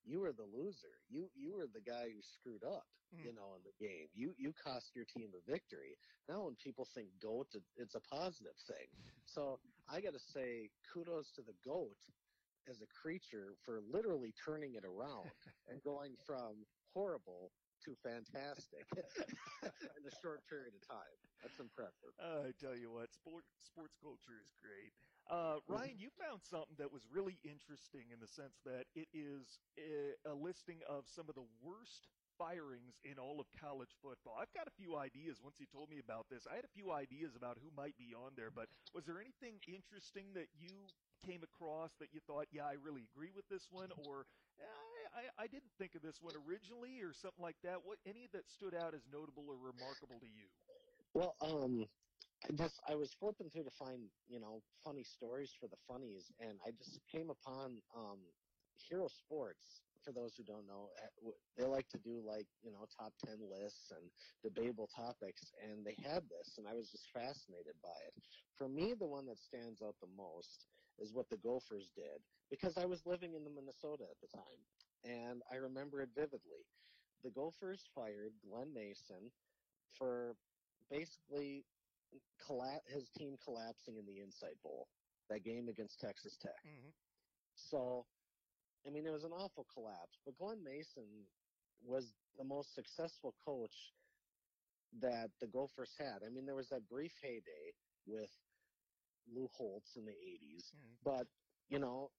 you 0.04 0.20
were 0.20 0.32
the 0.32 0.46
loser. 0.46 1.02
You 1.08 1.28
you 1.34 1.52
were 1.54 1.66
the 1.66 1.84
guy 1.84 2.08
who 2.14 2.22
screwed 2.22 2.64
up, 2.64 2.86
mm. 3.12 3.24
you 3.24 3.34
know, 3.34 3.58
in 3.58 3.62
the 3.64 3.76
game. 3.76 4.08
You 4.14 4.32
you 4.38 4.52
cost 4.52 4.94
your 4.94 5.04
team 5.04 5.30
a 5.34 5.50
victory. 5.50 5.98
Now 6.28 6.44
when 6.44 6.54
people 6.56 6.86
think 6.94 7.08
goat, 7.20 7.48
it's 7.76 7.94
a 7.94 8.00
positive 8.00 8.56
thing. 8.66 8.86
So 9.26 9.58
I 9.90 10.00
got 10.00 10.14
to 10.14 10.20
say 10.32 10.70
kudos 10.92 11.32
to 11.32 11.42
the 11.42 11.56
goat 11.64 11.98
as 12.68 12.80
a 12.82 12.86
creature 12.86 13.54
for 13.64 13.80
literally 13.92 14.32
turning 14.44 14.74
it 14.74 14.84
around 14.84 15.30
and 15.68 15.82
going 15.82 16.14
from 16.26 16.64
horrible 16.94 17.50
to 17.86 17.94
fantastic 18.02 18.84
in 19.62 20.02
a 20.02 20.14
short 20.18 20.42
period 20.50 20.74
of 20.74 20.82
time. 20.82 21.16
That's 21.38 21.62
impressive. 21.62 22.10
Uh, 22.18 22.50
I 22.50 22.52
tell 22.58 22.74
you 22.74 22.90
what, 22.90 23.14
sport, 23.14 23.46
sports 23.62 23.94
culture 24.02 24.42
is 24.42 24.50
great. 24.58 24.90
Uh, 25.30 25.62
mm-hmm. 25.62 25.70
Ryan, 25.70 25.96
you 25.98 26.10
found 26.18 26.42
something 26.42 26.74
that 26.82 26.90
was 26.90 27.06
really 27.06 27.38
interesting 27.46 28.10
in 28.10 28.18
the 28.18 28.30
sense 28.30 28.58
that 28.66 28.90
it 28.98 29.06
is 29.14 29.62
a, 29.78 30.18
a 30.26 30.34
listing 30.34 30.82
of 30.90 31.06
some 31.06 31.30
of 31.30 31.38
the 31.38 31.46
worst 31.62 32.10
firings 32.34 33.00
in 33.06 33.16
all 33.16 33.40
of 33.40 33.48
college 33.56 33.96
football. 34.02 34.36
I've 34.36 34.52
got 34.52 34.68
a 34.68 34.76
few 34.76 34.98
ideas 34.98 35.40
once 35.40 35.56
you 35.56 35.66
told 35.70 35.88
me 35.88 36.02
about 36.02 36.28
this. 36.28 36.44
I 36.44 36.58
had 36.58 36.68
a 36.68 36.76
few 36.76 36.92
ideas 36.92 37.32
about 37.34 37.56
who 37.62 37.72
might 37.72 37.96
be 37.96 38.12
on 38.12 38.36
there, 38.36 38.52
but 38.52 38.68
was 38.92 39.08
there 39.08 39.18
anything 39.18 39.56
interesting 39.64 40.36
that 40.36 40.52
you 40.52 40.90
came 41.24 41.40
across 41.42 41.96
that 41.98 42.12
you 42.12 42.20
thought, 42.28 42.46
yeah, 42.52 42.68
I 42.68 42.76
really 42.76 43.08
agree 43.08 43.32
with 43.32 43.48
this 43.48 43.72
one, 43.72 43.88
or 44.04 44.28
I, 45.16 45.44
I 45.44 45.46
didn't 45.46 45.72
think 45.80 45.94
of 45.96 46.02
this 46.02 46.20
one 46.20 46.34
originally, 46.46 47.00
or 47.00 47.16
something 47.16 47.40
like 47.42 47.56
that? 47.64 47.80
What 47.82 47.96
any 48.04 48.28
that 48.36 48.44
stood 48.52 48.74
out 48.74 48.92
as 48.92 49.00
notable 49.10 49.48
or 49.48 49.56
remarkable 49.56 50.20
to 50.20 50.28
you? 50.28 50.44
Well, 51.14 51.32
um, 51.40 51.88
I 52.44 52.52
just 52.52 52.76
I 52.86 52.94
was 52.94 53.16
flipping 53.18 53.48
through 53.48 53.64
to 53.64 53.70
find 53.70 54.12
you 54.28 54.40
know 54.40 54.60
funny 54.84 55.02
stories 55.02 55.56
for 55.58 55.68
the 55.68 55.80
funnies, 55.88 56.28
and 56.38 56.60
I 56.66 56.70
just 56.76 57.00
came 57.10 57.30
upon 57.30 57.80
um, 57.96 58.20
Hero 58.76 59.08
Sports. 59.08 59.80
For 60.04 60.12
those 60.12 60.36
who 60.36 60.44
don't 60.44 60.68
know, 60.68 60.90
eh, 61.02 61.30
they 61.56 61.64
like 61.64 61.88
to 61.88 61.98
do 61.98 62.22
like 62.22 62.46
you 62.62 62.70
know 62.70 62.84
top 62.92 63.14
ten 63.24 63.40
lists 63.40 63.90
and 63.90 64.04
debatable 64.44 64.88
topics, 64.94 65.50
and 65.64 65.84
they 65.84 65.96
had 66.04 66.28
this, 66.28 66.58
and 66.58 66.68
I 66.68 66.74
was 66.74 66.90
just 66.92 67.08
fascinated 67.10 67.74
by 67.82 67.96
it. 68.06 68.14
For 68.54 68.68
me, 68.68 68.94
the 68.94 69.08
one 69.08 69.24
that 69.26 69.38
stands 69.38 69.80
out 69.80 69.96
the 70.00 70.12
most 70.14 70.68
is 70.98 71.12
what 71.12 71.28
the 71.28 71.36
Gophers 71.38 71.90
did 71.96 72.20
because 72.50 72.76
I 72.76 72.84
was 72.84 73.04
living 73.06 73.34
in 73.34 73.44
the 73.44 73.50
Minnesota 73.50 74.04
at 74.04 74.20
the 74.20 74.28
time, 74.28 74.60
and 75.04 75.42
I 75.52 75.56
remember 75.56 76.00
it 76.00 76.10
vividly. 76.14 76.66
The 77.24 77.30
Gophers 77.30 77.82
fired 77.94 78.32
Glen 78.48 78.72
Mason 78.74 79.30
for 79.96 80.36
basically 80.90 81.64
colla- 82.46 82.84
his 82.86 83.08
team 83.16 83.36
collapsing 83.42 83.96
in 83.96 84.06
the 84.06 84.20
Insight 84.20 84.60
Bowl, 84.62 84.88
that 85.30 85.44
game 85.44 85.68
against 85.68 86.00
Texas 86.00 86.36
Tech. 86.40 86.62
Mm-hmm. 86.66 86.90
So, 87.54 88.04
I 88.86 88.90
mean, 88.90 89.06
it 89.06 89.12
was 89.12 89.24
an 89.24 89.32
awful 89.32 89.66
collapse, 89.72 90.18
but 90.24 90.36
Glen 90.36 90.62
Mason 90.62 91.26
was 91.84 92.12
the 92.38 92.44
most 92.44 92.74
successful 92.74 93.34
coach 93.44 93.92
that 95.00 95.30
the 95.40 95.46
Gophers 95.46 95.92
had. 95.98 96.22
I 96.24 96.30
mean, 96.30 96.46
there 96.46 96.54
was 96.54 96.68
that 96.68 96.88
brief 96.88 97.12
heyday 97.22 97.74
with 98.06 98.30
Lou 99.34 99.48
Holtz 99.56 99.96
in 99.96 100.04
the 100.04 100.12
80s, 100.12 100.70
mm-hmm. 100.70 100.94
but, 101.04 101.26
you 101.68 101.78
know, 101.78 102.10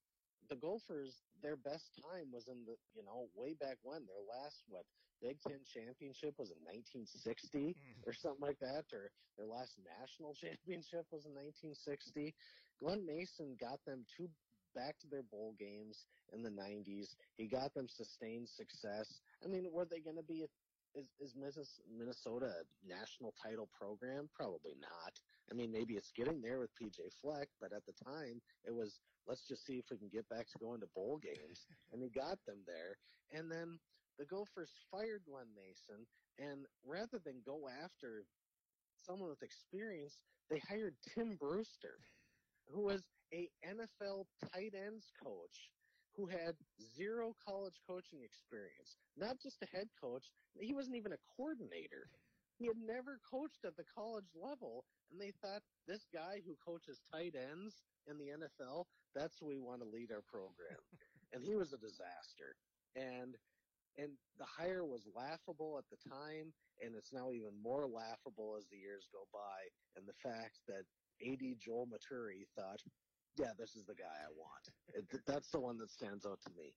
the 0.50 0.56
Gophers, 0.56 1.24
their 1.43 1.56
best 1.56 1.91
time 2.00 2.32
was 2.32 2.48
in 2.48 2.64
the, 2.66 2.76
you 2.95 3.04
know, 3.04 3.28
way 3.36 3.56
back 3.60 3.78
when. 3.84 4.06
Their 4.08 4.24
last, 4.24 4.64
what, 4.68 4.86
Big 5.22 5.41
Ten 5.41 5.60
championship 5.66 6.36
was 6.38 6.54
in 6.54 6.62
1960 6.64 7.74
mm. 7.74 7.74
or 8.06 8.14
something 8.14 8.45
like 8.45 8.60
that, 8.60 8.86
or 8.93 9.10
their 9.38 9.50
last 9.50 9.76
national 9.82 10.34
championship 10.43 11.06
was 11.12 11.26
in 11.26 11.34
1960. 11.34 12.36
Glen 12.80 13.02
Mason 13.06 13.58
got 13.60 13.82
them 13.86 14.06
two 14.06 14.30
back 14.76 15.00
to 15.02 15.08
their 15.10 15.26
bowl 15.26 15.56
games 15.58 16.06
in 16.34 16.43
the 16.43 16.54
90s. 16.54 17.18
He 17.36 17.48
got 17.48 17.74
them 17.74 17.88
sustained 17.89 18.48
success. 18.48 19.22
I 19.43 19.48
mean, 19.48 19.66
were 19.74 19.89
they 19.89 20.00
going 20.00 20.22
to 20.22 20.28
be 20.28 20.45
is, 20.95 21.06
is 21.20 21.34
Minnesota 21.36 22.48
a 22.48 22.64
national 22.88 23.34
title 23.41 23.70
program? 23.78 24.30
Probably 24.34 24.74
not. 24.80 25.14
I 25.50 25.54
mean, 25.54 25.72
maybe 25.72 25.95
it's 25.95 26.12
getting 26.12 26.41
there 26.41 26.60
with 26.60 26.76
PJ 26.76 27.00
Fleck, 27.22 27.48
but 27.62 27.72
at 27.74 27.86
the 27.86 27.93
time 28.04 28.41
it 28.66 28.74
was 28.74 29.00
let's 29.28 29.48
just 29.48 29.66
see 29.66 29.78
if 29.78 29.86
we 29.91 29.98
can 29.98 30.10
get 30.12 30.28
back 30.30 30.48
to 30.48 30.60
going 30.60 30.80
to 30.82 30.88
bowl 30.95 31.20
games, 31.22 31.68
and 31.91 32.02
he 32.02 32.10
got 32.10 32.38
them 32.45 32.64
there. 32.66 32.98
And 33.32 33.52
then 33.52 33.80
the 34.18 34.26
Gophers 34.26 34.72
fired 34.91 35.24
Glen 35.28 35.48
Mason, 35.56 36.06
and 36.39 36.66
rather 36.86 37.20
than 37.24 37.41
go 37.45 37.68
after 37.84 38.26
someone 38.95 39.30
with 39.30 39.43
experience, 39.43 40.18
they 40.50 40.62
hired 40.68 40.95
Tim 41.14 41.36
Brewster, 41.36 42.00
who 42.68 42.84
was 42.84 43.04
a 43.34 43.50
NFL 43.66 44.26
tight 44.54 44.74
ends 44.74 45.12
coach 45.22 45.70
who 46.16 46.26
had 46.26 46.56
zero 46.82 47.36
college 47.45 47.78
coaching 47.86 48.26
experience. 48.26 48.98
Not 49.16 49.38
just 49.41 49.62
a 49.62 49.68
head 49.68 49.88
coach, 50.02 50.26
he 50.60 50.74
wasn't 50.74 50.98
even 50.98 51.14
a 51.14 51.22
coordinator. 51.36 52.10
He 52.58 52.66
had 52.68 52.78
never 52.78 53.20
coached 53.30 53.66
at 53.66 53.78
the 53.78 53.86
college 53.86 54.34
level, 54.34 54.86
and 55.12 55.22
they 55.22 55.32
thought 55.41 55.62
this 55.88 56.08
guy 56.12 56.41
who 56.45 56.58
coaches 56.58 57.01
tight 57.14 57.36
ends 57.36 57.84
in 58.10 58.18
the 58.18 58.34
NFL, 58.34 58.86
that's 59.14 59.38
who 59.39 59.47
we 59.47 59.60
want 59.60 59.82
to 59.82 59.88
lead 59.88 60.12
our 60.12 60.24
program. 60.26 60.82
and 61.34 61.43
he 61.43 61.55
was 61.55 61.74
a 61.74 61.78
disaster. 61.78 62.58
And 62.95 63.38
and 63.97 64.14
the 64.38 64.45
hire 64.45 64.86
was 64.86 65.10
laughable 65.16 65.82
at 65.82 65.89
the 65.89 65.97
time, 66.08 66.53
and 66.82 66.93
it's 66.95 67.12
now 67.12 67.32
even 67.34 67.49
more 67.62 67.88
laughable 67.88 68.55
as 68.55 68.68
the 68.70 68.78
years 68.78 69.10
go 69.12 69.26
by. 69.34 69.66
And 69.95 70.05
the 70.05 70.14
fact 70.22 70.60
that 70.68 70.86
AD 71.26 71.41
Joel 71.58 71.88
Maturi 71.89 72.45
thought, 72.55 72.78
yeah, 73.38 73.58
this 73.58 73.76
is 73.76 73.86
the 73.86 73.95
guy 73.95 74.05
I 74.05 74.30
want. 74.38 74.70
it, 74.93 75.26
that's 75.26 75.49
the 75.49 75.60
one 75.60 75.78
that 75.80 75.89
stands 75.89 76.26
out 76.26 76.39
to 76.45 76.51
me. 76.55 76.76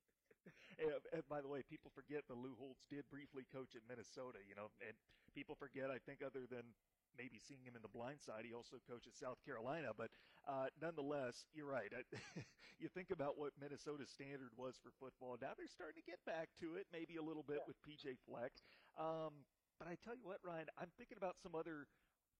And, 0.80 0.96
and 1.12 1.24
by 1.28 1.44
the 1.44 1.50
way, 1.52 1.60
people 1.60 1.92
forget 1.92 2.24
that 2.28 2.40
Lou 2.40 2.56
Holtz 2.56 2.88
did 2.88 3.04
briefly 3.12 3.44
coach 3.52 3.76
at 3.76 3.84
Minnesota, 3.84 4.40
you 4.48 4.56
know, 4.56 4.72
and 4.80 4.96
people 5.36 5.52
forget, 5.52 5.92
I 5.92 6.00
think, 6.00 6.24
other 6.24 6.48
than 6.48 6.72
maybe 7.18 7.36
seeing 7.36 7.60
him 7.66 7.76
in 7.76 7.84
the 7.84 7.92
blind 7.92 8.22
side, 8.22 8.48
he 8.48 8.56
also 8.56 8.80
coached 8.88 9.04
at 9.04 9.12
South 9.12 9.36
Carolina. 9.44 9.92
But 9.92 10.08
uh, 10.48 10.72
nonetheless, 10.80 11.44
you're 11.52 11.68
right. 11.68 11.92
you 12.80 12.88
think 12.88 13.12
about 13.12 13.36
what 13.36 13.52
Minnesota's 13.60 14.08
standard 14.08 14.56
was 14.56 14.80
for 14.80 14.88
football. 14.96 15.36
Now 15.36 15.52
they're 15.52 15.68
starting 15.68 16.00
to 16.00 16.06
get 16.08 16.22
back 16.24 16.48
to 16.64 16.80
it, 16.80 16.88
maybe 16.88 17.20
a 17.20 17.24
little 17.24 17.44
bit 17.44 17.60
yeah. 17.60 17.68
with 17.68 17.76
PJ 17.84 18.16
Fleck. 18.24 18.56
Um, 18.96 19.44
but 19.76 19.88
I 19.88 20.00
tell 20.00 20.16
you 20.16 20.24
what, 20.24 20.40
Ryan, 20.40 20.68
I'm 20.80 20.92
thinking 20.96 21.20
about 21.20 21.36
some 21.40 21.52
other 21.52 21.88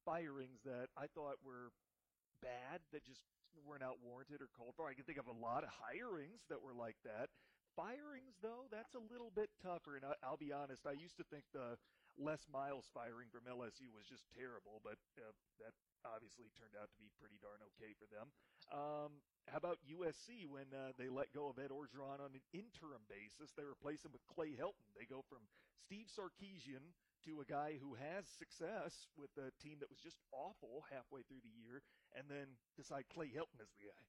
firings 0.05 0.65
that 0.65 0.89
I 0.97 1.13
thought 1.13 1.41
were 1.45 1.73
bad 2.41 2.81
that 2.93 3.05
just 3.05 3.21
were 3.67 3.77
not 3.77 3.97
out 3.97 3.99
warranted 4.01 4.41
or 4.41 4.49
called 4.57 4.75
for. 4.77 4.89
I 4.89 4.95
can 4.95 5.05
think 5.05 5.19
of 5.19 5.29
a 5.29 5.37
lot 5.37 5.65
of 5.65 5.71
hirings 5.77 6.47
that 6.49 6.63
were 6.63 6.77
like 6.77 6.97
that. 7.05 7.29
Firings, 7.81 8.37
though, 8.45 8.69
that's 8.69 8.93
a 8.93 9.01
little 9.09 9.33
bit 9.33 9.49
tougher. 9.65 9.97
And 9.97 10.05
I, 10.05 10.13
will 10.29 10.37
be 10.37 10.53
honest, 10.53 10.85
I 10.85 10.93
used 10.93 11.17
to 11.17 11.25
think 11.33 11.49
the 11.57 11.81
Les 12.21 12.45
Miles 12.53 12.85
firing 12.93 13.33
from 13.33 13.49
LSU 13.49 13.89
was 13.89 14.05
just 14.05 14.29
terrible, 14.37 14.85
but 14.85 15.01
uh, 15.17 15.33
that 15.65 15.73
obviously 16.05 16.53
turned 16.53 16.77
out 16.77 16.93
to 16.93 16.99
be 17.01 17.09
pretty 17.17 17.41
darn 17.41 17.65
okay 17.73 17.97
for 17.97 18.05
them. 18.13 18.29
Um, 18.69 19.25
how 19.49 19.57
about 19.57 19.81
USC 19.89 20.45
when 20.45 20.69
uh, 20.77 20.93
they 21.01 21.09
let 21.09 21.33
go 21.33 21.49
of 21.49 21.57
Ed 21.57 21.73
Orgeron 21.73 22.21
on 22.21 22.37
an 22.37 22.45
interim 22.53 23.01
basis? 23.09 23.57
They 23.57 23.65
replace 23.65 24.05
him 24.05 24.13
with 24.13 24.29
Clay 24.29 24.53
Helton. 24.53 24.93
They 24.93 25.09
go 25.09 25.25
from 25.25 25.49
Steve 25.81 26.13
Sarkisian 26.13 26.85
to 27.25 27.41
a 27.41 27.49
guy 27.49 27.81
who 27.81 27.97
has 27.97 28.29
success 28.29 29.09
with 29.17 29.33
a 29.41 29.57
team 29.57 29.81
that 29.81 29.89
was 29.89 30.05
just 30.05 30.21
awful 30.37 30.85
halfway 30.93 31.25
through 31.25 31.41
the 31.41 31.57
year, 31.57 31.81
and 32.13 32.29
then 32.29 32.61
decide 32.77 33.09
Clay 33.09 33.33
Helton 33.33 33.65
is 33.65 33.73
the 33.73 33.89
guy. 33.89 34.05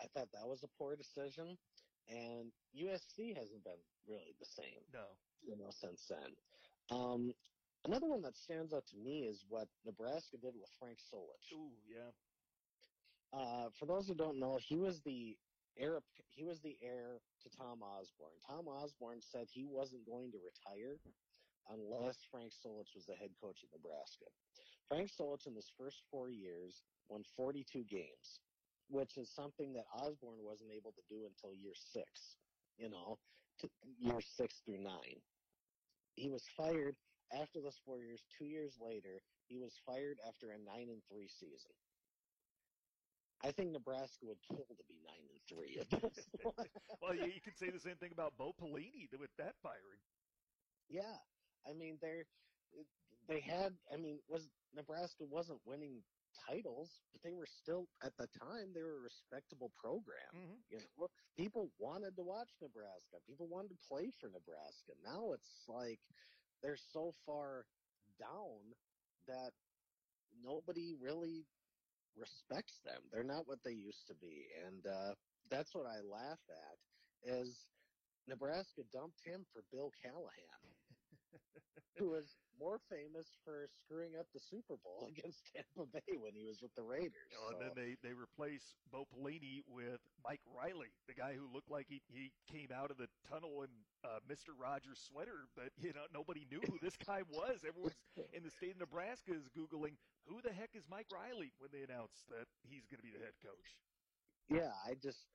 I 0.00 0.06
thought 0.12 0.32
that 0.32 0.46
was 0.46 0.62
a 0.62 0.68
poor 0.76 0.96
decision, 0.96 1.56
and 2.08 2.52
USC 2.76 3.36
hasn't 3.36 3.64
been 3.64 3.80
really 4.06 4.34
the 4.38 4.46
same. 4.46 4.82
No, 4.92 5.04
you 5.42 5.56
know, 5.56 5.70
since 5.70 6.06
then. 6.08 6.36
Um, 6.90 7.34
Another 7.84 8.06
one 8.06 8.22
that 8.22 8.36
stands 8.36 8.72
out 8.72 8.86
to 8.88 8.96
me 8.96 9.28
is 9.28 9.44
what 9.48 9.68
Nebraska 9.84 10.38
did 10.38 10.54
with 10.56 10.70
Frank 10.80 10.96
Solich. 10.96 11.52
Ooh, 11.52 11.76
yeah. 11.84 12.08
Uh, 13.30 13.68
for 13.78 13.84
those 13.84 14.08
who 14.08 14.14
don't 14.14 14.40
know, 14.40 14.58
he 14.58 14.76
was 14.76 15.02
the 15.04 15.36
heir. 15.76 16.00
He 16.30 16.44
was 16.44 16.60
the 16.60 16.76
heir 16.80 17.20
to 17.42 17.48
Tom 17.50 17.82
Osborne. 17.82 18.40
Tom 18.48 18.68
Osborne 18.68 19.20
said 19.20 19.48
he 19.52 19.66
wasn't 19.68 20.06
going 20.06 20.32
to 20.32 20.38
retire 20.40 20.96
unless 21.68 22.16
Frank 22.30 22.52
Solich 22.52 22.94
was 22.94 23.04
the 23.06 23.14
head 23.20 23.30
coach 23.40 23.60
of 23.62 23.68
Nebraska. 23.76 24.32
Frank 24.88 25.10
Solich 25.10 25.46
in 25.46 25.54
his 25.54 25.70
first 25.76 26.00
four 26.10 26.30
years 26.30 26.84
won 27.08 27.22
42 27.36 27.84
games, 27.84 28.40
which 28.88 29.16
is 29.16 29.30
something 29.34 29.72
that 29.74 29.84
Osborne 29.92 30.42
wasn't 30.42 30.70
able 30.72 30.92
to 30.92 31.02
do 31.08 31.26
until 31.26 31.54
year 31.54 31.74
six. 31.74 32.36
You 32.76 32.90
know, 32.90 33.18
year 33.98 34.20
six 34.20 34.60
through 34.64 34.82
nine. 34.82 35.22
He 36.16 36.28
was 36.28 36.42
fired 36.56 36.96
after 37.32 37.60
those 37.60 37.78
four 37.84 38.00
years. 38.00 38.22
Two 38.38 38.46
years 38.46 38.76
later, 38.80 39.22
he 39.46 39.58
was 39.58 39.74
fired 39.86 40.18
after 40.26 40.50
a 40.50 40.58
nine 40.58 40.88
and 40.90 41.02
three 41.10 41.28
season. 41.28 41.70
I 43.44 43.52
think 43.52 43.72
Nebraska 43.72 44.24
would 44.26 44.40
kill 44.48 44.64
to 44.64 44.84
be 44.88 44.98
nine 45.04 45.28
and 45.28 45.40
three 45.48 45.78
at 45.78 45.90
this 45.90 46.26
point. 46.42 46.70
well, 47.02 47.14
you, 47.14 47.26
you 47.26 47.40
could 47.44 47.58
say 47.58 47.70
the 47.70 47.80
same 47.80 47.96
thing 47.96 48.12
about 48.12 48.32
Bo 48.38 48.52
Pelini 48.60 49.06
with 49.18 49.30
that 49.38 49.54
firing. 49.62 50.00
Yeah, 50.88 51.16
I 51.68 51.74
mean 51.74 51.98
they're 52.00 52.24
they 53.28 53.40
had. 53.40 53.72
I 53.92 53.96
mean, 53.96 54.18
was 54.28 54.48
Nebraska 54.74 55.24
wasn't 55.24 55.60
winning 55.64 56.02
titles, 56.48 57.00
but 57.12 57.22
they 57.22 57.32
were 57.34 57.46
still 57.46 57.88
at 58.02 58.16
the 58.18 58.26
time 58.38 58.72
they 58.74 58.82
were 58.82 58.98
a 58.98 59.00
respectable 59.00 59.70
program. 59.76 60.32
Mhm. 60.34 60.62
You 60.70 60.78
know, 60.98 61.08
people 61.36 61.70
wanted 61.78 62.16
to 62.16 62.22
watch 62.22 62.50
Nebraska. 62.60 63.20
People 63.26 63.48
wanted 63.48 63.70
to 63.70 63.86
play 63.88 64.10
for 64.20 64.28
Nebraska. 64.30 64.92
Now 65.02 65.32
it's 65.32 65.64
like 65.68 66.00
they're 66.62 66.76
so 66.76 67.12
far 67.26 67.66
down 68.18 68.74
that 69.26 69.52
nobody 70.42 70.94
really 70.94 71.46
respects 72.16 72.80
them. 72.84 73.02
They're 73.10 73.24
not 73.24 73.46
what 73.48 73.62
they 73.64 73.72
used 73.72 74.06
to 74.08 74.14
be, 74.14 74.46
and 74.66 74.86
uh, 74.86 75.14
that's 75.50 75.74
what 75.74 75.86
I 75.86 76.00
laugh 76.00 76.40
at. 76.50 76.78
Is 77.22 77.66
Nebraska 78.26 78.82
dumped 78.92 79.20
him 79.24 79.46
for 79.52 79.62
Bill 79.72 79.90
Callahan, 80.02 80.64
who 81.98 82.10
was 82.10 82.36
more 82.58 82.78
famous 82.78 83.36
for 83.44 83.66
screwing 83.68 84.16
up 84.18 84.26
the 84.32 84.40
Super 84.40 84.76
Bowl 84.76 85.08
against 85.12 85.50
Tampa 85.54 85.86
Bay 85.90 86.16
when 86.18 86.34
he 86.34 86.44
was 86.44 86.60
with 86.62 86.74
the 86.74 86.82
Raiders. 86.82 87.28
You 87.30 87.36
know, 87.36 87.48
and 87.50 87.60
then 87.60 87.72
they, 87.74 87.96
they 88.02 88.14
replace 88.14 88.74
Bo 88.90 89.04
Pelini 89.06 89.62
with 89.66 90.00
Mike 90.22 90.42
Riley, 90.46 90.92
the 91.06 91.14
guy 91.14 91.34
who 91.34 91.46
looked 91.52 91.70
like 91.70 91.86
he, 91.88 92.02
he 92.08 92.32
came 92.50 92.68
out 92.74 92.90
of 92.90 92.96
the 92.98 93.08
tunnel 93.28 93.62
in 93.62 93.70
uh, 94.04 94.20
Mr. 94.28 94.54
Rogers' 94.58 95.00
sweater, 95.00 95.46
but 95.56 95.70
you 95.80 95.92
know 95.92 96.06
nobody 96.12 96.46
knew 96.50 96.60
who 96.66 96.78
this 96.80 96.96
guy 96.96 97.22
was. 97.28 97.64
Everyone's 97.66 97.96
in 98.32 98.42
the 98.42 98.50
state 98.50 98.72
of 98.72 98.80
Nebraska 98.80 99.32
is 99.32 99.48
googling 99.48 99.96
who 100.26 100.40
the 100.42 100.52
heck 100.52 100.70
is 100.74 100.84
Mike 100.88 101.06
Riley 101.12 101.52
when 101.58 101.70
they 101.72 101.82
announced 101.82 102.28
that 102.28 102.46
he's 102.62 102.86
going 102.86 102.98
to 102.98 103.04
be 103.04 103.12
the 103.12 103.24
head 103.24 103.34
coach. 103.42 103.76
yeah, 104.48 104.72
I 104.86 104.94
just 104.94 105.26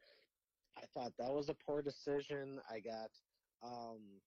I 0.78 0.86
thought 0.93 1.13
that 1.17 1.32
was 1.32 1.49
a 1.49 1.55
poor 1.55 1.82
decision. 1.82 2.59
I 2.70 2.80
got 2.80 3.11
um, 3.63 4.22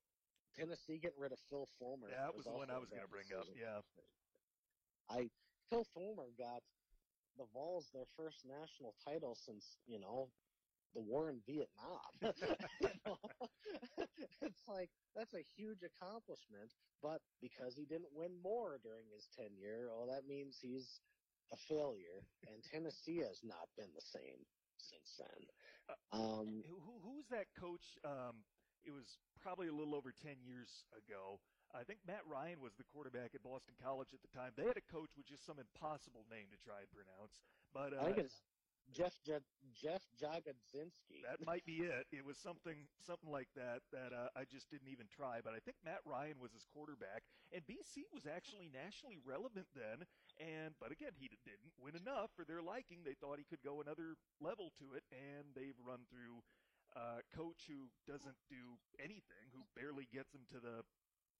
Tennessee 0.56 0.98
getting 0.98 1.20
rid 1.20 1.32
of 1.32 1.38
Phil 1.50 1.68
Fulmer. 1.78 2.08
Yeah, 2.10 2.26
That 2.26 2.36
was 2.36 2.44
the 2.44 2.52
one 2.52 2.70
I 2.70 2.78
was 2.78 2.90
going 2.90 3.02
to 3.02 3.08
bring 3.08 3.30
up. 3.36 3.46
Yeah, 3.54 3.80
I 5.10 5.28
Phil 5.68 5.84
Fulmer 5.94 6.30
got 6.38 6.62
the 7.38 7.44
Vols 7.52 7.88
their 7.92 8.06
first 8.16 8.44
national 8.44 8.94
title 9.04 9.34
since 9.34 9.76
you 9.86 9.98
know 9.98 10.28
the 10.94 11.00
war 11.00 11.30
in 11.30 11.40
Vietnam. 11.46 12.12
It's 14.42 14.66
like 14.68 14.90
that's 15.14 15.34
a 15.34 15.44
huge 15.56 15.82
accomplishment, 15.82 16.74
but 17.00 17.20
because 17.40 17.74
he 17.76 17.84
didn't 17.84 18.10
win 18.12 18.32
more 18.42 18.78
during 18.82 19.06
his 19.14 19.28
tenure, 19.36 19.88
well, 19.88 20.06
that 20.10 20.26
means 20.26 20.58
he's 20.60 21.00
a 21.52 21.56
failure. 21.56 22.26
And 22.46 22.62
Tennessee 22.62 23.18
has 23.18 23.40
not 23.44 23.70
been 23.76 23.90
the 23.94 24.02
same 24.02 24.42
since 24.78 25.14
then. 25.18 25.46
Um, 26.12 26.64
who, 26.66 26.76
who 26.80 26.94
who's 27.02 27.26
that 27.30 27.46
coach? 27.58 27.96
Um, 28.04 28.42
it 28.84 28.92
was 28.92 29.18
probably 29.40 29.68
a 29.68 29.74
little 29.74 29.94
over 29.94 30.12
ten 30.12 30.38
years 30.44 30.84
ago. 30.94 31.38
I 31.74 31.84
think 31.84 32.00
Matt 32.06 32.22
Ryan 32.28 32.60
was 32.60 32.76
the 32.76 32.84
quarterback 32.84 33.32
at 33.34 33.42
Boston 33.42 33.74
College 33.80 34.12
at 34.12 34.20
the 34.20 34.28
time. 34.36 34.52
They 34.56 34.68
had 34.68 34.76
a 34.76 34.84
coach 34.92 35.16
with 35.16 35.24
just 35.26 35.46
some 35.46 35.56
impossible 35.56 36.28
name 36.28 36.52
to 36.52 36.58
try 36.60 36.84
and 36.84 36.90
pronounce, 36.92 37.40
but 37.72 37.96
uh, 37.96 38.04
I 38.04 38.12
think 38.12 38.18
it's 38.28 38.44
Jeff 38.92 39.16
Je- 39.24 39.46
Jeff 39.72 40.02
Jagodzinski. 40.20 41.22
That 41.24 41.40
might 41.46 41.64
be 41.64 41.80
it. 41.86 42.04
It 42.12 42.24
was 42.26 42.36
something 42.36 42.84
something 43.00 43.30
like 43.30 43.48
that 43.56 43.80
that 43.92 44.12
uh, 44.12 44.28
I 44.36 44.44
just 44.44 44.68
didn't 44.68 44.88
even 44.92 45.06
try. 45.08 45.40
But 45.40 45.54
I 45.54 45.60
think 45.64 45.78
Matt 45.80 46.04
Ryan 46.04 46.36
was 46.42 46.52
his 46.52 46.66
quarterback, 46.68 47.24
and 47.54 47.64
BC 47.64 48.04
was 48.12 48.26
actually 48.26 48.68
nationally 48.68 49.16
relevant 49.24 49.66
then. 49.72 50.04
And 50.42 50.74
but 50.76 50.92
again, 50.92 51.14
he 51.16 51.30
didn't 51.46 51.72
win 51.80 51.96
enough 51.96 52.30
for 52.36 52.44
their 52.44 52.60
liking. 52.60 53.00
They 53.06 53.14
thought 53.16 53.38
he 53.40 53.48
could 53.48 53.62
go 53.64 53.80
another 53.80 54.18
level 54.44 54.72
to 54.82 54.92
it, 54.92 55.04
and 55.08 55.54
they've 55.56 55.78
run 55.80 56.04
through 56.10 56.42
a 56.96 57.22
coach 57.36 57.64
who 57.68 57.88
doesn't 58.06 58.36
do 58.48 58.78
anything, 58.98 59.50
who 59.52 59.64
barely 59.76 60.06
gets 60.12 60.32
them 60.32 60.42
to 60.50 60.60
the. 60.60 60.82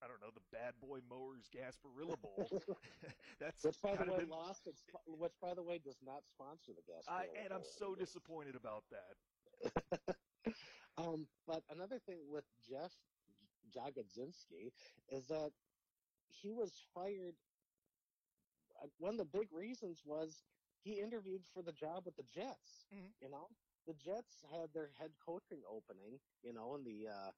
I 0.02 0.08
don't 0.08 0.20
know 0.20 0.34
the 0.34 0.42
Bad 0.50 0.74
Boy 0.80 0.98
Mowers 1.08 1.46
Gasparilla 1.54 2.20
Bowl. 2.20 2.48
That's 3.40 3.62
Which, 3.62 3.80
by 3.80 3.94
the 3.94 4.10
way, 4.10 4.18
been- 4.20 4.30
lost. 4.30 4.66
Its, 4.66 4.82
which, 5.06 5.34
by 5.40 5.54
the 5.54 5.62
way, 5.62 5.78
does 5.78 5.98
not 6.04 6.26
sponsor 6.26 6.72
the 6.74 6.82
gas. 6.82 7.04
I, 7.08 7.26
and 7.44 7.52
I'm 7.52 7.62
so 7.62 7.94
disappointed 7.94 8.56
about 8.56 8.82
that. 8.90 10.16
um, 10.98 11.26
but 11.46 11.62
another 11.70 11.98
thing 11.98 12.18
with 12.28 12.44
Jeff 12.68 12.92
Jagodzinski 13.70 14.72
is 15.10 15.26
that 15.28 15.52
he 16.28 16.52
was 16.52 16.82
fired. 16.94 17.36
uh, 18.82 18.86
One 18.98 19.14
of 19.14 19.18
the 19.18 19.38
big 19.38 19.52
reasons 19.52 20.02
was 20.04 20.42
he 20.82 21.00
interviewed 21.00 21.44
for 21.54 21.62
the 21.62 21.72
job 21.72 22.04
with 22.04 22.16
the 22.16 22.24
Jets. 22.24 22.86
Mhm. 22.92 23.12
You 23.20 23.28
know, 23.30 23.48
the 23.86 23.94
Jets 23.94 24.42
had 24.42 24.72
their 24.72 24.88
head 24.88 25.18
coaching 25.18 25.62
opening. 25.66 26.20
You 26.42 26.52
know, 26.52 26.74
in 26.76 26.84
the 26.84 27.08
uh, 27.08 27.32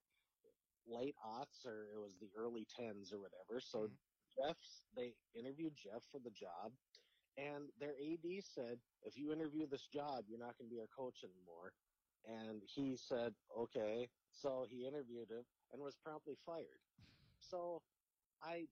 late 0.86 1.16
aughts 1.24 1.66
or 1.66 1.90
it 1.95 1.99
was 1.99 2.18
the 2.18 2.32
early 2.34 2.64
tens 2.64 3.12
or 3.12 3.20
whatever. 3.20 3.61
So 3.61 3.88
Mhm. 3.88 3.99
Jeff's 4.36 4.86
they 4.97 5.16
interviewed 5.34 5.76
Jeff 5.76 6.05
for 6.05 6.20
the 6.20 6.30
job, 6.30 6.78
and 7.36 7.72
their 7.78 7.97
AD 7.97 8.40
said, 8.40 8.82
"If 9.03 9.16
you 9.16 9.32
interview 9.32 9.66
this 9.66 9.86
job, 9.88 10.28
you're 10.28 10.38
not 10.38 10.57
going 10.59 10.68
to 10.70 10.74
be 10.74 10.80
our 10.80 10.88
coach 10.88 11.24
anymore." 11.24 11.74
And 12.24 12.62
he 12.64 12.97
said, 12.97 13.34
"Okay." 13.51 14.11
So 14.30 14.64
he 14.64 14.86
interviewed 14.86 15.30
him 15.30 15.47
and 15.70 15.82
was 15.82 15.97
promptly 15.97 16.36
fired. 16.36 16.80
So 17.38 17.82
I 18.42 18.68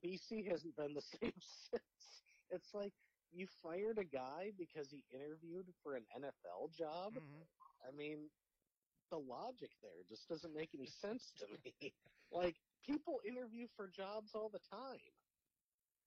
BC 0.00 0.42
hasn't 0.42 0.76
been 0.76 0.94
the 0.94 1.00
same 1.22 1.40
since. 1.40 2.22
It's 2.50 2.74
like 2.74 2.94
you 3.32 3.46
fired 3.62 3.98
a 3.98 4.04
guy 4.04 4.52
because 4.56 4.90
he 4.90 5.04
interviewed 5.12 5.66
for 5.82 5.94
an 5.94 6.04
NFL 6.16 6.68
job. 6.76 7.14
Mhm. 7.14 7.46
I 7.86 7.90
mean, 7.92 8.30
the 9.10 9.18
logic 9.18 9.70
there 9.82 10.02
just 10.08 10.28
doesn't 10.28 10.52
make 10.54 10.74
any 10.74 10.86
sense 10.86 11.32
to 11.38 11.46
me. 11.64 11.74
like 12.30 12.56
people 12.84 13.20
interview 13.24 13.66
for 13.76 13.88
jobs 13.88 14.34
all 14.34 14.48
the 14.48 14.60
time. 14.70 15.00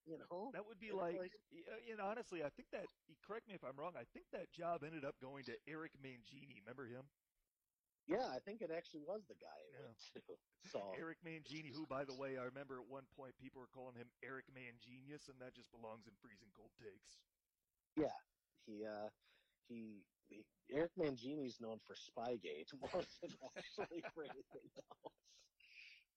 You 0.05 0.17
know? 0.17 0.49
That 0.53 0.65
would 0.65 0.79
be 0.79 0.91
like, 0.91 1.17
like- 1.17 1.31
uh, 1.69 1.91
and 1.91 2.01
honestly, 2.01 2.43
I 2.43 2.49
think 2.49 2.69
that. 2.71 2.85
Correct 3.21 3.47
me 3.47 3.53
if 3.53 3.63
I'm 3.63 3.77
wrong. 3.77 3.93
I 3.95 4.05
think 4.13 4.25
that 4.31 4.51
job 4.51 4.83
ended 4.83 5.05
up 5.05 5.19
going 5.21 5.43
to 5.45 5.53
Eric 5.67 5.91
Mangini. 6.01 6.59
Remember 6.61 6.85
him? 6.87 7.05
Yeah, 8.07 8.27
I 8.29 8.39
think 8.39 8.61
it 8.61 8.71
actually 8.71 9.01
was 9.03 9.25
the 9.27 9.35
guy 9.35 9.59
it 9.61 9.73
Yeah. 9.73 9.79
went 9.79 9.99
to. 10.15 10.21
So 10.63 10.93
Eric 10.93 11.21
Mangini, 11.21 11.71
who, 11.71 11.87
by 11.87 12.05
the 12.05 12.13
way, 12.13 12.37
I 12.37 12.43
remember 12.43 12.79
at 12.79 12.87
one 12.87 13.07
point 13.07 13.37
people 13.37 13.61
were 13.61 13.67
calling 13.67 13.95
him 13.95 14.11
Eric 14.21 14.47
Mangenius, 14.47 15.27
and 15.29 15.41
that 15.41 15.53
just 15.55 15.71
belongs 15.71 16.07
in 16.07 16.15
freezing 16.15 16.51
cold 16.51 16.75
takes. 16.75 17.23
yeah, 17.95 18.19
he 18.65 18.85
uh 18.85 19.09
he, 19.67 20.05
he 20.27 20.45
Eric 20.69 20.93
Mangini's 20.97 21.59
known 21.59 21.79
for 21.79 21.95
Spygate 21.95 22.73
more 22.79 23.03
than 23.21 23.37
actually 23.55 24.03
for 24.13 24.23
anything 24.23 24.71
else. 24.91 25.31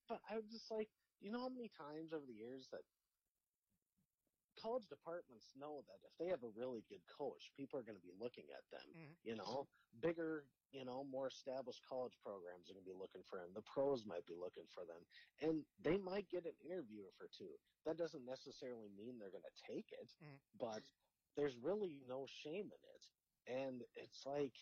But 0.09 0.23
I 0.29 0.37
was 0.37 0.51
just 0.51 0.71
like, 0.71 0.91
you 1.21 1.31
know 1.31 1.41
how 1.41 1.49
many 1.49 1.69
times 1.69 2.13
over 2.13 2.27
the 2.27 2.35
years 2.35 2.69
that 2.71 2.85
college 4.65 4.89
departments 4.89 5.53
know 5.55 5.85
that 5.85 6.01
if 6.09 6.17
they 6.17 6.33
have 6.33 6.43
a 6.43 6.49
really 6.57 6.81
good 6.89 7.03
coach, 7.07 7.53
people 7.55 7.79
are 7.79 7.83
going 7.85 8.01
to 8.01 8.03
be 8.03 8.17
looking 8.19 8.49
at 8.57 8.65
them. 8.73 8.89
Mhm. 8.97 9.17
You 9.23 9.37
know, 9.37 9.69
bigger, 10.01 10.49
you 10.73 10.85
know, 10.85 11.05
more 11.05 11.29
established 11.29 11.83
college 11.87 12.17
programs 12.25 12.71
are 12.71 12.73
going 12.73 12.85
to 12.85 12.91
be 12.91 12.97
looking 12.97 13.23
for 13.29 13.39
them. 13.39 13.53
The 13.53 13.63
pros 13.63 14.07
might 14.07 14.25
be 14.25 14.35
looking 14.35 14.67
for 14.73 14.87
them, 14.87 15.05
and 15.41 15.65
they 15.79 15.99
might 15.99 16.31
get 16.31 16.47
an 16.47 16.57
interview 16.65 17.05
for 17.13 17.29
two. 17.29 17.53
That 17.85 17.99
doesn't 17.99 18.25
necessarily 18.25 18.89
mean 18.89 19.19
they're 19.19 19.31
going 19.31 19.45
to 19.45 19.63
take 19.73 19.93
it, 19.93 20.11
Mhm. 20.23 20.41
but 20.59 20.83
there's 21.37 21.59
really 21.59 22.01
no 22.09 22.27
shame 22.27 22.73
in 22.73 22.83
it. 22.97 23.05
And 23.47 23.85
it's 23.95 24.25
like, 24.25 24.57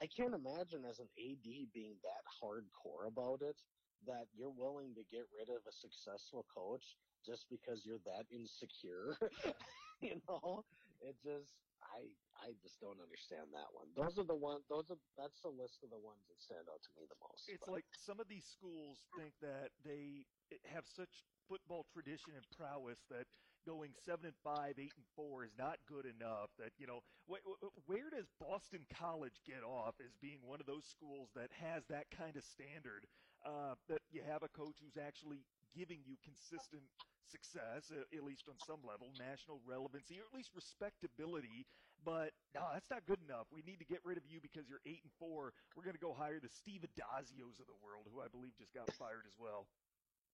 I 0.00 0.06
can't 0.06 0.34
imagine 0.34 0.84
as 0.84 0.98
an 0.98 1.08
AD 1.16 1.66
being 1.72 1.96
that 2.02 2.24
hardcore 2.42 3.06
about 3.06 3.40
it 3.42 3.62
that 4.06 4.26
you're 4.32 4.50
willing 4.50 4.94
to 4.94 5.04
get 5.04 5.26
rid 5.36 5.48
of 5.50 5.62
a 5.66 5.72
successful 5.72 6.44
coach 6.54 6.96
just 7.24 7.48
because 7.50 7.84
you're 7.84 8.00
that 8.04 8.24
insecure. 8.32 9.16
you 10.00 10.20
know, 10.28 10.64
it 11.00 11.16
just 11.22 11.52
I 11.82 12.08
I 12.36 12.52
just 12.62 12.80
don't 12.80 13.00
understand 13.00 13.52
that 13.52 13.72
one. 13.72 13.88
Those 13.96 14.18
are 14.18 14.24
the 14.24 14.36
one. 14.36 14.60
Those 14.68 14.90
are 14.90 14.98
that's 15.16 15.40
the 15.42 15.50
list 15.52 15.82
of 15.84 15.90
the 15.90 15.98
ones 15.98 16.24
that 16.28 16.40
stand 16.40 16.68
out 16.72 16.80
to 16.82 16.90
me 16.96 17.06
the 17.08 17.16
most. 17.20 17.48
It's 17.48 17.64
but- 17.66 17.72
like 17.72 17.88
some 17.92 18.20
of 18.20 18.28
these 18.28 18.44
schools 18.44 18.98
think 19.16 19.32
that 19.40 19.70
they 19.84 20.24
have 20.64 20.84
such 20.86 21.24
football 21.48 21.84
tradition 21.92 22.32
and 22.36 22.44
prowess 22.56 22.98
that 23.10 23.26
going 23.66 23.92
seven 23.92 24.26
and 24.26 24.34
five, 24.42 24.78
eight 24.78 24.92
and 24.96 25.04
four 25.14 25.44
is 25.44 25.52
not 25.58 25.76
good 25.86 26.06
enough. 26.06 26.48
That 26.58 26.72
you 26.78 26.86
know, 26.86 27.00
wh- 27.28 27.44
wh- 27.44 27.88
where 27.88 28.08
does 28.10 28.26
Boston 28.40 28.86
College 28.88 29.36
get 29.44 29.62
off 29.62 29.94
as 30.00 30.12
being 30.20 30.40
one 30.42 30.60
of 30.60 30.66
those 30.66 30.84
schools 30.84 31.28
that 31.34 31.52
has 31.60 31.84
that 31.88 32.10
kind 32.10 32.36
of 32.36 32.44
standard? 32.44 33.04
Uh, 33.40 33.74
that 33.88 34.02
you 34.12 34.22
have 34.22 34.42
a 34.42 34.48
coach 34.48 34.76
who's 34.84 35.00
actually 35.00 35.40
giving 35.72 36.04
you 36.04 36.16
consistent 36.22 36.82
success, 37.24 37.90
at 37.90 38.22
least 38.22 38.44
on 38.48 38.58
some 38.66 38.82
level, 38.84 39.08
national 39.18 39.60
relevancy, 39.64 40.20
or 40.20 40.26
at 40.26 40.34
least 40.34 40.50
respectability. 40.54 41.64
But 42.04 42.32
no, 42.54 42.68
that's 42.72 42.90
not 42.90 43.06
good 43.06 43.20
enough. 43.24 43.46
We 43.52 43.62
need 43.62 43.78
to 43.78 43.88
get 43.88 44.04
rid 44.04 44.18
of 44.18 44.24
you 44.26 44.40
because 44.40 44.68
you're 44.68 44.82
eight 44.84 45.00
and 45.02 45.12
four. 45.18 45.52
We're 45.76 45.84
going 45.84 45.96
to 45.96 46.00
go 46.00 46.12
hire 46.12 46.40
the 46.40 46.48
Steve 46.48 46.82
Addazios 46.82 47.60
of 47.60 47.66
the 47.66 47.78
world, 47.80 48.08
who 48.12 48.20
I 48.20 48.28
believe 48.28 48.52
just 48.58 48.74
got 48.74 48.92
fired 49.00 49.24
as 49.26 49.36
well. 49.38 49.66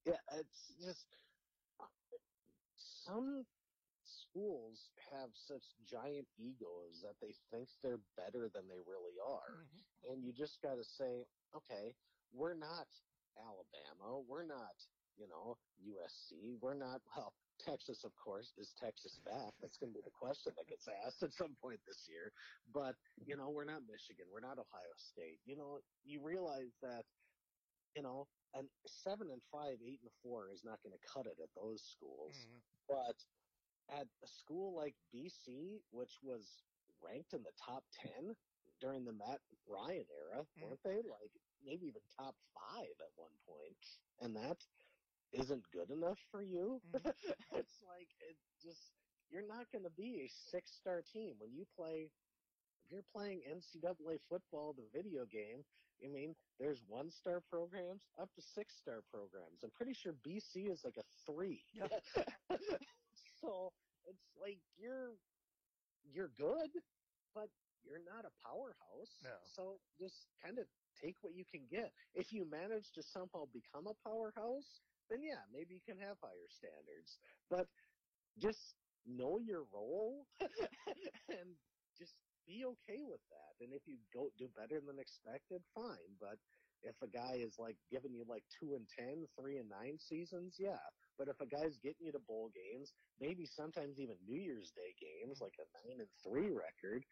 Yeah, 0.04 0.18
it's 0.34 0.74
just 0.82 1.06
some 3.06 3.46
schools 4.02 4.90
have 5.12 5.30
such 5.34 5.62
giant 5.90 6.26
egos 6.38 7.02
that 7.02 7.18
they 7.20 7.34
think 7.50 7.68
they're 7.82 8.02
better 8.16 8.48
than 8.48 8.68
they 8.68 8.80
really 8.86 9.18
are. 9.18 9.66
And 10.10 10.24
you 10.24 10.32
just 10.32 10.62
got 10.62 10.74
to 10.76 10.84
say, 10.84 11.26
okay, 11.54 11.94
we're 12.36 12.54
not 12.54 12.86
Alabama. 13.40 14.20
We're 14.28 14.44
not, 14.46 14.76
you 15.16 15.26
know, 15.28 15.56
USC. 15.80 16.60
We're 16.60 16.76
not, 16.76 17.00
well, 17.16 17.32
Texas, 17.58 18.04
of 18.04 18.12
course. 18.16 18.52
Is 18.58 18.72
Texas 18.80 19.18
back? 19.24 19.52
That's 19.60 19.76
going 19.78 19.92
to 19.92 19.96
be 19.96 20.04
the 20.04 20.12
question 20.12 20.52
that 20.56 20.68
gets 20.68 20.84
asked 21.04 21.22
at 21.22 21.32
some 21.32 21.56
point 21.60 21.80
this 21.88 22.04
year. 22.08 22.32
But, 22.72 22.94
you 23.24 23.36
know, 23.36 23.48
we're 23.50 23.64
not 23.64 23.82
Michigan. 23.88 24.26
We're 24.32 24.44
not 24.44 24.58
Ohio 24.60 24.94
State. 24.96 25.40
You 25.44 25.56
know, 25.56 25.80
you 26.04 26.20
realize 26.20 26.72
that, 26.82 27.04
you 27.96 28.02
know, 28.02 28.28
an 28.54 28.68
seven 28.86 29.28
and 29.32 29.40
five, 29.52 29.80
eight 29.84 30.00
and 30.04 30.12
four 30.22 30.48
is 30.52 30.60
not 30.64 30.80
going 30.82 30.92
to 30.92 31.04
cut 31.12 31.26
it 31.26 31.40
at 31.42 31.48
those 31.56 31.82
schools. 31.96 32.36
But 32.88 33.16
at 33.88 34.06
a 34.22 34.28
school 34.28 34.74
like 34.76 34.94
BC, 35.14 35.80
which 35.90 36.12
was 36.22 36.44
ranked 37.02 37.32
in 37.32 37.42
the 37.42 37.52
top 37.64 37.84
10 38.02 38.36
during 38.80 39.04
the 39.04 39.12
Matt 39.12 39.40
Ryan 39.66 40.04
era, 40.10 40.44
Mhm. 40.44 40.62
weren't 40.62 40.82
they? 40.84 41.02
Like 41.02 41.32
maybe 41.64 41.86
even 41.86 42.02
top 42.16 42.34
five 42.54 42.94
at 43.00 43.12
one. 43.16 43.30
And 44.20 44.34
that 44.36 44.58
isn't 45.32 45.62
good 45.72 45.90
enough 45.90 46.18
for 46.30 46.42
you. 46.42 46.80
Mhm. 46.90 46.94
it's 47.52 47.82
like, 47.82 48.08
it 48.20 48.36
just, 48.62 48.92
you're 49.30 49.46
not 49.46 49.70
going 49.72 49.84
to 49.84 49.90
be 49.90 50.22
a 50.24 50.28
six 50.50 50.72
star 50.72 51.02
team 51.02 51.34
when 51.38 51.52
you 51.52 51.66
play. 51.76 52.10
If 52.84 52.92
you're 52.92 53.02
playing 53.12 53.42
NCAA 53.50 54.20
football, 54.28 54.72
the 54.72 54.86
video 54.92 55.24
game, 55.26 55.64
I 56.04 56.08
mean, 56.08 56.34
there's 56.58 56.82
one 56.86 57.10
star 57.10 57.40
programs 57.40 58.02
up 58.20 58.32
to 58.34 58.42
six 58.42 58.74
star 58.76 59.02
programs. 59.12 59.62
I'm 59.64 59.70
pretty 59.70 59.94
sure 59.94 60.14
BC 60.26 60.70
is 60.70 60.84
like 60.84 60.96
a 60.98 61.04
three. 61.26 61.64
Yeah. 61.74 61.88
so 63.40 63.72
it's 64.06 64.22
like 64.40 64.58
you're 64.76 65.16
you're 66.04 66.30
good, 66.36 66.70
but 67.34 67.48
you're 67.84 68.02
not 68.04 68.24
a 68.24 68.32
powerhouse. 68.46 69.18
No. 69.22 69.30
So 69.44 69.78
just 69.98 70.26
kind 70.42 70.58
of 70.58 70.66
take 71.02 71.16
what 71.22 71.34
you 71.34 71.44
can 71.44 71.66
get. 71.70 71.92
If 72.14 72.32
you 72.32 72.48
manage 72.48 72.92
to 72.94 73.02
somehow 73.02 73.46
become 73.52 73.86
a 73.86 73.96
powerhouse, 74.06 74.80
then 75.08 75.22
yeah, 75.22 75.42
maybe 75.52 75.74
you 75.74 75.84
can 75.86 75.98
have 75.98 76.16
higher 76.20 76.48
standards. 76.50 77.18
But 77.50 77.66
just 78.38 78.74
know 79.06 79.38
your 79.38 79.64
role 79.72 80.26
and 81.28 81.56
just 81.96 82.14
be 82.46 82.64
okay 82.64 83.02
with 83.02 83.20
that. 83.30 83.64
And 83.64 83.72
if 83.72 83.82
you 83.86 83.98
go 84.12 84.30
do 84.38 84.48
better 84.54 84.80
than 84.80 84.98
expected, 84.98 85.62
fine. 85.74 86.14
But 86.20 86.38
if 86.82 86.94
a 87.02 87.08
guy 87.08 87.34
is 87.42 87.56
like 87.58 87.76
giving 87.90 88.14
you 88.14 88.24
like 88.28 88.44
two 88.60 88.74
and 88.74 88.86
ten, 88.88 89.26
three 89.38 89.58
and 89.58 89.68
nine 89.68 89.98
seasons, 89.98 90.56
yeah. 90.58 90.82
But 91.18 91.28
if 91.28 91.40
a 91.40 91.46
guy's 91.46 91.78
getting 91.82 92.06
you 92.06 92.12
to 92.12 92.22
bowl 92.26 92.50
games, 92.54 92.92
maybe 93.18 93.46
sometimes 93.46 93.98
even 93.98 94.16
New 94.26 94.38
Year's 94.38 94.70
Day 94.76 94.94
games, 95.00 95.38
like 95.40 95.56
a 95.58 95.66
nine 95.88 96.00
and 96.00 96.12
three 96.22 96.50
record, 96.52 97.02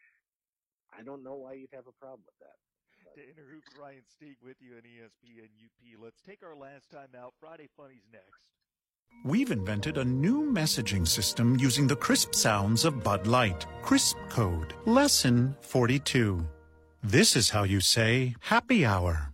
I 0.93 1.03
don't 1.03 1.25
know 1.25 1.35
why 1.35 1.55
you'd 1.55 1.75
have 1.75 1.89
a 1.89 1.97
problem 1.99 2.23
with 2.27 2.39
that. 2.39 2.59
Tanner 3.15 3.47
Hoops, 3.49 3.69
Ryan 3.81 4.03
Stieg 4.11 4.37
with 4.45 4.57
you 4.61 4.73
on 4.73 4.83
ESPN 4.83 5.47
UP. 5.65 6.03
Let's 6.03 6.21
take 6.21 6.43
our 6.43 6.57
last 6.57 6.91
time 6.91 7.11
out. 7.17 7.33
Friday 7.39 7.69
Funnies 7.77 8.03
next. 8.13 8.51
We've 9.25 9.53
invented 9.53 9.99
a 9.99 10.05
new 10.05 10.51
messaging 10.51 11.07
system 11.07 11.57
using 11.61 11.87
the 11.87 11.95
crisp 11.95 12.35
sounds 12.35 12.85
of 12.85 13.05
Bud 13.05 13.29
Light. 13.29 13.67
Crisp 13.83 14.17
Code. 14.31 14.75
Lesson 14.85 15.55
42. 15.61 16.45
This 17.05 17.37
is 17.37 17.51
how 17.51 17.63
you 17.63 17.81
say 17.81 18.35
happy 18.41 18.85
hour. 18.85 19.31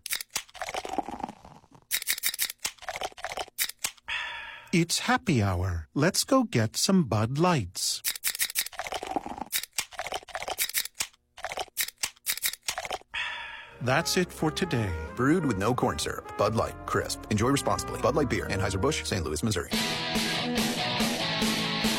It's 4.74 4.98
happy 4.98 5.42
hour. 5.42 5.88
Let's 5.94 6.24
go 6.24 6.44
get 6.44 6.76
some 6.76 7.04
Bud 7.04 7.38
Lights. 7.38 8.02
That's 13.82 14.16
it 14.16 14.30
for 14.30 14.50
today. 14.50 14.92
Brewed 15.16 15.44
with 15.44 15.58
no 15.58 15.74
corn 15.74 15.98
syrup. 15.98 16.36
Bud 16.36 16.54
Light. 16.54 16.74
Crisp. 16.86 17.24
Enjoy 17.30 17.48
responsibly. 17.48 18.00
Bud 18.00 18.14
Light 18.14 18.28
Beer. 18.28 18.46
Anheuser-Busch. 18.46 19.04
St. 19.04 19.24
Louis, 19.24 19.42
Missouri. 19.42 19.70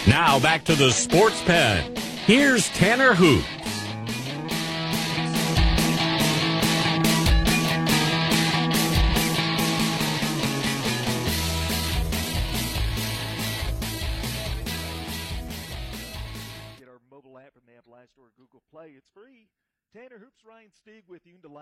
Now 0.07 0.39
back 0.39 0.63
to 0.65 0.75
the 0.75 0.91
sports 0.91 1.41
pen. 1.43 1.95
Here's 2.25 2.69
Tanner 2.69 3.13
Hoops. 3.13 3.60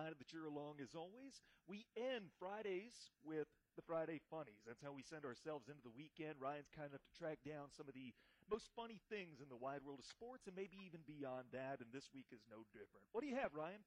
Delighted 0.09 0.25
that 0.25 0.33
you're 0.33 0.49
along 0.49 0.81
as 0.81 0.97
always. 0.97 1.37
We 1.69 1.85
end 1.93 2.33
Fridays 2.41 3.13
with 3.21 3.45
the 3.77 3.85
Friday 3.85 4.17
Funnies. 4.33 4.65
That's 4.65 4.81
how 4.81 4.89
we 4.89 5.05
send 5.05 5.21
ourselves 5.21 5.69
into 5.69 5.85
the 5.85 5.93
weekend. 5.93 6.41
Ryan's 6.41 6.73
kind 6.73 6.89
enough 6.89 7.05
to 7.05 7.13
track 7.13 7.37
down 7.45 7.69
some 7.69 7.85
of 7.85 7.93
the 7.93 8.09
most 8.49 8.73
funny 8.73 8.97
things 9.13 9.37
in 9.37 9.53
the 9.53 9.61
wide 9.61 9.85
world 9.85 10.01
of 10.01 10.09
sports 10.09 10.49
and 10.49 10.57
maybe 10.57 10.81
even 10.81 11.05
beyond 11.05 11.53
that. 11.53 11.77
And 11.77 11.93
this 11.93 12.09
week 12.09 12.25
is 12.33 12.41
no 12.49 12.65
different. 12.73 13.05
What 13.13 13.21
do 13.21 13.29
you 13.29 13.37
have, 13.37 13.53
Ryan? 13.53 13.85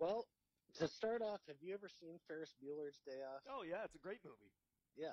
Well, 0.00 0.24
to 0.80 0.88
start 0.88 1.20
off, 1.20 1.44
have 1.44 1.60
you 1.60 1.76
ever 1.76 1.92
seen 1.92 2.16
Ferris 2.24 2.56
Bueller's 2.56 3.04
Day 3.04 3.20
Off? 3.20 3.44
Oh, 3.44 3.68
yeah, 3.68 3.84
it's 3.84 4.00
a 4.00 4.00
great 4.00 4.24
movie. 4.24 4.56
Yeah. 4.96 5.12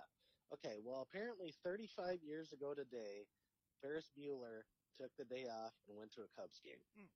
Okay. 0.56 0.80
Well, 0.80 1.04
apparently, 1.04 1.52
35 1.68 2.24
years 2.24 2.56
ago 2.56 2.72
today, 2.72 3.28
Ferris 3.84 4.08
Bueller 4.16 4.64
took 4.96 5.12
the 5.20 5.28
day 5.28 5.52
off 5.52 5.76
and 5.92 6.00
went 6.00 6.16
to 6.16 6.24
a 6.24 6.32
Cubs 6.40 6.64
game. 6.64 6.80
Hmm. 6.96 7.12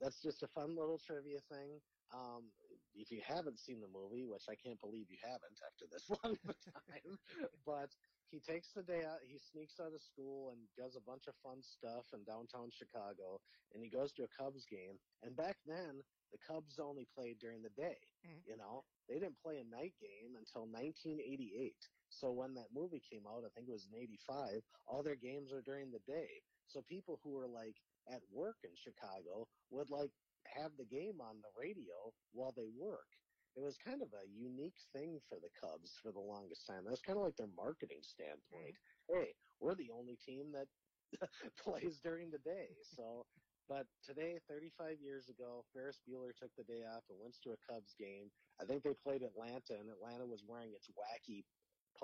That's 0.00 0.20
just 0.20 0.42
a 0.42 0.48
fun 0.48 0.76
little 0.76 0.98
trivia 0.98 1.40
thing. 1.50 1.80
Um, 2.12 2.50
if 2.94 3.10
you 3.10 3.20
haven't 3.26 3.58
seen 3.58 3.80
the 3.80 3.90
movie, 3.90 4.26
which 4.26 4.46
I 4.48 4.54
can't 4.54 4.78
believe 4.80 5.10
you 5.10 5.18
haven't 5.22 5.58
after 5.66 5.86
this 5.90 6.06
long 6.22 6.36
of 6.38 6.50
a 6.50 6.58
time, 6.70 7.18
but 7.66 7.90
he 8.30 8.38
takes 8.40 8.70
the 8.74 8.82
day 8.82 9.02
out, 9.04 9.22
he 9.26 9.38
sneaks 9.38 9.78
out 9.80 9.94
of 9.94 10.02
school 10.02 10.50
and 10.50 10.60
does 10.78 10.94
a 10.96 11.02
bunch 11.06 11.26
of 11.26 11.34
fun 11.42 11.62
stuff 11.62 12.06
in 12.14 12.22
downtown 12.24 12.70
Chicago, 12.70 13.40
and 13.72 13.82
he 13.82 13.90
goes 13.90 14.12
to 14.14 14.24
a 14.24 14.34
Cubs 14.34 14.66
game. 14.66 14.98
And 15.22 15.36
back 15.36 15.56
then, 15.66 16.02
the 16.30 16.38
Cubs 16.46 16.78
only 16.78 17.06
played 17.14 17.38
during 17.38 17.62
the 17.62 17.74
day. 17.74 17.98
Mhm. 18.26 18.42
You 18.46 18.56
know, 18.56 18.84
they 19.08 19.18
didn't 19.18 19.38
play 19.42 19.58
a 19.58 19.64
night 19.64 19.94
game 20.00 20.36
until 20.36 20.66
1988. 20.66 21.78
So 22.10 22.30
when 22.32 22.54
that 22.54 22.72
movie 22.72 23.02
came 23.02 23.26
out, 23.26 23.44
I 23.44 23.50
think 23.50 23.68
it 23.68 23.72
was 23.72 23.86
in 23.86 23.94
85, 23.98 24.62
all 24.86 25.02
their 25.02 25.16
games 25.16 25.52
are 25.52 25.62
during 25.62 25.90
the 25.90 26.02
day. 26.06 26.42
So 26.66 26.82
people 26.82 27.18
who 27.22 27.30
were 27.32 27.48
like 27.48 27.76
at 28.10 28.20
work 28.32 28.56
in 28.64 28.70
Chicago 28.74 29.46
would 29.70 29.90
like 29.90 30.10
have 30.46 30.72
the 30.76 30.84
game 30.84 31.20
on 31.20 31.40
the 31.40 31.52
radio 31.56 32.12
while 32.32 32.52
they 32.56 32.68
work. 32.76 33.08
It 33.56 33.62
was 33.62 33.78
kind 33.78 34.02
of 34.02 34.10
a 34.10 34.26
unique 34.26 34.78
thing 34.92 35.22
for 35.28 35.38
the 35.38 35.52
Cubs 35.54 35.94
for 36.02 36.10
the 36.10 36.20
longest 36.20 36.66
time. 36.66 36.82
That 36.84 36.90
was 36.90 37.06
kind 37.06 37.18
of 37.18 37.24
like 37.24 37.38
their 37.38 37.54
marketing 37.54 38.02
standpoint. 38.02 38.74
Mm-hmm. 38.74 39.14
Hey, 39.14 39.28
we're 39.60 39.78
the 39.78 39.94
only 39.94 40.18
team 40.18 40.50
that 40.52 40.66
plays 41.62 42.02
during 42.02 42.30
the 42.34 42.42
day. 42.42 42.74
So, 42.82 43.26
but 43.70 43.86
today, 44.02 44.42
35 44.50 44.98
years 45.00 45.30
ago, 45.30 45.64
Ferris 45.72 46.02
Bueller 46.02 46.34
took 46.34 46.50
the 46.58 46.66
day 46.66 46.82
off 46.82 47.06
and 47.08 47.16
went 47.22 47.38
to 47.46 47.54
a 47.54 47.62
Cubs 47.62 47.94
game. 47.94 48.28
I 48.60 48.66
think 48.66 48.82
they 48.82 48.98
played 48.98 49.22
Atlanta, 49.22 49.78
and 49.78 49.88
Atlanta 49.88 50.26
was 50.26 50.42
wearing 50.42 50.74
its 50.74 50.90
wacky 50.92 51.46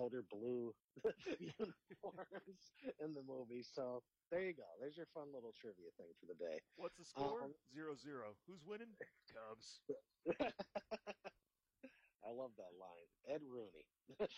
powder 0.00 0.24
blue 0.30 0.72
uniforms 1.40 2.72
in 3.00 3.12
the 3.14 3.22
movie. 3.22 3.62
So 3.62 4.02
there 4.30 4.42
you 4.42 4.54
go. 4.54 4.64
There's 4.80 4.96
your 4.96 5.06
fun 5.12 5.28
little 5.34 5.52
trivia 5.52 5.90
thing 5.96 6.08
for 6.18 6.26
the 6.26 6.38
day. 6.38 6.60
What's 6.76 6.96
the 6.96 7.04
score? 7.04 7.44
Um, 7.44 7.52
Zero 7.72 7.94
zero. 7.94 8.32
Who's 8.46 8.64
winning? 8.64 8.96
Cubs. 9.28 9.80
I 12.24 12.32
love 12.32 12.52
that 12.56 12.76
line. 12.76 13.08
Ed 13.28 13.40
Rooney. 13.44 13.84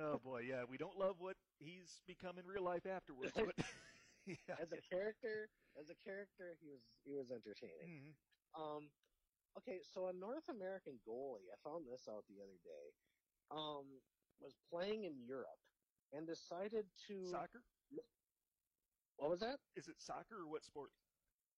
oh 0.00 0.18
boy, 0.24 0.44
yeah, 0.48 0.64
we 0.68 0.76
don't 0.76 0.98
love 0.98 1.16
what 1.18 1.36
he's 1.58 2.00
become 2.06 2.38
in 2.38 2.46
real 2.46 2.64
life 2.64 2.86
afterwards, 2.86 3.32
but 3.36 3.54
yeah. 4.26 4.56
as 4.60 4.72
a 4.72 4.80
character, 4.88 5.48
as 5.78 5.90
a 5.90 5.98
character, 6.04 6.56
he 6.60 6.68
was 6.68 6.80
he 7.04 7.12
was 7.12 7.30
entertaining. 7.30 7.88
Mhm. 7.88 8.12
Um, 8.56 8.88
okay, 9.58 9.80
so 9.84 10.08
a 10.08 10.12
North 10.12 10.48
American 10.48 11.00
goalie, 11.06 11.52
I 11.52 11.56
found 11.64 11.84
this 11.86 12.08
out 12.08 12.24
the 12.28 12.40
other 12.40 12.60
day, 12.64 12.86
um, 13.52 14.00
was 14.42 14.54
playing 14.70 15.04
in 15.04 15.14
Europe 15.22 15.60
and 16.12 16.26
decided 16.26 16.86
to. 17.08 17.26
soccer. 17.30 17.62
What 19.16 19.30
was 19.30 19.40
that? 19.40 19.58
Is 19.76 19.88
it 19.88 19.96
soccer 19.98 20.42
or 20.42 20.50
what 20.50 20.64
sport? 20.64 20.90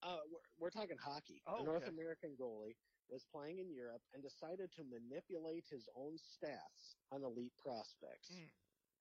Uh, 0.02 0.20
we're, 0.28 0.68
we're 0.68 0.74
talking 0.74 1.00
hockey. 1.00 1.40
Oh, 1.46 1.62
a 1.62 1.64
North 1.64 1.88
okay. 1.88 1.96
American 1.96 2.36
goalie 2.36 2.76
was 3.08 3.24
playing 3.32 3.58
in 3.58 3.72
Europe 3.72 4.02
and 4.12 4.22
decided 4.22 4.68
to 4.76 4.82
manipulate 4.84 5.64
his 5.70 5.88
own 5.96 6.16
stats 6.20 7.00
on 7.12 7.24
elite 7.24 7.56
prospects. 7.56 8.32
Mm. 8.32 8.52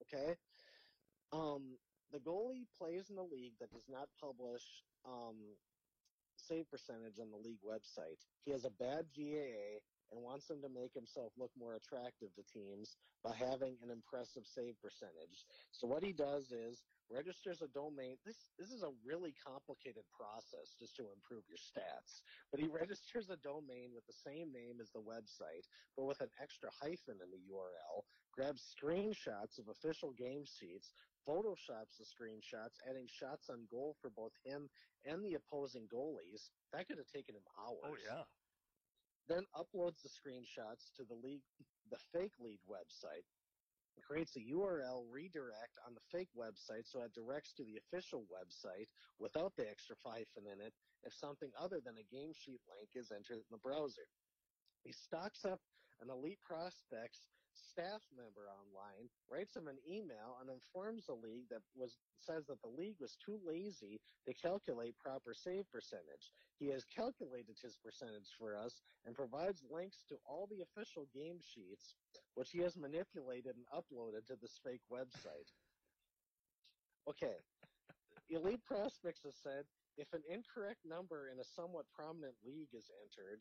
Okay? 0.08 0.30
Um, 1.32 1.76
the 2.12 2.20
goalie 2.20 2.68
plays 2.78 3.10
in 3.10 3.18
a 3.18 3.22
league 3.22 3.58
that 3.60 3.72
does 3.72 3.84
not 3.88 4.08
publish 4.20 4.64
um, 5.04 5.36
save 6.36 6.70
percentage 6.70 7.18
on 7.20 7.30
the 7.30 7.36
league 7.36 7.62
website. 7.64 8.20
He 8.44 8.52
has 8.52 8.64
a 8.64 8.70
bad 8.70 9.06
GAA 9.16 9.80
and 10.12 10.20
wants 10.20 10.50
him 10.50 10.60
to 10.62 10.68
make 10.68 10.92
himself 10.94 11.32
look 11.38 11.50
more 11.58 11.74
attractive 11.74 12.34
to 12.34 12.44
teams 12.46 12.96
by 13.22 13.32
having 13.34 13.76
an 13.82 13.90
impressive 13.90 14.44
save 14.44 14.76
percentage. 14.80 15.46
So 15.72 15.86
what 15.86 16.04
he 16.04 16.12
does 16.12 16.52
is 16.52 16.84
registers 17.12 17.60
a 17.60 17.68
domain. 17.68 18.16
This 18.24 18.52
this 18.58 18.70
is 18.70 18.82
a 18.82 18.92
really 19.04 19.34
complicated 19.40 20.04
process 20.12 20.76
just 20.78 20.96
to 20.96 21.08
improve 21.12 21.44
your 21.48 21.60
stats. 21.60 22.24
But 22.50 22.60
he 22.60 22.68
registers 22.68 23.28
a 23.30 23.40
domain 23.40 23.92
with 23.94 24.06
the 24.06 24.16
same 24.16 24.52
name 24.52 24.80
as 24.80 24.90
the 24.92 25.04
website, 25.04 25.64
but 25.96 26.06
with 26.06 26.20
an 26.20 26.32
extra 26.40 26.70
hyphen 26.80 27.20
in 27.20 27.30
the 27.32 27.44
URL. 27.48 28.04
Grabs 28.32 28.66
screenshots 28.74 29.62
of 29.62 29.68
official 29.70 30.12
game 30.12 30.44
sheets, 30.44 30.92
photoshops 31.28 31.96
the 31.98 32.04
screenshots, 32.04 32.82
adding 32.88 33.06
shots 33.06 33.48
on 33.48 33.68
goal 33.70 33.96
for 34.00 34.10
both 34.10 34.32
him 34.44 34.68
and 35.04 35.24
the 35.24 35.34
opposing 35.34 35.86
goalies. 35.92 36.50
That 36.72 36.88
could 36.88 36.98
have 36.98 37.06
taken 37.06 37.36
him 37.36 37.46
oh, 37.58 37.78
hours 37.78 37.94
Oh 37.94 37.96
yeah. 38.02 38.24
Then 39.28 39.44
uploads 39.56 40.02
the 40.02 40.12
screenshots 40.12 40.92
to 40.96 41.04
the 41.08 41.14
league, 41.14 41.44
the 41.90 41.98
fake 42.12 42.36
league 42.40 42.62
website, 42.68 43.24
creates 44.02 44.36
a 44.36 44.52
URL 44.52 45.06
redirect 45.08 45.78
on 45.86 45.94
the 45.94 46.04
fake 46.10 46.28
website 46.36 46.84
so 46.84 47.02
it 47.02 47.14
directs 47.14 47.52
to 47.54 47.64
the 47.64 47.78
official 47.78 48.26
website 48.28 48.90
without 49.18 49.52
the 49.56 49.68
extra 49.68 49.96
hyphen 50.04 50.44
in 50.50 50.60
it 50.60 50.74
if 51.04 51.14
something 51.14 51.50
other 51.56 51.80
than 51.84 51.94
a 51.96 52.12
game 52.14 52.32
sheet 52.34 52.60
link 52.68 52.90
is 52.94 53.12
entered 53.14 53.40
in 53.40 53.50
the 53.50 53.62
browser. 53.64 54.08
He 54.82 54.92
stocks 54.92 55.44
up 55.44 55.60
an 56.02 56.10
elite 56.10 56.42
prospect's 56.44 57.24
staff 57.54 58.02
member 58.14 58.50
online, 58.50 59.08
writes 59.30 59.56
him 59.56 59.68
an 59.68 59.78
email, 59.88 60.38
and 60.40 60.50
informs 60.50 61.06
the 61.06 61.14
league 61.14 61.48
that 61.50 61.62
was 61.74 61.96
says 62.20 62.46
that 62.46 62.60
the 62.62 62.68
league 62.68 62.96
was 63.00 63.16
too 63.16 63.38
lazy 63.46 64.00
to 64.26 64.34
calculate 64.34 64.98
proper 64.98 65.34
save 65.34 65.70
percentage. 65.70 66.32
He 66.58 66.68
has 66.68 66.84
calculated 66.84 67.56
his 67.60 67.76
percentage 67.76 68.30
for 68.38 68.56
us 68.56 68.82
and 69.04 69.14
provides 69.14 69.62
links 69.70 70.04
to 70.08 70.16
all 70.24 70.46
the 70.46 70.62
official 70.62 71.06
game 71.14 71.38
sheets, 71.42 71.96
which 72.34 72.50
he 72.50 72.60
has 72.60 72.76
manipulated 72.76 73.56
and 73.56 73.66
uploaded 73.74 74.26
to 74.26 74.36
this 74.40 74.58
fake 74.64 74.84
website. 74.90 75.50
Okay. 77.08 77.36
Elite 78.30 78.64
Prospects 78.64 79.22
has 79.24 79.36
said 79.36 79.64
if 79.96 80.12
an 80.12 80.22
incorrect 80.28 80.80
number 80.84 81.28
in 81.28 81.38
a 81.38 81.44
somewhat 81.44 81.84
prominent 81.94 82.34
league 82.44 82.72
is 82.72 82.90
entered, 83.04 83.40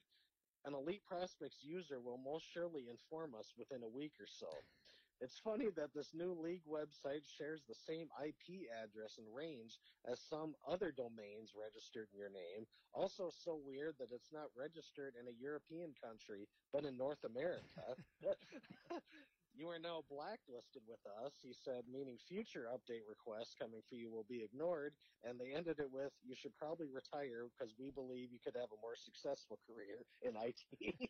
an 0.66 0.74
Elite 0.74 1.04
Prospects 1.06 1.64
user 1.64 2.00
will 2.00 2.18
most 2.18 2.46
surely 2.54 2.88
inform 2.90 3.36
us 3.36 3.54
within 3.58 3.84
a 3.84 3.88
week 3.88 4.14
or 4.20 4.28
so. 4.28 4.48
It's 5.22 5.40
funny 5.40 5.70
that 5.78 5.94
this 5.94 6.14
new 6.14 6.34
league 6.34 6.66
website 6.68 7.24
shares 7.38 7.64
the 7.64 7.76
same 7.76 8.08
IP 8.20 8.68
address 8.84 9.18
and 9.18 9.28
range 9.34 9.80
as 10.06 10.20
some 10.20 10.56
other 10.68 10.92
domains 10.92 11.54
registered 11.56 12.08
in 12.14 12.20
your 12.20 12.30
name. 12.30 12.66
Also, 12.94 13.30
so 13.32 13.60
weird 13.66 13.96
that 14.00 14.12
it's 14.12 14.34
not 14.34 14.52
registered 14.58 15.14
in 15.20 15.28
a 15.28 15.40
European 15.40 15.94
country, 16.04 16.48
but 16.74 16.84
in 16.84 16.98
North 16.98 17.24
America. 17.24 17.96
you 19.54 19.70
are 19.70 19.80
now 19.80 20.02
blacklisted 20.10 20.82
with 20.88 21.00
us, 21.24 21.38
he 21.42 21.54
said, 21.54 21.84
meaning 21.92 22.18
future 22.18 22.66
update 22.74 23.06
requests 23.08 23.54
coming 23.54 23.82
for 23.88 23.96
you 23.96 24.10
will 24.10 24.26
be 24.28 24.44
ignored. 24.44 24.94
And 25.24 25.40
they 25.40 25.54
ended 25.54 25.80
it 25.80 25.92
with, 25.92 26.12
you 26.26 26.36
should 26.36 26.56
probably 26.58 26.90
retire 26.90 27.46
because 27.54 27.74
we 27.78 27.92
believe 27.92 28.32
you 28.32 28.40
could 28.44 28.56
have 28.56 28.74
a 28.74 28.82
more 28.82 28.96
successful 28.98 29.60
career 29.70 30.02
in 30.22 30.34
IT. 30.36 30.60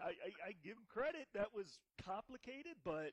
I, 0.00 0.12
I, 0.12 0.30
I 0.48 0.52
give 0.62 0.76
him 0.76 0.86
credit. 0.88 1.26
That 1.34 1.48
was 1.54 1.80
complicated, 2.04 2.76
but 2.84 3.12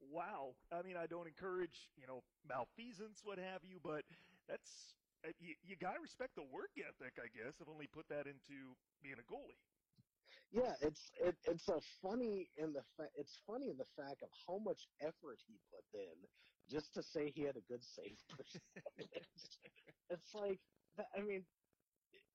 wow. 0.00 0.54
I 0.72 0.82
mean, 0.82 0.96
I 0.96 1.06
don't 1.06 1.26
encourage, 1.26 1.90
you 1.96 2.06
know, 2.06 2.22
malfeasance, 2.48 3.22
what 3.24 3.38
have 3.38 3.62
you, 3.62 3.78
but 3.82 4.02
that's, 4.48 4.94
uh, 5.24 5.32
you, 5.38 5.54
you 5.64 5.76
got 5.76 5.94
to 5.94 6.00
respect 6.02 6.34
the 6.36 6.46
work 6.50 6.74
ethic, 6.76 7.14
I 7.18 7.30
guess, 7.30 7.60
of 7.60 7.68
only 7.68 7.86
put 7.86 8.08
that 8.10 8.26
into 8.26 8.74
being 9.02 9.16
a 9.18 9.26
goalie. 9.26 9.62
Yeah, 10.50 10.76
it's 10.80 11.10
it, 11.20 11.36
it's 11.44 11.68
a 11.68 11.80
funny 11.80 12.50
in 12.56 12.72
the 12.72 12.84
fa- 12.84 13.10
it's 13.14 13.36
funny 13.36 13.70
in 13.70 13.78
the 13.78 13.84
fact 13.84 14.22
of 14.22 14.30
how 14.46 14.58
much 14.58 14.88
effort 15.00 15.42
he 15.46 15.58
put 15.70 15.84
in 15.92 16.28
just 16.68 16.94
to 16.94 17.02
say 17.02 17.30
he 17.30 17.42
had 17.42 17.56
a 17.56 17.62
good 17.62 17.84
save 17.84 18.18
percentage. 18.28 19.60
it's 20.10 20.34
like 20.34 20.62
I 21.14 21.22
mean, 21.22 21.46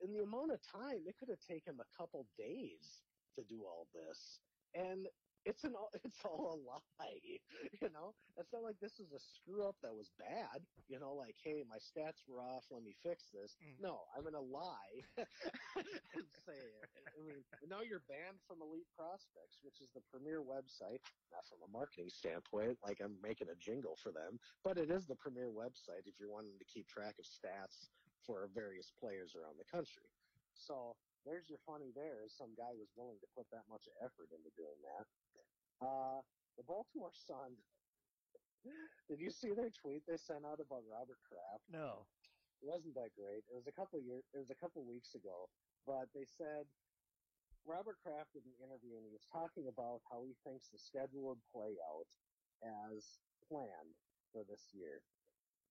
in 0.01 0.13
the 0.13 0.23
amount 0.23 0.51
of 0.51 0.61
time 0.61 1.07
it 1.07 1.17
could 1.17 1.29
have 1.29 1.39
taken 1.39 1.79
a 1.79 1.85
couple 1.85 2.25
days 2.37 3.03
to 3.35 3.43
do 3.45 3.65
all 3.65 3.87
this, 3.93 4.41
and 4.73 5.09
it's 5.45 5.63
an 5.63 5.73
all 5.75 5.89
it's 6.03 6.19
all 6.25 6.53
a 6.53 6.57
lie. 6.61 7.39
You 7.81 7.89
know, 7.89 8.13
it's 8.37 8.53
not 8.53 8.63
like 8.63 8.79
this 8.79 8.99
is 8.99 9.11
a 9.11 9.19
screw 9.19 9.67
up 9.67 9.75
that 9.81 9.93
was 9.93 10.11
bad. 10.17 10.61
You 10.87 10.99
know, 10.99 11.13
like 11.13 11.35
hey, 11.43 11.63
my 11.67 11.77
stats 11.77 12.21
were 12.27 12.41
off. 12.41 12.65
Let 12.69 12.83
me 12.83 12.93
fix 13.03 13.29
this. 13.33 13.55
Mm. 13.61 13.81
No, 13.81 14.05
I'm 14.15 14.23
gonna 14.23 14.41
lie 14.41 15.01
and 15.17 16.27
say 16.45 16.57
it. 16.57 16.89
I 17.17 17.19
mean, 17.25 17.43
now 17.69 17.81
you're 17.81 18.05
banned 18.07 18.41
from 18.47 18.61
Elite 18.61 18.89
Prospects, 18.95 19.61
which 19.63 19.81
is 19.81 19.89
the 19.93 20.01
premier 20.09 20.41
website. 20.41 21.01
Not 21.31 21.47
from 21.47 21.63
a 21.65 21.71
marketing 21.71 22.09
standpoint, 22.09 22.77
like 22.83 23.01
I'm 23.01 23.17
making 23.21 23.49
a 23.49 23.57
jingle 23.57 23.97
for 24.01 24.11
them, 24.11 24.39
but 24.63 24.77
it 24.77 24.91
is 24.91 25.05
the 25.05 25.15
premier 25.15 25.49
website 25.49 26.05
if 26.05 26.19
you're 26.19 26.31
wanting 26.31 26.57
to 26.59 26.65
keep 26.65 26.87
track 26.87 27.15
of 27.19 27.25
stats 27.25 27.89
for 28.25 28.47
various 28.53 28.91
players 28.99 29.33
around 29.35 29.57
the 29.57 29.65
country. 29.65 30.05
So 30.53 30.95
there's 31.25 31.49
your 31.49 31.61
funny 31.65 31.93
there. 31.93 32.25
is 32.25 32.33
Some 32.33 32.53
guy 32.57 32.73
was 32.73 32.89
willing 32.97 33.19
to 33.21 33.29
put 33.37 33.45
that 33.53 33.65
much 33.69 33.85
effort 34.01 34.29
into 34.33 34.49
doing 34.57 34.79
that. 34.85 35.05
Uh, 35.81 36.19
the 36.57 36.65
Baltimore 36.65 37.13
Sun. 37.13 37.57
Did 39.09 39.17
you 39.17 39.33
see 39.33 39.57
their 39.57 39.73
tweet 39.73 40.05
they 40.05 40.21
sent 40.21 40.45
out 40.45 40.61
about 40.61 40.85
Robert 40.85 41.17
Kraft? 41.25 41.65
No. 41.65 42.05
It 42.61 42.69
wasn't 42.69 42.93
that 42.93 43.09
great. 43.17 43.41
It 43.49 43.57
was 43.57 43.65
a 43.65 43.73
couple 43.73 43.97
of 43.97 44.05
years. 44.05 44.21
It 44.33 44.37
was 44.37 44.53
a 44.53 44.61
couple 44.61 44.85
of 44.85 44.87
weeks 44.87 45.17
ago, 45.17 45.49
but 45.89 46.05
they 46.13 46.29
said 46.29 46.69
Robert 47.65 47.97
Kraft 48.05 48.37
did 48.37 48.45
an 48.45 48.53
interview 48.61 48.97
and 48.97 49.05
he 49.05 49.13
was 49.13 49.25
talking 49.33 49.65
about 49.65 50.05
how 50.05 50.21
he 50.21 50.37
thinks 50.45 50.69
the 50.69 50.77
schedule 50.77 51.33
would 51.33 51.41
play 51.49 51.73
out 51.81 52.09
as 52.61 53.17
planned 53.49 53.97
for 54.29 54.45
this 54.45 54.69
year, 54.77 55.01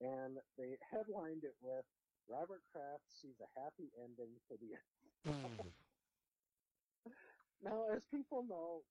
and 0.03 0.35
they 0.59 0.75
headlined 0.91 1.47
it 1.47 1.55
with 1.63 1.87
Robert 2.31 2.63
Kraft 2.71 3.03
sees 3.11 3.35
a 3.43 3.49
happy 3.59 3.91
ending 3.99 4.39
for 4.47 4.55
the 4.55 4.71
hmm. 5.27 5.67
Now, 7.63 7.85
as 7.93 8.01
people 8.09 8.47
know, 8.47 8.81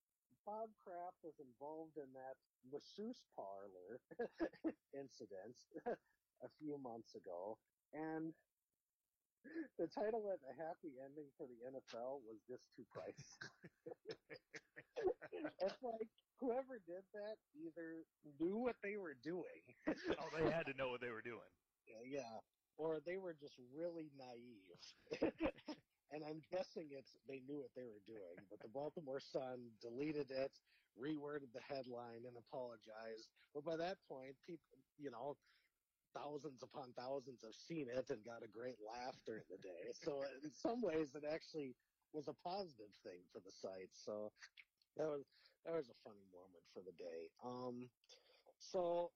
Bob 0.45 0.69
Kraft 0.85 1.17
was 1.25 1.35
involved 1.41 1.97
in 1.97 2.07
that 2.13 2.37
masseuse 2.69 3.19
parlor 3.35 3.99
incident 4.93 5.57
a 6.45 6.49
few 6.61 6.77
months 6.77 7.17
ago, 7.17 7.57
and 7.91 8.31
the 9.81 9.89
title 9.89 10.29
of 10.29 10.39
a 10.45 10.53
happy 10.55 11.01
ending 11.01 11.27
for 11.35 11.49
the 11.49 11.57
NFL 11.65 12.21
was 12.23 12.39
just 12.47 12.63
too 12.77 12.85
pricey. 12.93 13.41
it's 15.65 15.81
like 15.81 16.07
whoever 16.39 16.77
did 16.85 17.03
that 17.17 17.37
either 17.57 18.05
knew 18.39 18.57
what 18.57 18.77
they 18.85 18.95
were 18.97 19.17
doing, 19.25 19.65
Oh, 19.89 20.29
they 20.37 20.49
had 20.49 20.69
to 20.69 20.77
know 20.77 20.89
what 20.89 21.01
they 21.01 21.09
were 21.09 21.25
doing. 21.25 21.51
yeah, 22.05 22.39
or 22.77 22.99
they 22.99 23.17
were 23.17 23.33
just 23.33 23.59
really 23.73 24.11
naive. 24.15 24.79
and 26.11 26.23
I'm 26.23 26.41
guessing 26.51 26.89
it's 26.91 27.15
they 27.27 27.39
knew 27.39 27.59
what 27.59 27.73
they 27.75 27.85
were 27.85 28.01
doing, 28.05 28.47
but 28.49 28.61
the 28.61 28.69
Baltimore 28.69 29.19
Sun 29.19 29.77
deleted 29.81 30.31
it, 30.31 30.51
reworded 30.99 31.53
the 31.53 31.61
headline, 31.61 32.25
and 32.25 32.37
apologized. 32.37 33.29
But 33.53 33.63
by 33.65 33.77
that 33.77 33.97
point, 34.07 34.35
people, 34.45 34.79
you 34.97 35.11
know, 35.11 35.37
thousands 36.13 36.63
upon 36.63 36.93
thousands 36.93 37.43
have 37.43 37.55
seen 37.55 37.89
it 37.89 38.09
and 38.09 38.25
got 38.25 38.43
a 38.43 38.47
great 38.47 38.79
laugh 38.81 39.15
during 39.25 39.43
the 39.49 39.57
day. 39.57 39.91
So 39.93 40.23
in 40.43 40.51
some 40.51 40.81
ways, 40.81 41.15
it 41.15 41.23
actually 41.25 41.75
was 42.13 42.27
a 42.27 42.33
positive 42.33 42.93
thing 43.03 43.21
for 43.31 43.39
the 43.39 43.51
site. 43.51 43.95
So 43.95 44.31
that 44.97 45.07
was 45.07 45.25
that 45.65 45.73
was 45.73 45.89
a 45.89 45.95
funny 46.03 46.25
moment 46.33 46.63
for 46.73 46.81
the 46.81 46.91
day. 46.91 47.29
Um, 47.43 47.89
so 48.59 49.11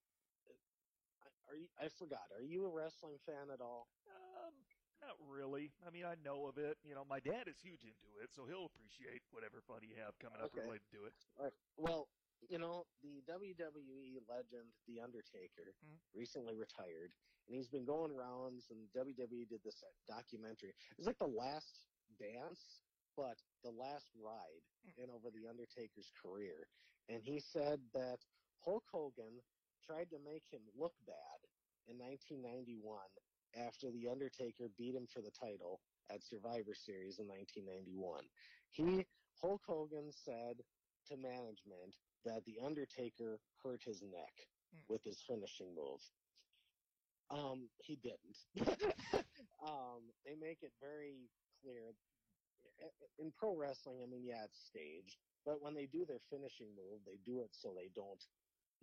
are 1.50 1.56
you? 1.56 1.68
I 1.80 1.88
forgot. 1.90 2.32
Are 2.36 2.42
you 2.44 2.66
a 2.66 2.70
wrestling 2.70 3.18
fan 3.26 3.50
at 3.54 3.62
all? 3.62 3.88
Um, 4.08 4.54
Not 5.02 5.16
really. 5.20 5.72
I 5.86 5.92
mean, 5.92 6.06
I 6.06 6.16
know 6.16 6.48
of 6.48 6.58
it. 6.58 6.78
You 6.84 6.96
know, 6.96 7.06
my 7.06 7.20
dad 7.20 7.48
is 7.48 7.60
huge 7.62 7.84
into 7.84 8.18
it, 8.24 8.34
so 8.34 8.46
he'll 8.46 8.66
appreciate 8.66 9.22
whatever 9.32 9.62
fun 9.62 9.84
you 9.84 9.94
have 9.96 10.18
coming 10.20 10.40
up 10.42 10.50
Okay. 10.52 10.62
related 10.66 10.88
to 10.92 11.06
it. 11.06 11.14
Right. 11.38 11.54
Well, 11.78 12.08
you 12.50 12.58
know, 12.58 12.86
the 13.02 13.22
WWE 13.24 14.20
legend, 14.28 14.74
The 14.88 15.02
Undertaker, 15.02 15.76
Mhm. 15.84 16.00
recently 16.14 16.56
retired, 16.56 17.12
and 17.48 17.56
he's 17.56 17.70
been 17.70 17.86
going 17.86 18.14
rounds, 18.14 18.70
and 18.72 18.92
WWE 18.94 19.46
did 19.46 19.62
this 19.64 19.84
uh, 19.84 19.92
documentary. 20.08 20.74
It's 20.98 21.08
like 21.08 21.20
the 21.20 21.28
last 21.28 21.86
dance, 22.18 22.82
but 23.16 23.38
the 23.62 23.72
last 23.72 24.10
ride 24.16 24.64
in 24.98 25.10
over 25.10 25.30
The 25.32 25.48
Undertaker's 25.48 26.12
career. 26.12 26.68
And 27.08 27.22
he 27.24 27.40
said 27.40 27.80
that 27.94 28.20
Hulk 28.64 28.88
Hogan 28.90 29.42
tried 29.82 30.10
to 30.10 30.20
make 30.20 30.48
him 30.48 30.62
look 30.74 30.96
bad 31.06 31.35
in 31.88 31.98
1991 31.98 32.98
after 33.56 33.92
The 33.92 34.08
Undertaker 34.08 34.70
beat 34.78 34.96
him 34.96 35.08
for 35.08 35.22
the 35.22 35.32
title 35.32 35.82
at 36.10 36.24
Survivor 36.24 36.74
Series 36.74 37.20
in 37.20 37.28
1991. 37.28 38.30
He, 38.72 39.06
Hulk 39.42 39.64
Hogan 39.68 40.12
said 40.12 40.64
to 41.08 41.18
management 41.18 41.96
that 42.26 42.44
The 42.46 42.60
Undertaker 42.64 43.40
hurt 43.64 43.84
his 43.84 44.02
neck 44.02 44.50
Hmm. 44.74 44.80
with 44.90 45.04
his 45.04 45.22
finishing 45.22 45.76
move. 45.76 46.02
Um, 47.30 47.70
he 47.80 47.96
didn't. 47.96 48.38
um, 49.66 50.14
they 50.26 50.36
make 50.36 50.64
it 50.64 50.74
very 50.82 51.30
clear. 51.62 51.94
In 53.20 53.32
pro 53.32 53.56
wrestling, 53.56 54.02
I 54.04 54.08
mean, 54.08 54.26
yeah, 54.26 54.44
it's 54.46 54.60
staged, 54.60 55.18
but 55.46 55.62
when 55.62 55.74
they 55.74 55.86
do 55.88 56.06
their 56.06 56.20
finishing 56.30 56.76
move, 56.76 57.02
they 57.06 57.18
do 57.26 57.42
it 57.42 57.56
so 57.56 57.74
they 57.74 57.90
don't, 57.96 58.22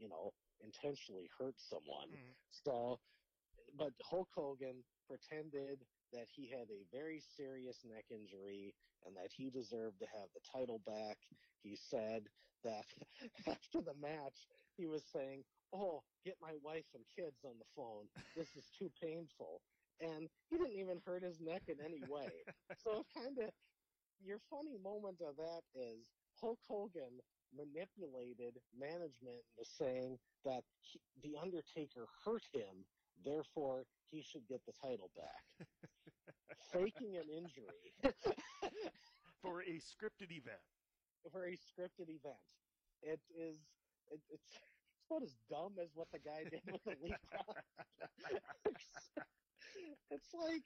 you 0.03 0.09
know, 0.09 0.33
intentionally 0.61 1.29
hurt 1.39 1.55
someone. 1.61 2.11
Mhm. 2.11 2.35
So, 2.51 3.01
but 3.79 3.93
Hulk 4.03 4.29
Hogan 4.35 4.85
pretended 5.07 5.87
that 6.13 6.27
he 6.29 6.49
had 6.51 6.69
a 6.71 6.85
very 6.91 7.21
serious 7.21 7.85
neck 7.85 8.11
injury 8.11 8.75
and 9.07 9.17
that 9.17 9.31
he 9.33 9.49
deserved 9.51 10.01
to 10.01 10.07
have 10.07 10.29
the 10.35 10.41
title 10.41 10.81
back. 10.81 11.19
He 11.63 11.77
said 11.77 12.29
that 12.65 12.87
after 13.47 13.81
the 13.81 13.95
match, 13.95 14.47
he 14.77 14.87
was 14.87 15.05
saying, 15.07 15.45
Oh, 15.73 16.03
get 16.25 16.37
my 16.41 16.55
wife 16.63 16.87
and 16.95 17.05
kids 17.17 17.45
on 17.45 17.59
the 17.59 17.65
phone. 17.75 18.09
This 18.37 18.55
is 18.57 18.69
too 18.79 18.91
painful. 19.01 19.63
And 20.01 20.29
he 20.51 20.59
didn't 20.59 20.79
even 20.79 21.01
hurt 21.07 21.23
his 21.23 21.41
neck 21.41 21.63
in 21.69 21.81
any 21.81 22.03
way. 22.09 22.45
so, 22.77 23.05
kind 23.15 23.39
of, 23.39 23.51
your 24.21 24.39
funny 24.51 24.77
moment 24.79 25.21
of 25.21 25.37
that 25.37 25.63
is 25.75 26.11
Hulk 26.41 26.59
Hogan 26.69 27.21
manipulated 27.57 28.61
management 28.79 29.43
into 29.59 29.65
saying 29.65 30.19
that 30.45 30.63
he, 30.81 31.01
The 31.23 31.37
Undertaker 31.41 32.07
hurt 32.25 32.45
him, 32.53 32.85
therefore 33.25 33.85
he 34.11 34.23
should 34.23 34.47
get 34.49 34.61
the 34.67 34.73
title 34.81 35.11
back. 35.17 35.45
Faking 36.73 37.17
an 37.17 37.29
injury 37.29 37.93
For 39.43 39.63
a 39.63 39.81
scripted 39.81 40.31
event. 40.31 40.63
for 41.33 41.45
a 41.45 41.53
scripted 41.57 42.09
event. 42.09 42.41
It 43.03 43.21
is, 43.37 43.59
it, 44.11 44.21
it's, 44.31 44.49
it's 44.95 45.07
about 45.11 45.23
as 45.23 45.35
dumb 45.51 45.75
as 45.83 45.91
what 45.95 46.09
the 46.13 46.19
guy 46.21 46.45
did 46.51 46.63
with 46.71 46.83
the 46.85 46.97
Prospects. 47.31 49.11
it's 50.11 50.33
like, 50.35 50.63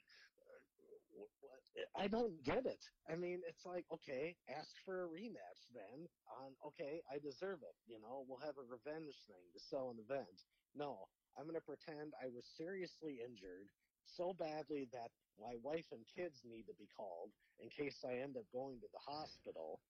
I 1.95 2.07
don't 2.07 2.43
get 2.43 2.65
it. 2.65 2.81
I 3.09 3.15
mean, 3.15 3.41
it's 3.47 3.65
like, 3.65 3.85
okay, 3.93 4.35
ask 4.49 4.69
for 4.85 5.05
a 5.05 5.09
rematch 5.09 5.61
then. 5.73 6.07
On 6.41 6.53
okay, 6.73 7.01
I 7.09 7.17
deserve 7.21 7.61
it. 7.61 7.75
You 7.85 8.01
know, 8.01 8.25
we'll 8.27 8.41
have 8.41 8.57
a 8.57 8.65
revenge 8.65 9.13
thing 9.29 9.45
to 9.53 9.59
sell 9.69 9.93
an 9.93 10.01
event. 10.01 10.41
No, 10.73 11.09
I'm 11.37 11.45
going 11.45 11.57
to 11.57 11.65
pretend 11.65 12.13
I 12.17 12.29
was 12.29 12.45
seriously 12.57 13.21
injured 13.21 13.69
so 14.05 14.33
badly 14.33 14.87
that 14.93 15.11
my 15.37 15.53
wife 15.61 15.85
and 15.91 16.01
kids 16.15 16.41
need 16.45 16.65
to 16.65 16.77
be 16.77 16.89
called 16.95 17.29
in 17.61 17.69
case 17.69 17.97
I 18.05 18.21
end 18.21 18.37
up 18.37 18.45
going 18.53 18.79
to 18.81 18.89
the 18.89 19.03
hospital 19.05 19.81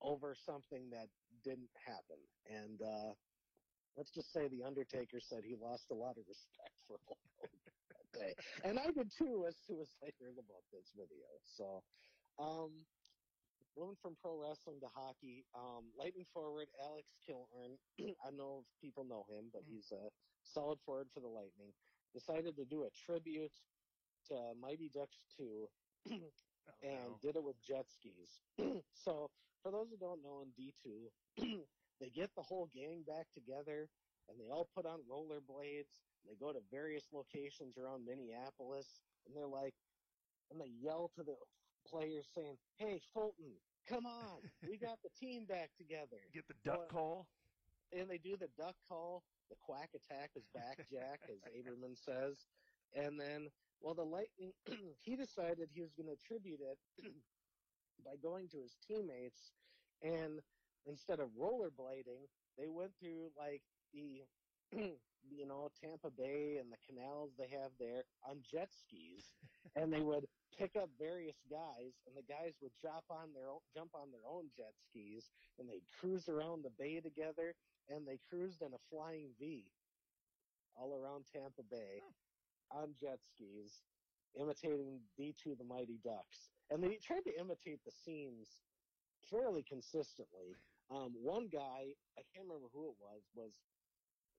over 0.00 0.36
something 0.44 0.90
that 0.90 1.08
didn't 1.44 1.72
happen. 1.86 2.20
And 2.48 2.80
uh, 2.82 3.12
let's 3.96 4.12
just 4.12 4.32
say 4.32 4.48
the 4.48 4.64
Undertaker 4.64 5.20
said 5.20 5.44
he 5.44 5.56
lost 5.56 5.88
a 5.90 5.96
lot 5.96 6.16
of 6.20 6.24
respect 6.28 6.76
for 6.88 7.00
Hulk 7.08 7.20
Hogan 7.40 7.73
and 8.64 8.78
I 8.78 8.90
did 8.90 9.10
too 9.10 9.44
as 9.46 9.56
soon 9.66 9.80
as 9.80 9.94
I 10.02 10.10
heard 10.20 10.38
about 10.38 10.64
this 10.72 10.92
video. 10.96 11.26
So, 11.42 11.82
um, 12.38 12.86
moving 13.76 13.96
from 13.96 14.16
pro 14.16 14.36
wrestling 14.40 14.80
to 14.80 14.88
hockey, 14.88 15.44
um, 15.54 15.92
lightning 15.96 16.26
forward 16.32 16.68
Alex 16.78 17.08
Killorn. 17.26 17.78
I 18.24 18.30
know 18.30 18.60
if 18.60 18.80
people 18.80 19.04
know 19.04 19.24
him, 19.24 19.50
but 19.52 19.62
Mm. 19.64 19.68
he's 19.68 19.92
a 19.92 20.10
solid 20.42 20.78
forward 20.80 21.10
for 21.12 21.20
the 21.20 21.28
Lightning. 21.28 21.72
Decided 22.12 22.56
to 22.56 22.64
do 22.64 22.84
a 22.84 22.90
tribute 22.90 23.52
to 24.26 24.54
Mighty 24.54 24.88
Ducks 24.88 25.18
2 25.36 25.68
Oh, 26.66 26.72
and 26.82 27.20
did 27.20 27.36
it 27.36 27.42
with 27.44 27.60
jet 27.60 27.90
skis. 27.90 28.40
so, 28.94 29.30
for 29.62 29.70
those 29.70 29.90
who 29.90 29.98
don't 29.98 30.22
know, 30.22 30.40
in 30.40 30.52
D2, 30.52 31.66
they 32.00 32.10
get 32.10 32.34
the 32.34 32.42
whole 32.42 32.66
gang 32.66 33.02
back 33.02 33.30
together 33.32 33.90
and 34.28 34.40
they 34.40 34.48
all 34.48 34.64
put 34.74 34.86
on 34.86 35.02
rollerblades. 35.04 35.92
They 36.26 36.36
go 36.40 36.52
to 36.52 36.60
various 36.70 37.04
locations 37.12 37.76
around 37.78 38.04
Minneapolis 38.04 39.00
and 39.26 39.36
they're 39.36 39.46
like, 39.46 39.74
and 40.50 40.60
they 40.60 40.70
yell 40.80 41.10
to 41.16 41.22
the 41.22 41.36
players 41.88 42.26
saying, 42.34 42.56
Hey, 42.76 43.00
Fulton, 43.12 43.52
come 43.88 44.06
on, 44.06 44.40
we 44.68 44.76
got 44.76 44.98
the 45.02 45.10
team 45.18 45.44
back 45.44 45.70
together. 45.76 46.20
Get 46.34 46.48
the 46.48 46.54
duck 46.64 46.78
Well, 46.78 46.88
call. 46.88 47.26
And 47.92 48.08
they 48.08 48.18
do 48.18 48.36
the 48.36 48.48
duck 48.58 48.74
call. 48.88 49.22
The 49.50 49.56
quack 49.60 49.90
attack 49.94 50.30
is 50.36 50.44
back, 50.54 50.78
Jack, 50.92 51.20
as 51.28 51.40
Averman 51.52 51.96
says. 51.96 52.46
And 52.94 53.20
then, 53.20 53.48
well, 53.80 53.94
the 53.94 54.02
Lightning, 54.04 54.52
he 55.04 55.16
decided 55.16 55.68
he 55.72 55.82
was 55.82 55.92
going 55.92 56.08
to 56.08 56.14
attribute 56.14 56.60
it 56.60 56.78
by 58.04 58.16
going 58.22 58.48
to 58.48 58.58
his 58.58 58.76
teammates. 58.86 59.52
And 60.02 60.40
instead 60.86 61.20
of 61.20 61.28
rollerblading, 61.40 62.28
they 62.58 62.68
went 62.68 62.92
through 63.00 63.30
like 63.38 63.62
the, 63.92 64.22
you 65.30 65.46
know, 65.46 65.70
Tampa 65.80 66.10
Bay 66.10 66.58
and 66.60 66.70
the 66.72 66.80
canals 66.86 67.32
they 67.38 67.48
have 67.50 67.70
there 67.78 68.04
on 68.28 68.40
jet 68.42 68.68
skis. 68.72 69.32
and 69.76 69.92
they 69.92 70.00
would 70.00 70.26
pick 70.56 70.76
up 70.76 70.88
various 70.98 71.36
guys, 71.50 71.98
and 72.06 72.14
the 72.14 72.22
guys 72.22 72.54
would 72.62 72.72
jump 72.80 73.04
on 73.10 73.32
their 73.34 73.48
own, 73.48 73.60
jump 73.74 73.90
on 73.94 74.10
their 74.12 74.24
own 74.28 74.46
jet 74.56 74.74
skis, 74.86 75.30
and 75.58 75.68
they'd 75.68 75.86
cruise 75.98 76.28
around 76.28 76.62
the 76.62 76.70
bay 76.78 77.00
together, 77.00 77.54
and 77.88 78.06
they 78.06 78.18
cruised 78.28 78.62
in 78.62 78.72
a 78.72 78.82
flying 78.90 79.30
V 79.38 79.64
all 80.76 80.94
around 80.98 81.24
Tampa 81.32 81.62
Bay 81.70 82.02
on 82.70 82.94
jet 82.98 83.18
skis, 83.22 83.82
imitating 84.38 85.00
D2 85.18 85.56
the 85.58 85.64
Mighty 85.64 85.98
Ducks. 86.02 86.50
And 86.70 86.82
they 86.82 86.98
tried 87.02 87.24
to 87.24 87.38
imitate 87.38 87.80
the 87.84 87.92
scenes 87.92 88.48
fairly 89.30 89.62
consistently. 89.62 90.56
Um, 90.90 91.14
one 91.22 91.48
guy, 91.48 91.94
I 92.18 92.22
can't 92.32 92.46
remember 92.46 92.68
who 92.72 92.90
it 92.90 92.98
was, 93.00 93.22
was 93.34 93.52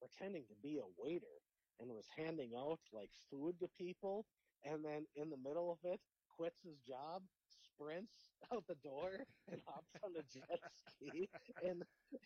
pretending 0.06 0.46
to 0.48 0.56
be 0.62 0.78
a 0.78 0.88
waiter 1.04 1.42
and 1.80 1.90
was 1.92 2.08
handing 2.16 2.52
out 2.58 2.80
like 2.94 3.10
food 3.30 3.60
to 3.60 3.68
people, 3.78 4.26
and 4.64 4.84
then 4.86 5.06
in 5.16 5.30
the 5.30 5.38
middle 5.38 5.72
of 5.72 5.80
it, 5.84 6.00
quits 6.30 6.62
his 6.64 6.80
job, 6.80 7.24
sprints 7.48 8.30
out 8.54 8.66
the 8.68 8.76
door, 8.76 9.26
and 9.52 9.62
hops 9.68 9.96
on 10.04 10.16
a 10.16 10.24
jet 10.24 10.60
ski 10.90 11.30
in 11.62 11.84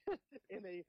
in 0.49 0.65
a 0.65 0.83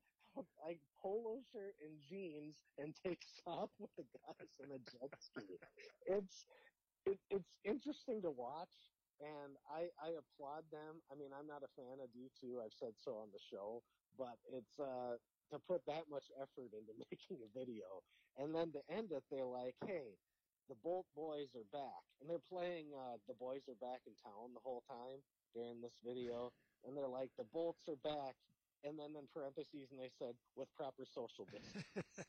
like 0.65 0.81
polo 1.03 1.41
shirt 1.53 1.75
and 1.85 2.01
jeans, 2.01 2.65
and 2.79 2.95
takes 2.97 3.41
off 3.47 3.71
with 3.79 3.91
the 3.97 4.05
guys 4.27 4.49
in 4.63 4.73
a 4.73 4.79
jet 4.79 5.11
ski. 5.19 5.59
It's 6.07 6.47
it, 7.07 7.19
it's 7.31 7.57
interesting 7.65 8.23
to 8.23 8.31
watch, 8.31 8.93
and 9.21 9.57
I 9.71 9.91
I 10.03 10.11
applaud 10.19 10.71
them. 10.71 11.03
I 11.11 11.15
mean, 11.17 11.33
I'm 11.37 11.47
not 11.47 11.63
a 11.65 11.69
fan 11.77 12.01
of 12.03 12.13
D2. 12.13 12.61
I've 12.63 12.75
said 12.75 12.95
so 12.99 13.17
on 13.19 13.31
the 13.33 13.39
show, 13.41 13.83
but 14.19 14.39
it's 14.53 14.79
uh 14.79 15.17
to 15.51 15.59
put 15.59 15.85
that 15.87 16.09
much 16.11 16.25
effort 16.41 16.73
into 16.75 16.95
making 17.11 17.43
a 17.45 17.49
video, 17.59 18.03
and 18.37 18.55
then 18.55 18.73
to 18.73 18.83
end 18.91 19.13
it, 19.13 19.25
they're 19.31 19.45
like, 19.47 19.77
hey. 19.87 20.19
The 20.69 20.77
Bolt 20.77 21.07
Boys 21.17 21.57
are 21.57 21.65
back, 21.73 22.05
and 22.21 22.31
they're 22.31 22.39
playing 22.39 22.95
uh, 22.95 23.19
"The 23.27 23.35
Boys 23.35 23.69
Are 23.69 23.75
Back 23.75 24.03
in 24.07 24.15
Town" 24.15 24.55
the 24.55 24.61
whole 24.61 24.83
time 24.83 25.19
during 25.53 25.81
this 25.81 25.99
video, 26.05 26.53
and 26.85 26.97
they're 26.97 27.09
like, 27.09 27.33
"The 27.37 27.45
Bolts 27.45 27.89
are 27.89 27.97
back," 27.97 28.37
and 28.85 28.99
then 28.99 29.17
in 29.17 29.27
parentheses, 29.35 29.91
and 29.91 30.01
they 30.01 30.11
said, 30.11 30.37
"with 30.57 30.69
proper 30.77 31.05
social 31.05 31.45
distance." 31.53 32.21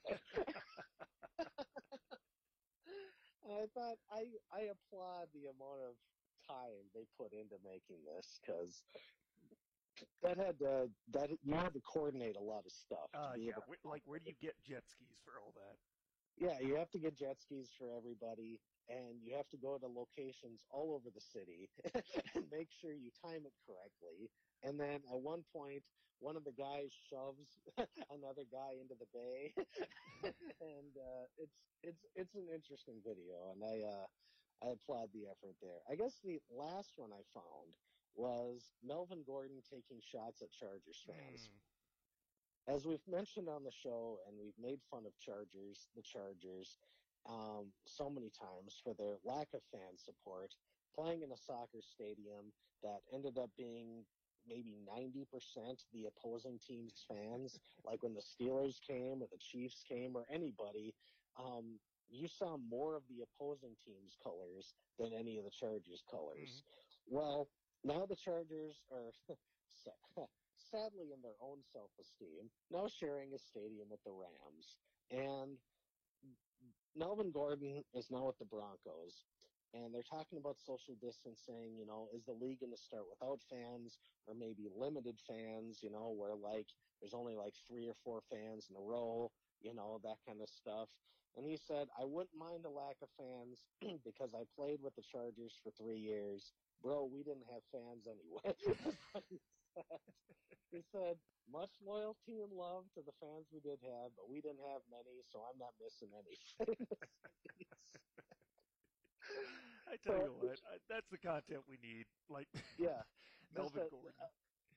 I 3.45 3.67
thought 3.75 3.97
I 4.09 4.25
I 4.51 4.61
applaud 4.61 5.29
the 5.33 5.47
amount 5.47 5.81
of 5.81 5.95
time 6.47 6.89
they 6.93 7.05
put 7.17 7.33
into 7.33 7.57
making 7.63 8.03
this 8.05 8.39
because 8.41 8.83
that 10.23 10.37
had 10.37 10.59
to 10.59 10.89
that 11.13 11.29
you 11.43 11.53
had 11.53 11.73
to 11.73 11.81
coordinate 11.81 12.35
a 12.35 12.43
lot 12.43 12.65
of 12.65 12.71
stuff. 12.71 13.09
Uh, 13.13 13.33
yeah, 13.37 13.51
able 13.51 13.61
to 13.61 13.67
where, 13.67 13.77
like 13.85 14.01
where 14.05 14.19
do 14.19 14.29
you 14.29 14.35
get 14.41 14.55
jet 14.63 14.83
skis 14.87 15.19
for 15.23 15.39
all 15.39 15.53
that? 15.55 15.77
yeah, 16.41 16.57
you 16.59 16.75
have 16.75 16.89
to 16.91 16.99
get 16.99 17.17
jet 17.17 17.37
skis 17.39 17.69
for 17.77 17.93
everybody, 17.95 18.59
and 18.89 19.21
you 19.21 19.35
have 19.35 19.47
to 19.49 19.57
go 19.57 19.77
to 19.77 19.87
locations 19.87 20.65
all 20.71 20.93
over 20.97 21.13
the 21.13 21.21
city 21.21 21.69
and 22.35 22.45
make 22.51 22.69
sure 22.81 22.93
you 22.93 23.11
time 23.21 23.45
it 23.45 23.53
correctly. 23.61 24.31
And 24.63 24.79
then 24.79 25.05
at 25.05 25.21
one 25.21 25.43
point, 25.53 25.83
one 26.19 26.35
of 26.35 26.43
the 26.43 26.53
guys 26.53 26.89
shoves 27.09 27.61
another 28.09 28.45
guy 28.51 28.77
into 28.81 28.97
the 28.97 29.09
bay, 29.13 29.53
and 30.61 30.93
uh, 30.97 31.25
it's 31.37 31.57
it's 31.83 32.05
it's 32.15 32.35
an 32.35 32.49
interesting 32.53 33.01
video, 33.05 33.53
and 33.53 33.61
I 33.61 33.85
uh, 33.85 34.07
I 34.65 34.73
applaud 34.73 35.09
the 35.13 35.29
effort 35.29 35.57
there. 35.61 35.81
I 35.89 35.95
guess 35.95 36.17
the 36.23 36.41
last 36.49 36.93
one 36.97 37.09
I 37.13 37.21
found 37.33 37.73
was 38.15 38.69
Melvin 38.83 39.23
Gordon 39.25 39.61
taking 39.63 40.01
shots 40.01 40.41
at 40.41 40.51
Chargers 40.51 41.03
fans. 41.05 41.49
Hmm. 41.49 42.75
As 42.75 42.85
we've 42.85 43.07
mentioned 43.09 43.49
on 43.49 43.63
the 43.63 43.71
show, 43.71 44.19
and 44.27 44.37
we've 44.37 44.57
made 44.61 44.79
fun 44.89 45.05
of 45.05 45.17
Chargers, 45.17 45.89
the 45.95 46.03
Chargers, 46.03 46.77
um, 47.27 47.73
so 47.85 48.09
many 48.09 48.29
times 48.29 48.81
for 48.83 48.93
their 48.93 49.17
lack 49.25 49.47
of 49.53 49.61
fan 49.71 49.97
support, 49.97 50.53
playing 50.93 51.21
in 51.23 51.31
a 51.31 51.37
soccer 51.37 51.81
stadium 51.81 52.53
that 52.83 53.01
ended 53.13 53.37
up 53.37 53.49
being 53.57 54.05
maybe 54.47 54.77
90% 54.85 55.25
the 55.93 56.05
opposing 56.05 56.59
team's 56.65 57.05
fans. 57.07 57.59
like 57.85 58.03
when 58.03 58.13
the 58.13 58.21
Steelers 58.21 58.79
came 58.81 59.21
or 59.21 59.27
the 59.31 59.39
Chiefs 59.39 59.83
came 59.87 60.15
or 60.15 60.25
anybody, 60.29 60.93
um, 61.39 61.79
you 62.09 62.27
saw 62.27 62.57
more 62.57 62.95
of 62.95 63.03
the 63.07 63.23
opposing 63.23 63.75
team's 63.85 64.17
colors 64.21 64.73
than 64.99 65.13
any 65.17 65.37
of 65.37 65.45
the 65.45 65.51
Chargers' 65.51 66.03
colors. 66.09 66.63
Well, 67.07 67.47
now 67.83 68.05
the 68.05 68.15
Chargers 68.15 68.83
are 68.91 69.11
sadly 70.57 71.11
in 71.13 71.21
their 71.21 71.37
own 71.41 71.63
self-esteem 71.63 72.51
now 72.69 72.87
sharing 72.87 73.33
a 73.33 73.39
stadium 73.39 73.89
with 73.89 74.03
the 74.03 74.11
Rams, 74.11 74.77
and 75.11 75.59
Melvin 76.95 77.31
Gordon 77.31 77.83
is 77.93 78.11
now 78.11 78.27
with 78.27 78.37
the 78.39 78.45
Broncos. 78.45 79.25
And 79.73 79.95
they're 79.95 80.03
talking 80.03 80.37
about 80.37 80.59
social 80.59 80.95
distancing, 80.95 81.77
you 81.77 81.85
know, 81.85 82.09
is 82.13 82.25
the 82.25 82.33
league 82.33 82.59
going 82.59 82.73
to 82.73 82.77
start 82.77 83.07
without 83.09 83.41
fans 83.49 83.99
or 84.27 84.35
maybe 84.35 84.67
limited 84.69 85.19
fans, 85.21 85.79
you 85.81 85.89
know, 85.89 86.11
where 86.11 86.35
like 86.35 86.67
there's 86.99 87.13
only 87.13 87.35
like 87.35 87.55
three 87.67 87.87
or 87.87 87.95
four 88.03 88.21
fans 88.29 88.67
in 88.69 88.75
a 88.75 88.81
row, 88.81 89.31
you 89.61 89.73
know, 89.73 89.99
that 90.03 90.17
kind 90.27 90.41
of 90.41 90.49
stuff. 90.49 90.89
And 91.37 91.45
he 91.45 91.55
said, 91.55 91.87
I 91.97 92.03
wouldn't 92.03 92.35
mind 92.35 92.65
a 92.65 92.69
lack 92.69 92.97
of 93.01 93.09
fans 93.17 93.65
because 94.03 94.35
I 94.35 94.43
played 94.53 94.81
with 94.81 94.95
the 94.95 95.03
Chargers 95.03 95.57
for 95.63 95.71
three 95.71 95.99
years. 95.99 96.53
Bro, 96.81 97.13
we 97.13 97.21
didn't 97.21 97.45
have 97.53 97.61
fans 97.71 98.07
anyway. 98.09 98.55
he, 100.71 100.81
said. 100.91 101.17
much 101.51 101.69
loyalty 101.85 102.41
and 102.41 102.51
love 102.51 102.89
to 102.95 103.01
the 103.05 103.13
fans 103.21 103.45
we 103.53 103.59
did 103.61 103.77
have, 103.85 104.09
but 104.17 104.25
we 104.29 104.41
didn't 104.41 104.65
have 104.65 104.81
many, 104.89 105.21
so 105.29 105.45
I'm 105.45 105.59
not 105.61 105.77
missing 105.77 106.09
anything. 106.17 106.87
I 109.91 109.97
tell 110.01 110.17
you 110.25 110.33
what, 110.39 110.57
I, 110.65 110.77
that's 110.89 111.09
the 111.11 111.19
content 111.19 111.61
we 111.69 111.77
need. 111.83 112.05
Like, 112.29 112.47
yeah, 112.79 113.03
Melvin 113.55 113.83
a, 113.85 113.89
Gordon. 113.89 114.17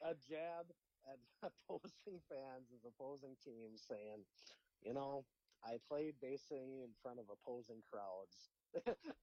A, 0.03 0.11
a 0.11 0.15
jab 0.29 0.67
at 1.09 1.19
opposing 1.43 2.21
fans 2.29 2.69
of 2.75 2.85
opposing 2.85 3.37
teams 3.41 3.81
saying, 3.89 4.27
you 4.85 4.93
know, 4.93 5.25
I 5.65 5.79
played 5.89 6.21
basically 6.21 6.85
in 6.85 6.93
front 7.01 7.19
of 7.19 7.31
opposing 7.33 7.81
crowds 7.89 8.51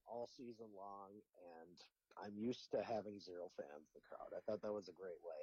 all 0.08 0.26
season 0.26 0.74
long, 0.74 1.22
and 1.60 1.78
I'm 2.16 2.36
used 2.36 2.70
to 2.72 2.82
having 2.82 3.18
zero 3.18 3.48
fans 3.56 3.88
in 3.90 3.94
the 3.96 4.04
crowd. 4.04 4.32
I 4.36 4.40
thought 4.44 4.62
that 4.62 4.72
was 4.72 4.88
a 4.88 4.96
great 4.96 5.20
way 5.24 5.42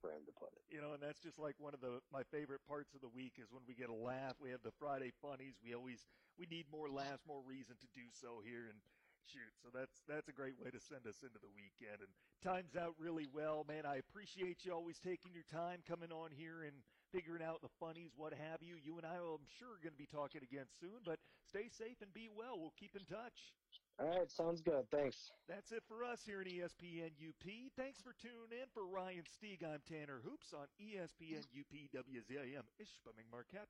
for 0.00 0.10
him 0.10 0.24
to 0.26 0.34
put 0.34 0.50
it. 0.56 0.62
You 0.72 0.80
know, 0.80 0.96
and 0.96 1.02
that's 1.02 1.20
just 1.20 1.38
like 1.38 1.54
one 1.58 1.74
of 1.74 1.80
the 1.80 2.00
my 2.10 2.24
favorite 2.32 2.64
parts 2.66 2.94
of 2.94 3.00
the 3.00 3.12
week 3.12 3.36
is 3.38 3.52
when 3.52 3.62
we 3.68 3.74
get 3.76 3.92
a 3.92 3.94
laugh. 3.94 4.34
We 4.40 4.50
have 4.50 4.64
the 4.64 4.74
Friday 4.80 5.12
funnies. 5.20 5.54
We 5.62 5.74
always 5.74 6.00
we 6.38 6.46
need 6.50 6.66
more 6.72 6.88
laughs, 6.88 7.22
more 7.28 7.42
reason 7.44 7.76
to 7.80 7.88
do 7.94 8.08
so 8.12 8.40
here 8.42 8.66
and 8.72 8.80
shoot. 9.26 9.52
So 9.62 9.68
that's 9.74 10.02
that's 10.08 10.28
a 10.28 10.36
great 10.36 10.56
way 10.58 10.70
to 10.70 10.80
send 10.80 11.06
us 11.06 11.20
into 11.22 11.38
the 11.38 11.52
weekend. 11.52 12.00
And 12.00 12.12
time's 12.42 12.74
out 12.74 12.94
really 12.98 13.28
well, 13.28 13.66
man. 13.68 13.84
I 13.84 14.00
appreciate 14.00 14.64
you 14.64 14.72
always 14.72 14.98
taking 14.98 15.34
your 15.34 15.46
time 15.50 15.82
coming 15.86 16.10
on 16.10 16.30
here 16.32 16.62
and 16.62 16.74
figuring 17.12 17.42
out 17.42 17.62
the 17.62 17.72
funnies, 17.78 18.10
what 18.16 18.34
have 18.34 18.62
you. 18.62 18.76
You 18.82 18.98
and 18.98 19.06
I, 19.06 19.16
I'm 19.18 19.46
sure, 19.58 19.78
are 19.78 19.82
going 19.82 19.94
to 19.94 20.00
be 20.00 20.10
talking 20.10 20.42
again 20.42 20.66
soon. 20.80 21.02
But 21.04 21.18
stay 21.46 21.68
safe 21.70 22.02
and 22.02 22.12
be 22.12 22.28
well. 22.28 22.58
We'll 22.58 22.74
keep 22.78 22.96
in 22.96 23.06
touch. 23.06 23.54
All 23.98 24.08
right, 24.08 24.30
sounds 24.30 24.60
good. 24.60 24.84
Thanks. 24.90 25.32
That's 25.48 25.72
it 25.72 25.82
for 25.88 26.04
us 26.04 26.20
here 26.26 26.42
E 26.42 26.60
ESPN 26.60 27.12
UP. 27.16 27.44
Thanks 27.76 27.98
for 28.02 28.12
tuning 28.12 28.52
in. 28.52 28.68
For 28.74 28.84
Ryan 28.84 29.24
Stieg, 29.24 29.64
I'm 29.64 29.80
Tanner 29.88 30.20
Hoops 30.22 30.52
on 30.52 30.66
ESPN 30.76 31.48
UP 31.56 31.72
WZIM 31.94 32.68
Ishpeming 32.76 33.30
Marquette. 33.32 33.68